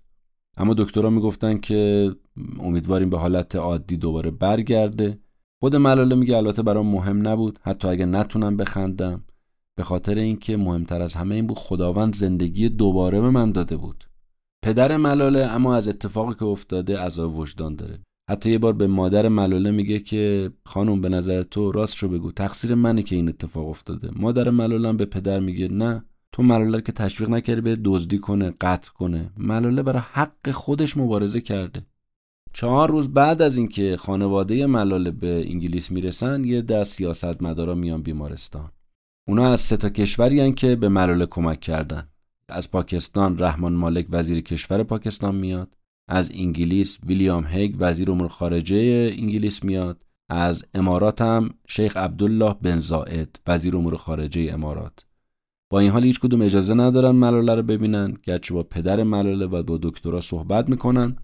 [0.56, 2.10] اما دکترها می‌گفتن که
[2.60, 5.18] امیدواریم به حالت عادی دوباره برگرده.
[5.62, 7.58] خود ملاله میگه البته برام مهم نبود.
[7.62, 9.24] حتی اگه نتونم بخندم.
[9.76, 14.04] به خاطر اینکه مهمتر از همه این بود خداوند زندگی دوباره به من داده بود.
[14.64, 17.98] پدر ملاله اما از اتفاقی که افتاده عذاب وجدان داره.
[18.30, 22.32] حتی یه بار به مادر ملاله میگه که خانم به نظر تو راست رو بگو
[22.32, 24.10] تقصیر منه که این اتفاق افتاده.
[24.16, 28.90] مادر ملاله به پدر میگه نه تو ملاله که تشویق نکردی به دزدی کنه قتل
[28.90, 29.30] کنه.
[29.36, 31.86] ملاله برای حق خودش مبارزه کرده.
[32.52, 38.02] چهار روز بعد از اینکه خانواده ملاله به انگلیس می‌رسن یه دست سیاست مدارا میان
[38.02, 38.70] بیمارستان.
[39.28, 42.08] اونا از سه تا کشوری که به ملاله کمک کردن.
[42.48, 45.76] از پاکستان رحمان مالک وزیر کشور پاکستان میاد.
[46.08, 50.04] از انگلیس ویلیام هیگ وزیر امور خارجه انگلیس میاد.
[50.28, 55.04] از امارات هم شیخ عبدالله بن زائد وزیر امور خارجه امارات.
[55.70, 59.62] با این حال هیچ کدوم اجازه ندارن ملاله رو ببینن گرچه با پدر ملاله و
[59.62, 61.16] با دکترا صحبت می‌کنن.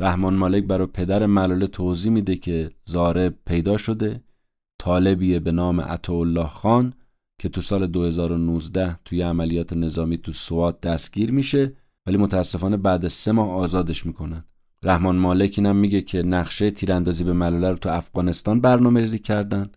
[0.00, 4.22] رحمان مالک برای پدر ملاله توضیح میده که زارب پیدا شده
[4.78, 6.94] طالبیه به نام عطاالله خان
[7.38, 11.72] که تو سال 2019 توی عملیات نظامی تو سوات دستگیر میشه
[12.06, 14.44] ولی متاسفانه بعد سه ماه آزادش می‌کنن.
[14.82, 19.70] رحمان مالک اینم میگه که نقشه تیراندازی به ملاله رو تو افغانستان برنامه ریزی کردن.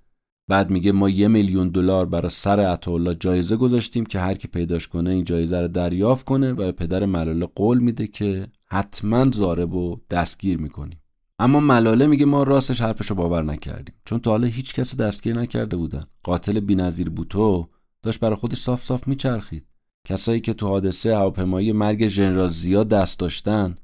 [0.48, 4.88] بعد میگه ما یه میلیون دلار برای سر عطاالله جایزه گذاشتیم که هر کی پیداش
[4.88, 10.00] کنه این جایزه رو دریافت کنه و پدر ملاله قول میده که حتما زارب و
[10.10, 11.02] دستگیر می‌کنیم
[11.40, 13.96] اما ملاله میگه ما راستش حرفشو باور نکردیم.
[14.06, 16.04] چون تا حالا هیچ کس دستگیر نکرده بودن.
[16.24, 17.68] قاتل بینظیر بوتو
[18.04, 19.66] داشت برای خودش صاف صاف میچرخید.
[20.08, 23.76] کسایی که تو حادثه هواپیمایی مرگ ژنرال زیاد دست داشتن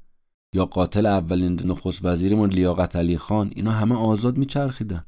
[0.52, 5.04] یا قاتل اولین نخست وزیرمون لیاقت علی خان اینا همه آزاد میچرخیدن.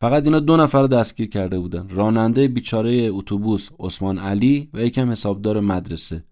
[0.00, 1.88] فقط اینا دو نفر رو دستگیر کرده بودن.
[1.88, 6.24] راننده بیچاره اتوبوس عثمان علی و یکم حسابدار مدرسه.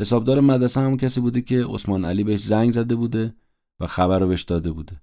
[0.00, 3.34] حسابدار مدرسه همون کسی بوده که عثمان علی بهش زنگ زده بوده
[3.80, 5.00] و خبر رو بهش داده بوده.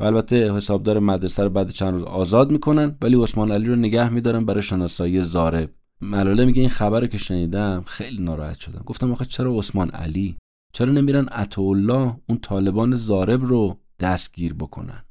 [0.00, 4.08] و البته حسابدار مدرسه رو بعد چند روز آزاد می‌کنن ولی عثمان علی رو نگه
[4.08, 5.70] میدارن برای شناسایی زارب.
[6.00, 8.82] ملاله میگه این خبر رو که شنیدم خیلی ناراحت شدم.
[8.86, 10.36] گفتم آخه چرا عثمان علی؟
[10.72, 15.05] چرا نمیرن عطاالله اون طالبان زارب رو دستگیر بکنن؟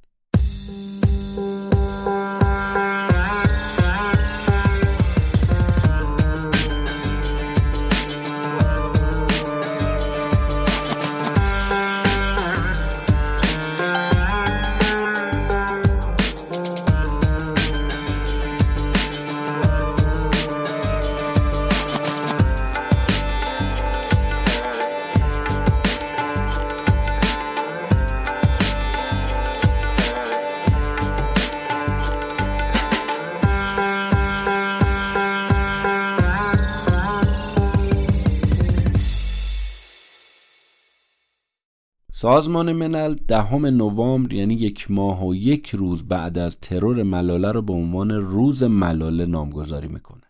[42.26, 47.61] سازمان ملل دهم نوامبر یعنی یک ماه و یک روز بعد از ترور ملاله رو
[47.61, 50.22] به عنوان روز ملاله نامگذاری می‌کنه.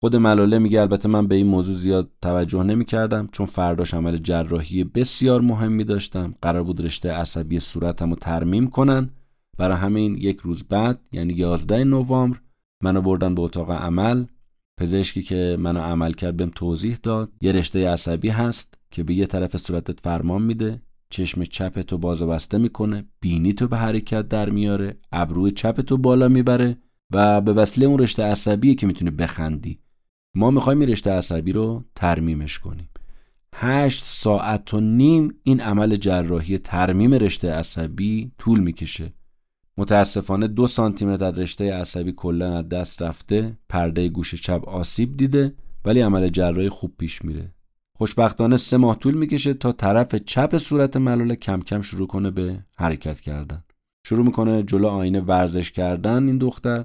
[0.00, 4.16] خود ملاله میگه البته من به این موضوع زیاد توجه نمی کردم چون فرداش عمل
[4.16, 9.10] جراحی بسیار مهمی داشتم قرار بود رشته عصبی صورتم رو ترمیم کنن.
[9.58, 12.40] برای همین یک روز بعد یعنی 11 نوامبر
[12.82, 14.24] منو بردن به اتاق عمل.
[14.80, 17.32] پزشکی که منو عمل کرد بهم توضیح داد.
[17.40, 20.82] یه رشته عصبی هست که به یه طرف صورتت فرمان میده.
[21.12, 25.80] چشم چپ تو باز و بسته می‌کنه بینی تو به حرکت در میاره ابروی چپ
[25.80, 26.78] تو بالا می‌بره
[27.14, 29.78] و به وسیله اون رشته عصبی که می‌تونی بخندی.
[30.36, 32.88] ما می‌خوایم این رشته عصبی رو ترمیمش کنیم.
[33.54, 39.12] هشت ساعت و نیم این عمل جراحی ترمیم رشته عصبی طول می‌کشه.
[39.78, 46.00] متاسفانه دو سانتیمتر رشته عصبی کلا از دست رفته پرده گوش چپ آسیب دیده ولی
[46.00, 47.54] عمل جراحی خوب پیش میره.
[48.02, 52.58] خوشبختانه سه ماه طول می‌کشه تا طرف چپ صورت ملاله کم کم شروع کنه به
[52.76, 53.64] حرکت کردن.
[54.06, 56.84] شروع می‌کنه جلو آینه ورزش کردن این دختر.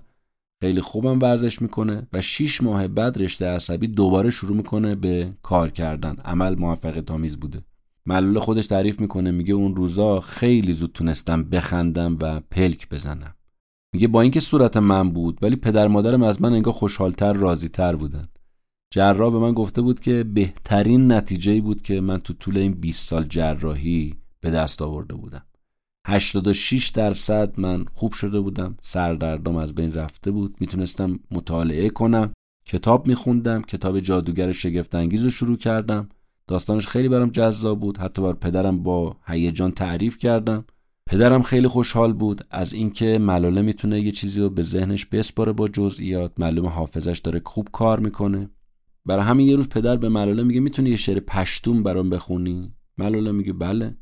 [0.62, 5.70] خیلی خوبم ورزش می‌کنه و 6 ماه بعد رشته عصبی دوباره شروع می‌کنه به کار
[5.70, 6.16] کردن.
[6.26, 7.62] عمل موفق تامیز بوده.
[8.06, 13.36] ملاله خودش تعریف می‌کنه میگه اون روزا خیلی زود تونستم بخندم و پلک بزنم.
[13.94, 18.24] میگه با اینکه صورت من بود ولی پدر مادرم از من انگار خوشحالتر راضیتر بودن.
[18.92, 23.08] جراح به من گفته بود که بهترین نتیجه بود که من تو طول این 20
[23.08, 25.46] سال جراحی به دست آورده بودم.
[26.08, 30.56] 86 درصد من خوب شده بودم سردردم از بین رفته بود.
[30.60, 32.34] می‌تونستم مطالعه کنم
[32.66, 36.10] کتاب میخوندم کتاب جادوگر شگفت انگیز رو شروع کردم.
[36.48, 37.98] داستانش خیلی برام جذاب بود.
[37.98, 40.66] حتی بر پدرم با هیجان تعریف کردم.
[41.10, 45.68] پدرم خیلی خوشحال بود از اینکه ملاله می‌تونه یه چیزی رو به ذهنش بسپاره با
[45.68, 46.32] جزئیات.
[46.38, 48.50] معلوم حافظش داره خوب کار می‌کنه.
[49.08, 53.32] برای همین یه روز پدر به ملاله میگه می‌تونی یه شعر پشتون برام بخونی؟ ملاله
[53.32, 53.98] میگه بله.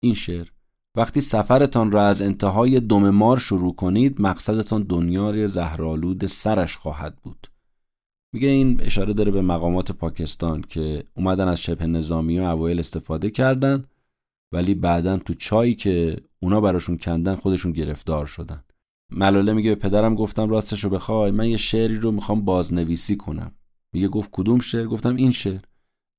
[0.00, 0.48] این شعر
[0.94, 7.46] وقتی سفرتان را از انتهای دم مار شروع کنید مقصدتان دنیای زهرالود سرش خواهد بود.
[8.32, 13.30] میگه این اشاره داره به مقامات پاکستان که اومدن از شبه نظامی و اوایل استفاده
[13.30, 13.84] کردن
[14.52, 18.64] ولی بعدا تو چایی که اونا براشون کندن خودشون گرفتار شدن.
[19.10, 23.52] ملاله میگه به پدرم گفتم راستش رو بخوای من یه شعری رو می‌خوام بازنویسی کنم.
[23.98, 25.60] میگه گفت کدوم شعر؟ گفتم این شعر.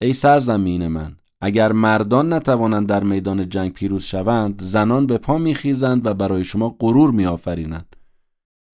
[0.01, 6.07] ای سرزمین من اگر مردان نتوانند در میدان جنگ پیروز شوند زنان به پا میخیزند
[6.07, 7.95] و برای شما غرور میآفرینند.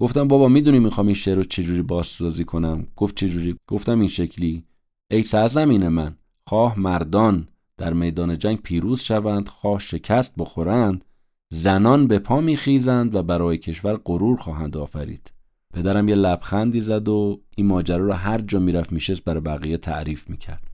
[0.01, 4.63] گفتم بابا می‌دونی می‌خوام این شعر رو چجوری بازسازی کنم؟ گفت چجوری؟ گفتم این شکلی.
[5.11, 6.15] ای سرزمین من
[6.47, 11.05] خواه مردان در میدان جنگ پیروز شوند خواه شکست بخورند
[11.49, 15.34] زنان به پا میخیزند و برای کشور غرور خواهند آفرید.
[15.75, 20.29] پدرم یه لبخندی زد و این ماجرا رو هر جا می‌رفت میشست برای بقیه تعریف
[20.29, 20.67] می‌کرد.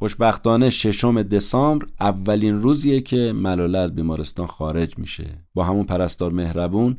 [0.00, 5.46] خوشبختانه ششم دسامبر اولین روزیه که ملاله از بیمارستان خارج میشه.
[5.54, 6.96] با همون پرستار مهربون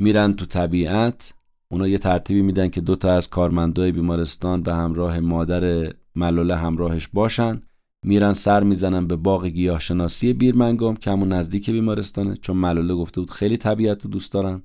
[0.00, 1.34] میرن تو طبیعت.
[1.70, 7.60] اونا یه ترتیبی میدن که دوتا از کارمندای بیمارستان به همراه مادر ملاله همراهش باشن.
[8.04, 13.30] میرن سر می‌زنن به باغ گیاهشناسی بیرمنگام که همون نزدیک بیمارستانه چون ملاله گفته بود
[13.30, 14.62] خیلی طبیعت رو دوست دارم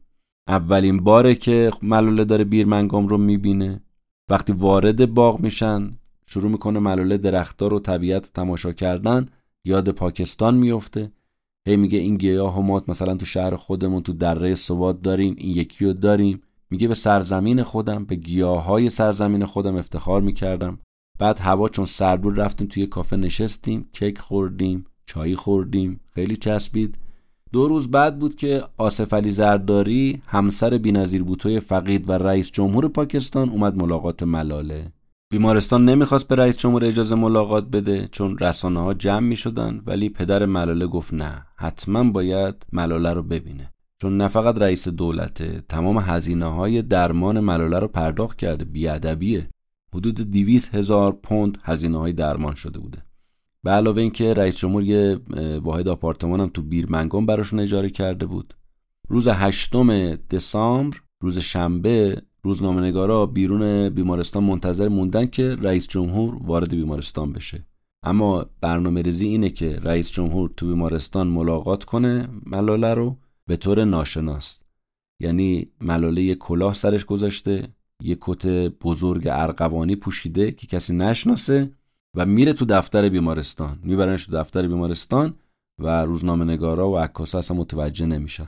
[0.52, 3.82] اولین باره که ملاله داره بیرمنگام رو می‌بینه.
[4.30, 5.92] وقتی وارد باغ میشن
[6.26, 9.26] شروع می‌کنه ملاله درختار و طبیعت تماشا کردن
[9.66, 11.12] یاد پاکستان میفته
[11.68, 15.86] هی میگه این گیاه و مثلا تو شهر خودمون تو دره سواد داریم این یکی
[15.86, 16.42] رو داریم.
[16.70, 20.80] میگه به سرزمین خودم به گیاه های سرزمین خودم افتخار می‌کردم.
[21.20, 26.98] بعد هوا چون سربور رفتیم توی کافه نشستیم کیک خوردیم چای خوردیم خیلی چسبید.
[27.52, 32.88] دو روز بعد بود که آصف علی زرداری همسر بینظیر بوتوی فقید و رئیس جمهور
[32.88, 34.92] پاکستان اومد ملاقات ملاله.
[35.32, 40.10] بیمارستان نمی‌خواست به رئیس جمهور اجازه ملاقات بده چون رسانه ها جمع می شدن ولی
[40.10, 43.74] پدر ملاله گفت نه حتما باید ملاله رو ببینه.
[44.02, 49.50] چون نه فقط رئیس دولته تمام هزینه های درمان ملاله رو پرداخت کرده بیادبیه.
[49.94, 53.04] حدود دیویز هزار پوند هزینه های درمان شده بوده.
[53.64, 55.20] به علاوه اینکه رئیس جمهور یه
[55.64, 58.54] واحد آپارتمان هم تو بیرمنگام براشون اجاره کرده بود.
[59.10, 67.34] روز هشتم دسامبر روز شنبه روزنامه‌نگارا بیرون بیمارستان منتظر موندن که رئیس جمهور وارد بیمارستان
[67.34, 67.66] بشه.
[68.04, 73.18] اما برنامه ریزی اینه که رئیس جمهور تو بیمارستان ملاقات کنه ملاله رو
[73.48, 74.60] به طور ناشناس.
[75.20, 77.68] یعنی ملاله یه کلاه سرش گذاشته
[78.04, 78.48] یه کت
[78.84, 81.72] بزرگ ارغوانی پوشیده که کسی نشناسه
[82.16, 83.80] و میره تو دفتر بیمارستان.
[83.84, 85.34] میبرنش تو دفتر بیمارستان
[85.80, 88.48] و روزنامه نگارا و عکاسا اصلا متوجه نمیشن.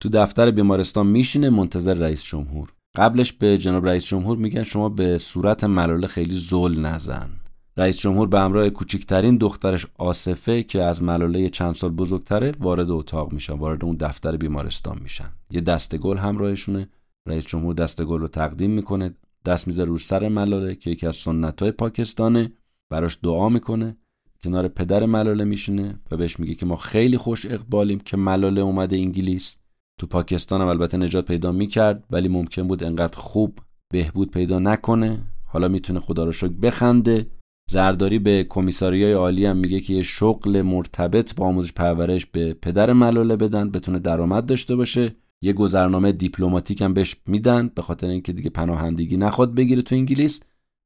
[0.00, 2.72] تو دفتر بیمارستان میشینه منتظر رئیس جمهور.
[2.96, 7.30] قبلش به جناب رئیس جمهور میگن شما به صورت ملاله خیلی زل نزن.
[7.76, 13.32] رئیس جمهور به همراه کوچکترین دخترش آصفه که از ملاله چند سال بزرگتره وارد اتاق
[13.32, 15.30] میشن وارد اون دفتر بیمارستان میشن.
[15.50, 16.88] یه دسته گل همراهشونه.
[17.26, 19.14] رئیس جمهور دسته گل رو تقدیم می‌کنه.
[19.44, 22.52] دست می‌ذاره رو سر ملاله که یکی از سنت های پاکستانه.
[22.90, 23.96] براش دعا می‌کنه
[24.42, 28.96] کنار پدر ملاله میشینه و بهش میگه که ما خیلی خوش اقبالیم که ملاله اومده
[28.96, 29.58] انگلیس.
[30.00, 33.58] تو پاکستان هم البته نجات پیدا می‌کرد ولی ممکن بود انقدر خوب
[33.92, 35.18] بهبود پیدا نکنه.
[35.46, 37.26] حالا می‌تونه خدا رو شکر بخنده.
[37.70, 42.92] زرداری به کمیساریای عالی هم میگه که یه شغل مرتبط با آموزش پرورش به پدر
[42.92, 45.16] ملاله بدن بتونه درآمد داشته باشه.
[45.42, 50.40] یه گذرنامه دیپلماتیک هم بهش میدن به خاطر اینکه دیگه پناهندگی نخواد بگیره تو انگلیس.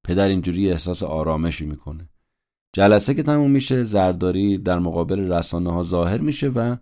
[0.04, 2.08] پدر اینجوری احساس آرامشی می‌کنه.
[2.72, 6.76] جلسه که تموم میشه زرداری در مقابل رسانه ها ظاهر میشه و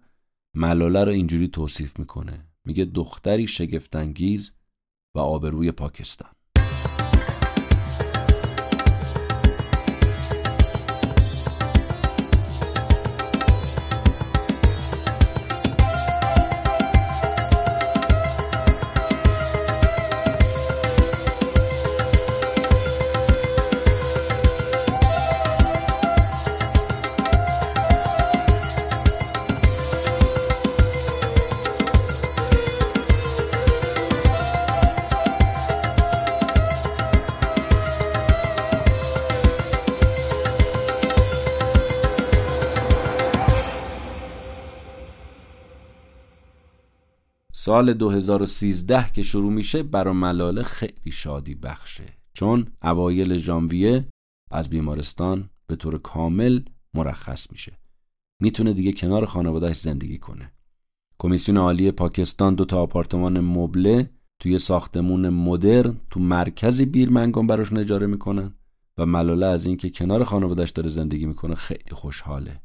[0.54, 2.48] ملاله رو اینجوری توصیف می‌کنه.
[2.64, 4.52] میگه دختری شگفتانگیز
[5.14, 6.30] و آبروی پاکستان.
[47.72, 52.04] سال 2013 که شروع میشه برا ملاله خیلی شادی بخشه.
[52.34, 54.08] چون اوایل ژانویه
[54.50, 56.60] از بیمارستان به طور کامل
[56.94, 57.78] مرخص میشه.
[58.40, 60.52] می‌تونه دیگه کنار خانوادهش زندگی کنه.
[61.18, 68.06] کمیسیون عالی پاکستان دو تا آپارتمان مبله توی ساختمون مدرن تو مرکز بیرمنگان براش اجاره
[68.06, 68.54] می‌کنن
[68.98, 72.60] و ملاله از اینکه کنار خانوادهش داره زندگی می‌کنه خیلی خوشحاله.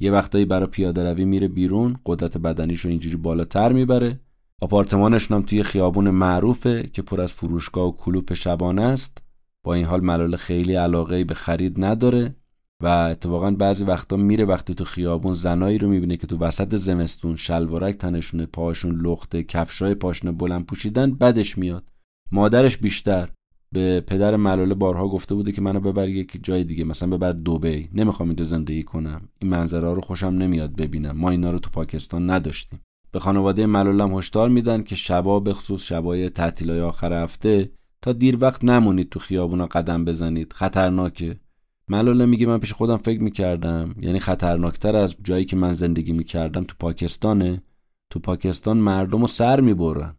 [0.00, 4.20] یه وقتایی برای پیاده روی میره بیرون قدرت بدنیش رو اینجوری بالاتر می‌بره
[4.60, 9.22] آپارتمانشون هم توی خیابون معروفه که پر از فروشگاه و کلوپ شبانه است.
[9.64, 12.34] با این حال ملاله خیلی علاقه به خرید نداره
[12.82, 17.36] و اتفاقا بعضی وقتا میره وقتی تو خیابون زنایی رو می‌بینه که تو وسط زمستون
[17.36, 21.84] شلوارک تنشونه پاشون لخته کفشای پاشنه بلند پوشیدن بدش میاد.
[22.32, 23.28] مادرش بیشتر
[23.72, 27.88] به پدر ملاله بارها گفته بوده که منو ببر یک جای دیگه مثلا ببر دبی.
[27.94, 29.28] نمی‌خوام اینجا زندگی کنم.
[29.38, 31.16] این منظره رو خوشم نمیاد ببینم.
[31.16, 32.80] ما اینا رو تو پاکستان نداشتیم.
[33.10, 37.70] به خانواده ملولم هشدار میدن که شبا به خصوص شبای تعطیلای آخر هفته
[38.02, 40.52] تا دیر وقت نمونید تو خیابونا قدم بزنید.
[40.52, 41.40] خطرناکه.
[41.88, 43.94] ملاله میگه من پیش خودم فکر می‌کردم.
[44.00, 47.62] یعنی خطرناکتر از جایی که من زندگی می‌کردم تو پاکستانه.
[48.10, 50.16] تو پاکستان مردم رو سر می‌برن.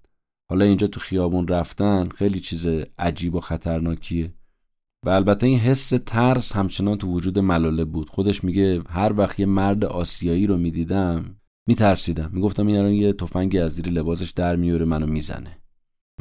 [0.49, 2.68] حالا اینجا تو خیابون رفتن خیلی چیز
[2.99, 4.34] عجیب و خطرناکیه.
[5.06, 8.10] و البته این حس ترس همچنان تو وجود ملاله بود.
[8.10, 11.36] خودش میگه هر وقت یه مرد آسیایی رو می‌دیدم
[11.70, 12.30] میترسیدم.
[12.34, 15.58] می‌گفتم این الان یه تفنگی از زیر لباسش در میاره منو می‌زنه.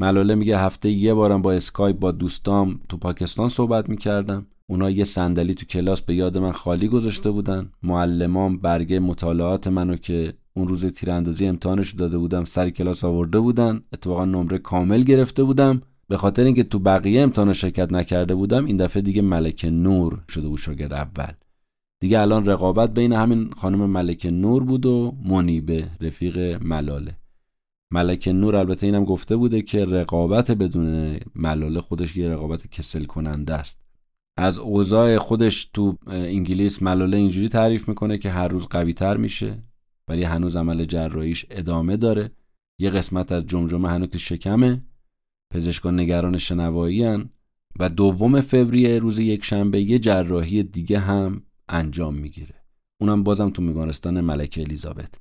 [0.01, 4.47] ملاله میگه هفته یه بارم با اسکایپ با دوستام تو پاکستان صحبت می‌کردم.
[4.67, 7.71] اونا یه صندلی تو کلاس به یاد من خالی گذاشته بودن.
[7.83, 13.81] معلمام برگه مطالعات منو که اون روز تیراندازی امتحانش داده بودم سر کلاس آورده بودن.
[13.93, 15.83] اتفاقا نمره کامل گرفته بودم.
[16.09, 20.49] به خاطر اینکه تو بقیه امتحان شرکت نکرده بودم این دفعه دیگه ملک نور شده
[20.49, 21.33] بود شاگرد اول.
[22.01, 27.17] دیگه الان رقابت بین همین خانم ملک نور بود و منیبه رفیق ملاله.
[27.93, 33.55] ملک نور البته اینم گفته بوده که رقابت بدون ملاله خودش یه رقابت کسل کننده
[33.55, 33.81] است.
[34.37, 39.63] از اوضاع خودش تو انگلیس ملاله اینجوری تعریف می‌کنه که هر روز قوی تر میشه
[40.09, 42.31] ولی هنوز عمل جراحیش ادامه داره.
[42.81, 44.83] یه قسمت از جمجمه هنوز شکمه.
[45.55, 47.05] پزشکان نگران شنوایی
[47.81, 52.55] و دوم فوریه روز یک شنبه یه جراحی دیگه هم انجام می‌گیره.
[53.01, 55.15] اونم بازم تو بیمارستان ملکه الیزابت.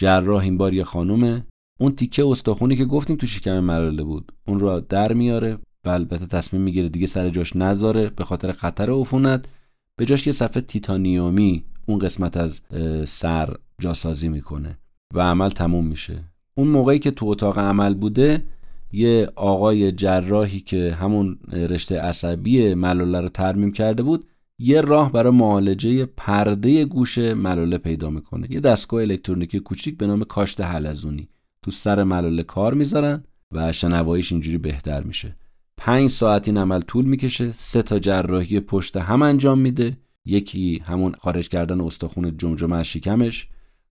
[0.00, 1.46] جراح این بار یه خانومه.
[1.80, 4.32] اون تیکه استخونی که گفتیم تو شکم ملاله بود.
[4.46, 8.90] اون رو در میاره و البته تصمیم می‌گیره دیگه سر جاش نذاره به خاطر خطر
[8.90, 9.48] عفونت.
[9.96, 12.60] به جاش یه صفحه تیتانیومی اون قسمت از
[13.04, 14.78] سر جاسازی می‌کنه
[15.14, 16.24] و عمل تموم میشه.
[16.54, 18.46] اون موقعی که تو اتاق عمل بوده
[18.92, 24.24] یه آقای جراحی که همون رشته عصبی ملاله رو ترمیم کرده بود
[24.62, 28.52] یه راه برای معالجه پرده گوش ملاله پیدا می‌کنه.
[28.52, 31.28] یه دستگاه الکترونیکی کوچیک به نام کاشت حلزونی.
[31.62, 35.36] تو سر ملاله کار می‌ذارن و شنواییش اینجوری بهتر میشه.
[35.76, 37.52] پنج ساعت این عمل طول می‌کشه.
[37.52, 39.96] سه تا جراحی پشت هم انجام میده.
[40.24, 43.48] یکی همون خارج کردن استخون جمجمه از شکمش.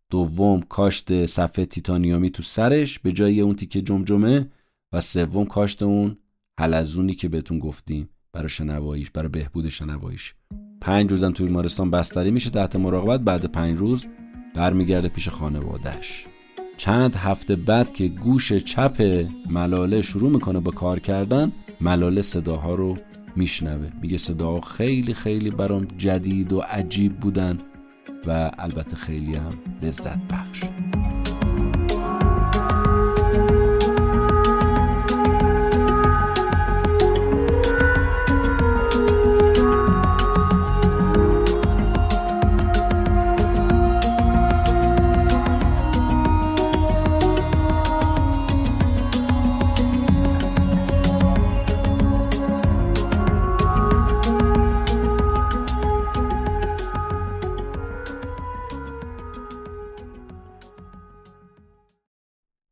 [0.09, 4.47] دوم کاشت صفحه تیتانیومی تو سرش به جای اون تیکه جمجمه
[4.93, 6.17] و سوم کاشت اون
[6.59, 8.09] حلزونی که بهتون گفتیم.
[8.33, 10.33] برای شنواییش برای بهبود شنواییش.
[10.81, 13.19] پنج روزم توی بیمارستان بستری میشه تحت مراقبت.
[13.21, 14.07] بعد پنج روز
[14.55, 16.25] برمیگرده پیش خانوادهش
[16.77, 21.51] چند هفته بعد که گوش چپ ملاله شروع می‌کنه با کار کردن
[21.81, 22.97] ملاله صداها رو
[23.35, 23.89] میشنوه.
[24.01, 27.57] میگه صداها خیلی خیلی برام جدید و عجیب بودن
[28.25, 30.63] و البته خیلی هم لذت بخش.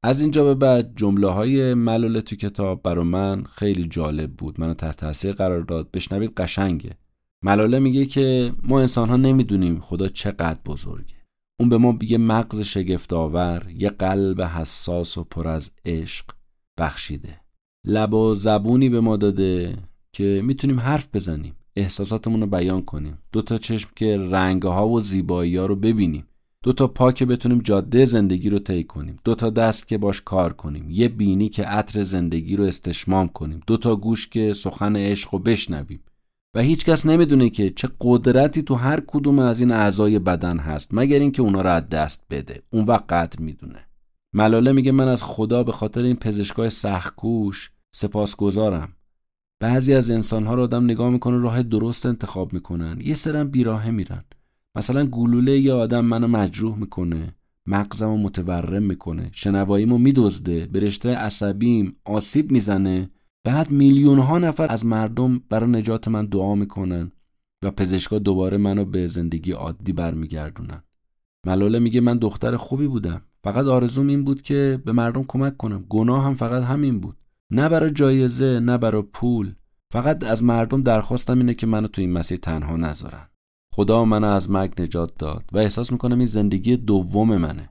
[0.08, 4.62] از اینجا به بعد جمله های ملاله تو کتاب برا من خیلی جالب بود.
[4.62, 5.92] منو تحت تاثیر قرار داد.
[5.92, 6.98] بشنوید قشنگه.
[7.44, 11.16] ملاله میگه که ما انسان ها نمی‌دونیم خدا چقدر بزرگه.
[11.60, 16.26] اون به ما میگه مغز شگفت آور یه قلب حساس و پر از عشق
[16.80, 17.42] بخشیده.
[17.86, 19.78] لب و زبونی به ما داده
[20.14, 23.18] که می‌تونیم حرف بزنیم احساساتمون رو بیان کنیم.
[23.32, 26.26] دو تا چشم که رنگ ها و زیبایی ها رو ببینیم.
[26.64, 29.20] دو تا پا که بتونیم جاده زندگی رو طی کنیم.
[29.24, 30.86] دو تا دست که باش کار کنیم.
[30.90, 33.60] یه بینی که عطر زندگی رو استشمام کنیم.
[33.68, 36.04] دو تا گوش که سخن عشق رو بشنویم.
[36.56, 41.20] و هیچکس نمی‌دونه که چه قدرتی تو هر کدوم از این اعضای بدن هست مگر
[41.20, 42.62] اینکه اونا رو از دست بده.
[42.70, 43.80] اون وقت قدر می‌دونه.
[44.34, 48.94] ملاله میگه من از خدا به خاطر این پزشکای سختکوش سپاسگزارم.
[49.60, 53.02] بعضی از انسانها رو آدم نگاه می‌کنه راه درست انتخاب می‌کنن.
[53.04, 54.24] یه سرم بیراهه میرن.
[54.78, 57.36] مثلا گلوله یه آدم منو مجروح می‌کنه
[57.66, 63.10] مغزمو متورم می‌کنه شنواییمو میدزده به رشته عصبیم آسیب می‌زنه.
[63.44, 67.12] بعد میلیون ها نفر از مردم برای نجات من دعا می‌کنن
[67.64, 70.84] و پزشکا دوباره منو به زندگی عادی برمیگردونن.
[71.46, 73.22] ملاله میگه من دختر خوبی بودم.
[73.44, 75.86] فقط آرزوم این بود که به مردم کمک کنم.
[75.90, 77.18] گناه هم فقط همین بود.
[77.52, 79.54] نه برای جایزه نه برای پول.
[79.92, 83.28] فقط از مردم درخواستم اینه که منو تو این مسیر تنها نذارن.
[83.78, 87.70] خدا منو از مرگ نجات داد و احساس می‌کنم این زندگی دوم منه.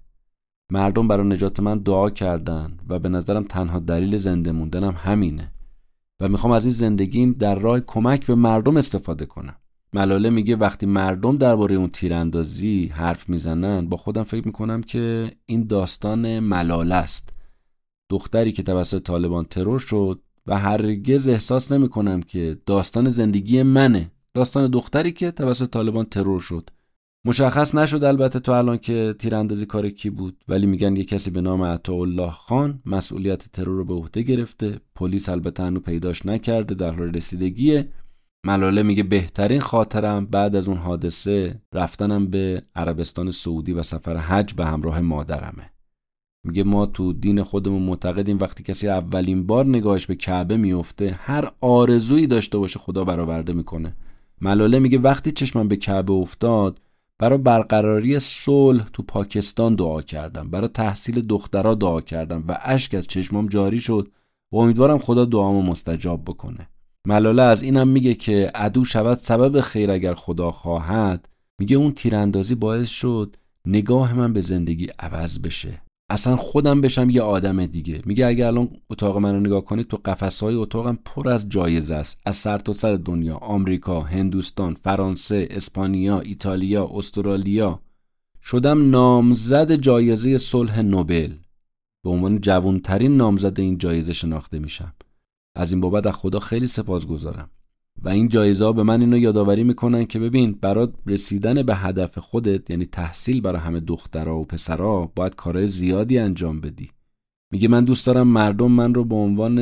[0.72, 5.52] مردم برای نجات من دعا کردن و به نظرم تنها دلیل زنده موندنم همینه
[6.20, 9.54] و می‌خوام از این زندگیم در راه کمک به مردم استفاده کنم.
[9.92, 15.66] ملاله میگه وقتی مردم درباره اون تیراندازی حرف می‌زنن با خودم فکر می‌کنم که این
[15.66, 17.32] داستان ملاله است.
[18.10, 24.10] دختری که توسط طالبان ترور شد و هرگز احساس نمی‌کنم که داستان زندگی منه.
[24.36, 26.70] داستان دختری که توسط طالبان ترور شد.
[27.26, 31.40] مشخص نشد البته تو الان که تیراندازی کار کی بود ولی میگن یه کسی به
[31.40, 34.80] نام الله خان مسئولیت ترور رو به عهده گرفته.
[34.94, 37.88] پلیس البته هنو پیداش نکرده در حال رسیدگیه
[38.46, 44.54] ملاله میگه بهترین خاطرم بعد از اون حادثه رفتنم به عربستان سعودی و سفر حج
[44.54, 45.70] به همراه مادرمه.
[46.46, 51.50] میگه ما تو دین خودمون معتقدیم وقتی کسی اولین بار نگاهش به کعبه میفته هر
[51.60, 53.96] آرزویی داشته باشه خدا برآورده می‌کنه.
[54.40, 56.80] ملاله میگه وقتی چشمم به کعبه افتاد
[57.18, 63.06] برای برقراری صلح تو پاکستان دعا کردم برای تحصیل دخترها دعا کردم و اشک از
[63.06, 64.08] چشمام جاری شد
[64.52, 66.68] و امیدوارم خدا دعامو مستجاب بکنه.
[67.06, 71.28] ملاله از اینم میگه که عدو شود سبب خیر اگر خدا خواهد.
[71.58, 73.36] میگه اون تیراندازی باعث شد
[73.66, 75.82] نگاه من به زندگی عوض بشه.
[76.08, 78.02] اصلا خودم بشم یه آدم دیگه.
[78.04, 82.20] میگه اگه الان اتاق من رو نگاه کنید تو قفسهای اتاقم پر از جایزه است.
[82.24, 83.36] از سر تا سر دنیا.
[83.36, 87.80] آمریکا هندوستان فرانسه اسپانیا ایتالیا استرالیا.
[88.42, 91.32] شدم نامزد جایزه صلح نوبل.
[92.04, 94.94] به عنوان جوانترین نامزد این جایزه شناخته میشم.
[95.54, 97.50] از این بابت از خدا خیلی سپاسگزارم.
[98.02, 102.70] و این جایزه به من اینو یادآوری می‌کنن که ببین برای رسیدن به هدف خودت
[102.70, 106.90] یعنی تحصیل برای همه دخترها و پسرها باید کارهای زیادی انجام بدی.
[107.52, 109.56] میگه من دوست دارم مردم من رو به عنوان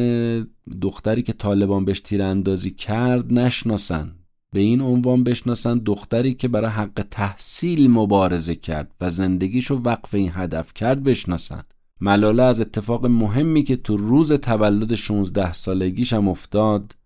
[0.82, 4.15] دختری که طالبان بهش تیراندازی کرد نشناسن.
[4.52, 10.31] به این عنوان بشناسن دختری که برای حق تحصیل مبارزه کرد و زندگیشو وقف این
[10.35, 11.62] هدف کرد بشناسن.
[12.01, 16.97] ملاله از اتفاق مهمی که تو روز تولد 16 سالگیشم افتاد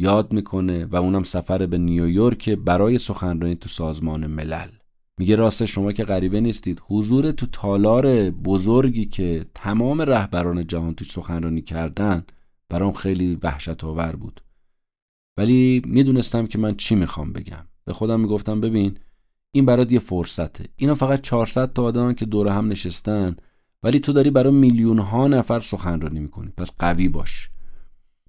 [0.00, 4.68] یاد می‌کنه و اونم سفر به نیویورک برای سخنرانی تو سازمان ملل.
[5.18, 6.82] میگه راست شما که غریبه نیستید.
[6.86, 12.24] حضور تو تالار بزرگی که تمام رهبران جهان توش سخنرانی کردن
[12.68, 14.40] برام خیلی وحشت آور بود.
[15.36, 17.64] ولی می‌دونستم که من چی می‌خوام بگم.
[17.84, 18.98] به خودم می‌گفتم ببین
[19.52, 20.64] این برات یه فرصته.
[20.76, 23.36] اینا فقط 400 تا آدم که دور هم نشستن
[23.82, 26.52] ولی تو داری برای میلیون ها نفر سخنرانی می‌کنی.
[26.56, 27.50] پس قوی باش.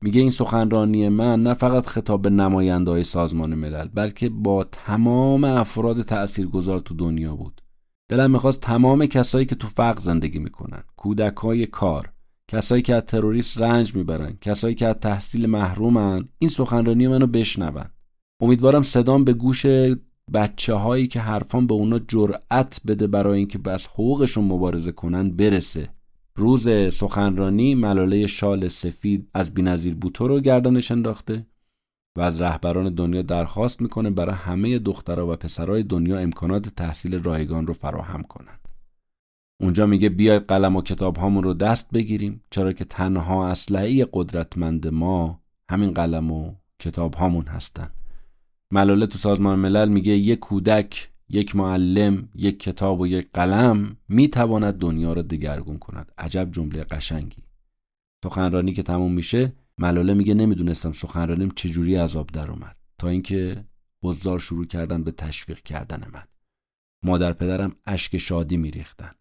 [0.02, 5.44] میگه این سخنرانی من نه فقط خطاب به نماینده های سازمان ملل بلکه با تمام
[5.44, 7.62] افراد تاثیرگذار تو دنیا بود.
[8.10, 12.12] دلم می‌خواست تمام کسایی که تو فقر زندگی می‌کنن کودک های کار
[12.48, 17.86] کسایی که از تروریست رنج می‌برن کسایی که از تحصیل محرومن این سخنرانی منو بشنون.
[18.42, 19.66] امیدوارم صدام به گوش
[20.34, 25.90] بچه هایی که حرفان به اونا جرأت بده برای اینکه بس حقوقشون مبارزه کنن برسه.
[26.40, 31.46] روز سخنرانی ملاله شال سفید از بینظیر بوتو رو گردنش انداخته
[32.18, 37.68] و از رهبران دنیا درخواست می‌کنه برای همه دخترها و پسرای دنیا امکانات تحصیل رایگان
[37.68, 38.60] رو فراهم کنن
[39.62, 44.88] اونجا میگه بیاید قلم و کتاب هامون رو دست بگیریم چرا که تنها اسلحه قدرتمند
[44.88, 47.90] ما همین قلم و کتاب هامون هستن.
[48.72, 54.74] ملاله تو سازمان ملل میگه یک کودک یک معلم یک کتاب و یک قلم می‌تواند
[54.74, 56.12] دنیا را دگرگون کند.
[56.18, 57.44] عجب جمله قشنگی.
[58.24, 63.66] سخنرانی که تموم میشه ملاله میگه نمی‌دونستم سخنرانیم چجوری عذاب در اومد تا اینکه
[64.04, 66.24] بزار شروع کردن به تشویق کردن من.
[67.04, 69.12] مادر پدرم اشک شادی میریختن.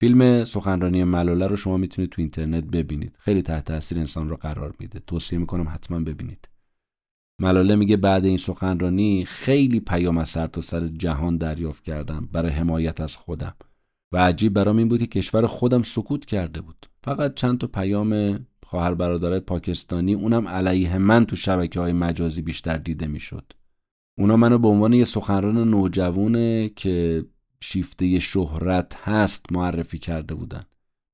[0.00, 3.16] فیلم سخنرانی ملاله رو شما می‌تونید تو اینترنت ببینید.
[3.18, 5.02] خیلی تحت تاثیر انسان رو قرار میده.
[5.06, 6.48] توصیه می‌کنم حتما ببینید.
[7.38, 13.00] ملاله میگه بعد این سخنرانی خیلی پیام از سر سر جهان دریافت کردم برای حمایت
[13.00, 13.54] از خودم
[14.12, 16.86] و عجیب برام این بود که کشور خودم سکوت کرده بود.
[17.04, 22.76] فقط چند تا پیام خواهر برادرای پاکستانی اونم علیه من تو شبکه های مجازی بیشتر
[22.76, 23.52] دیده می‌شد.
[24.18, 27.24] اونا منو به عنوان یه سخنران نوجوونه که
[27.60, 30.62] شیفته شهرت هست معرفی کرده بودن.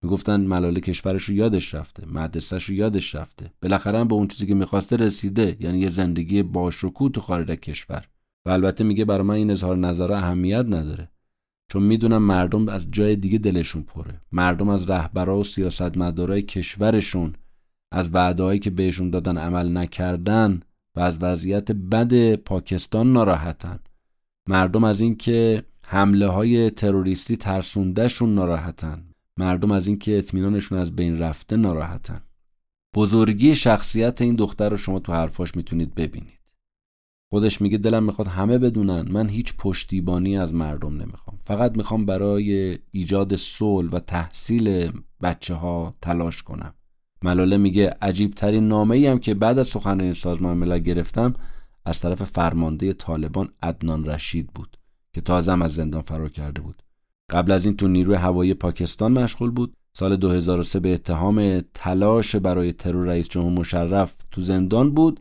[0.02, 3.52] می‌گفتن ملاله کشورش رو یادش رفته مدرسهش رو یادش رفته.
[3.62, 8.08] بالاخره به اون چیزی که می‌خواسته رسیده یعنی یه زندگی باشکوه تو خارج کشور.
[8.46, 11.08] و البته میگه برای من این اظهار نظر اهمیت نداره.
[11.72, 14.20] چون می‌دونم مردم از جای دیگه دلشون پره.
[14.32, 17.34] مردم از رهبرا و سیاستمدارای کشورشون
[17.92, 20.60] از وعدههایی که بهشون دادن عمل نکردن
[20.96, 23.78] و از وضعیت بد پاکستان ناراحتن.
[24.48, 29.04] مردم از اینکه حمله های تروریستی ترسوندهشون ناراحتن.
[29.36, 32.18] مردم از اینکه اطمینانشون از بین رفته ناراحتن.
[32.94, 36.38] بزرگی شخصیت این دختر رو شما تو حرفاش می‌تونید ببینید.
[37.30, 41.38] خودش میگه دلم می‌خواد همه بدونن من هیچ پشتیبانی از مردم نمی‌خوام.
[41.44, 44.92] فقط می‌خوام برای ایجاد صلح و تحصیل
[45.22, 46.74] بچه ها تلاش کنم.
[47.24, 51.34] ملاله میگه عجیب ترین نامه ای هم که بعد از سخنرانی سازمان ملل گرفتم
[51.84, 54.78] از طرف فرمانده طالبان عدنان رشید بود
[55.12, 56.81] که تازم از زندان فرار کرده بود.
[57.32, 59.74] قبل از این تو نیروی هوایی پاکستان مشغول بود.
[59.96, 65.20] سال 2003 به اتهام تلاش برای ترور رئیس جمهور مشرف تو زندان بود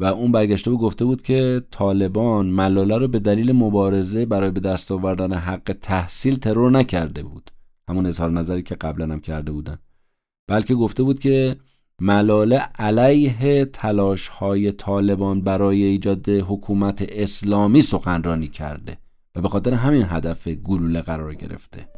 [0.00, 4.60] و اون برگشته و گفته بود که طالبان ملاله رو به دلیل مبارزه برای به
[4.60, 7.50] دست آوردن حق تحصیل ترور نکرده بود.
[7.88, 9.78] همون اظهار نظری که قبلا هم کرده بودن.
[10.48, 11.56] بلکه گفته بود که
[12.00, 18.98] ملاله علیه تلاش های طالبان برای ایجاد حکومت اسلامی سخنرانی کرده.
[19.38, 21.88] و به خاطر همین هدف گلوله قرار گرفته.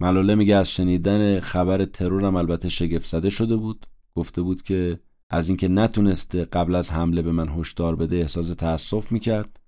[0.00, 3.86] ملاله میگه از شنیدن خبر ترورم البته شگفت زده شده بود.
[4.14, 9.12] گفته بود که از اینکه نتونسته قبل از حمله به من هشدار بده احساس تاسف
[9.12, 9.60] می‌کرد.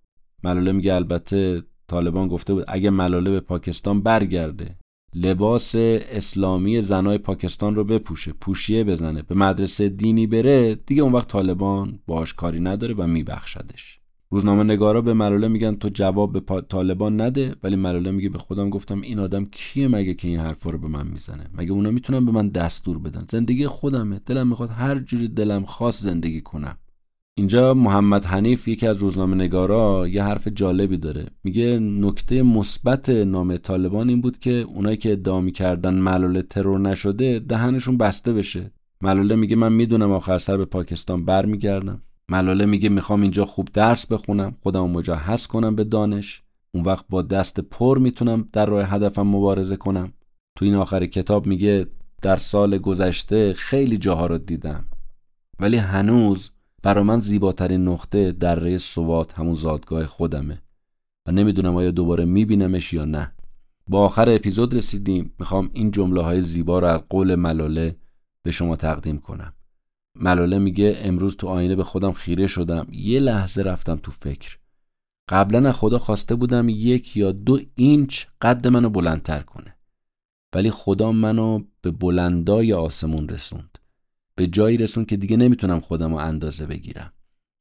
[0.44, 4.76] ملاله میگه البته طالبان گفته بود اگه ملاله به پاکستان برگرده
[5.14, 11.28] لباس اسلامی زنای پاکستان رو بپوشه پوشیه بزنه به مدرسه دینی بره دیگه اون وقت
[11.28, 14.00] طالبان باش کاری نداره و میبخشدش.
[14.30, 18.70] روزنامه نگارا به ملاله میگن تو جواب به طالبان نده ولی ملاله میگه به خودم
[18.70, 22.24] گفتم این آدم کیه مگه که این حرفا رو به من می‌زنه؟ مگه اونا می‌تونن
[22.24, 24.20] به من دستور بدن؟ زندگی خودمه.
[24.26, 26.76] دلم می‌خواد هر جوری دلم خاص زندگی کنم.
[27.38, 31.26] اینجا محمد حنیف یکی از روزنامه نگارا یه حرف جالبی داره.
[31.44, 37.38] میگه نکته مثبت نام طالبان این بود که اونایی که ادعا می‌کردن ملاله ترور نشده
[37.38, 38.72] دهنشون بسته بشه.
[39.00, 42.02] ملاله میگه من می‌دونم آخر سر به پاکستان برمیگردم.
[42.30, 46.42] ملاله میگه می‌خوام اینجا خوب درس بخونم خودم مجهز کنم به دانش.
[46.74, 50.12] اون وقت با دست پر می‌تونم در راه هدفم مبارزه کنم.
[50.56, 51.86] تو این آخر کتاب میگه
[52.22, 54.84] در سال گذشته خیلی جاها رو دیدم.
[55.60, 56.50] ولی هنوز
[56.82, 60.62] برا من زیباترین نقطه دره سوات همون زادگاه خودمه.
[61.26, 63.32] و نمی‌دونم آیا دوباره میبینمش یا نه.
[63.88, 65.34] با آخر اپیزود رسیدیم.
[65.38, 67.96] می‌خوام این جمله های زیبا رو از قول ملاله
[68.42, 69.52] به شما تقدیم کنم.
[70.20, 72.86] ملاله میگه امروز تو آینه به خودم خیره شدم.
[72.92, 74.58] یه لحظه رفتم تو فکر.
[75.28, 79.76] قبلا خدا خواسته بودم یک یا دو اینچ قد منو بلندتر کنه.
[80.54, 83.78] ولی خدا منو به بلندای آسمون رسوند.
[84.34, 87.12] به جایی رسوند که دیگه نمی‌تونم خودم رو اندازه بگیرم.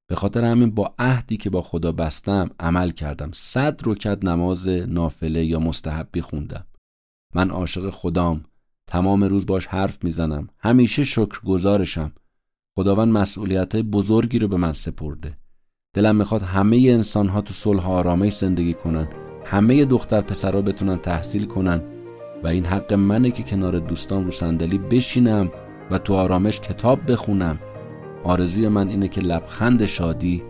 [0.10, 3.32] به خاطر همین با عهدی که با خدا بستم عمل کردم.
[3.34, 6.68] صد رکت نماز نافله یا مستحبی خوندم.
[7.36, 8.46] من عاشق خدام.
[8.88, 10.48] تمام روز باش حرف می‌زنم.
[10.60, 12.12] همیشه شکر گذارشم
[12.78, 15.38] خداوند مسئولیت بزرگی رو به من سپرده.
[15.94, 19.08] دلم می‌خواد همه انسان ها تو صلح و آرامش زندگی کنن
[19.45, 21.82] همه دختر پسرها بتونن تحصیل کنن
[22.44, 25.52] و این حق منه که کنار دوستان رو صندلی بشینم
[25.91, 27.60] و تو آرامش کتاب بخونم.
[28.24, 30.44] آرزوی من اینه که لبخند شادی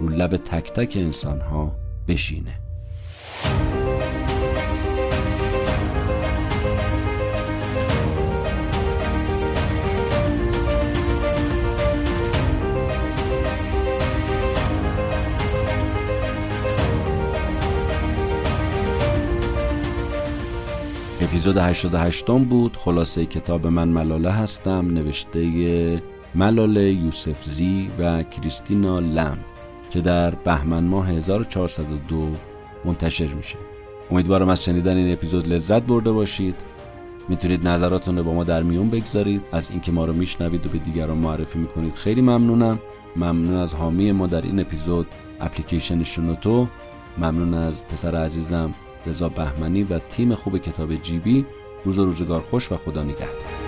[0.00, 1.76] رو لب تک تک انسان ها
[2.08, 2.54] بشینه.
[21.30, 22.76] اپیزود 88 بود.
[22.76, 24.90] خلاصه کتاب من ملاله هستم.
[24.90, 26.02] نوشته
[26.34, 29.38] ملاله یوسف زی و کریستینا لم
[29.90, 32.28] که در بهمن ماه 1402
[32.84, 33.56] منتشر میشه.
[34.10, 36.54] امیدوارم از شنیدن این اپیزود لذت برده باشید.
[37.28, 39.42] می‌تونید نظراتتون رو با ما در میون بگذارید.
[39.52, 42.78] از اینکه ما رو میشنوید و به دیگران معرفی می‌کنید خیلی ممنونم.
[43.16, 45.06] ممنون از حامی ما در این اپیزود.
[45.40, 46.68] اپلیکیشن شنوتو
[47.18, 48.74] ممنون از پسر عزیزم.
[49.06, 51.46] رضا بهمنی و تیم خوب کتاب جیبی
[51.84, 53.59] روز و روزگار خوش و خدا نگهدار.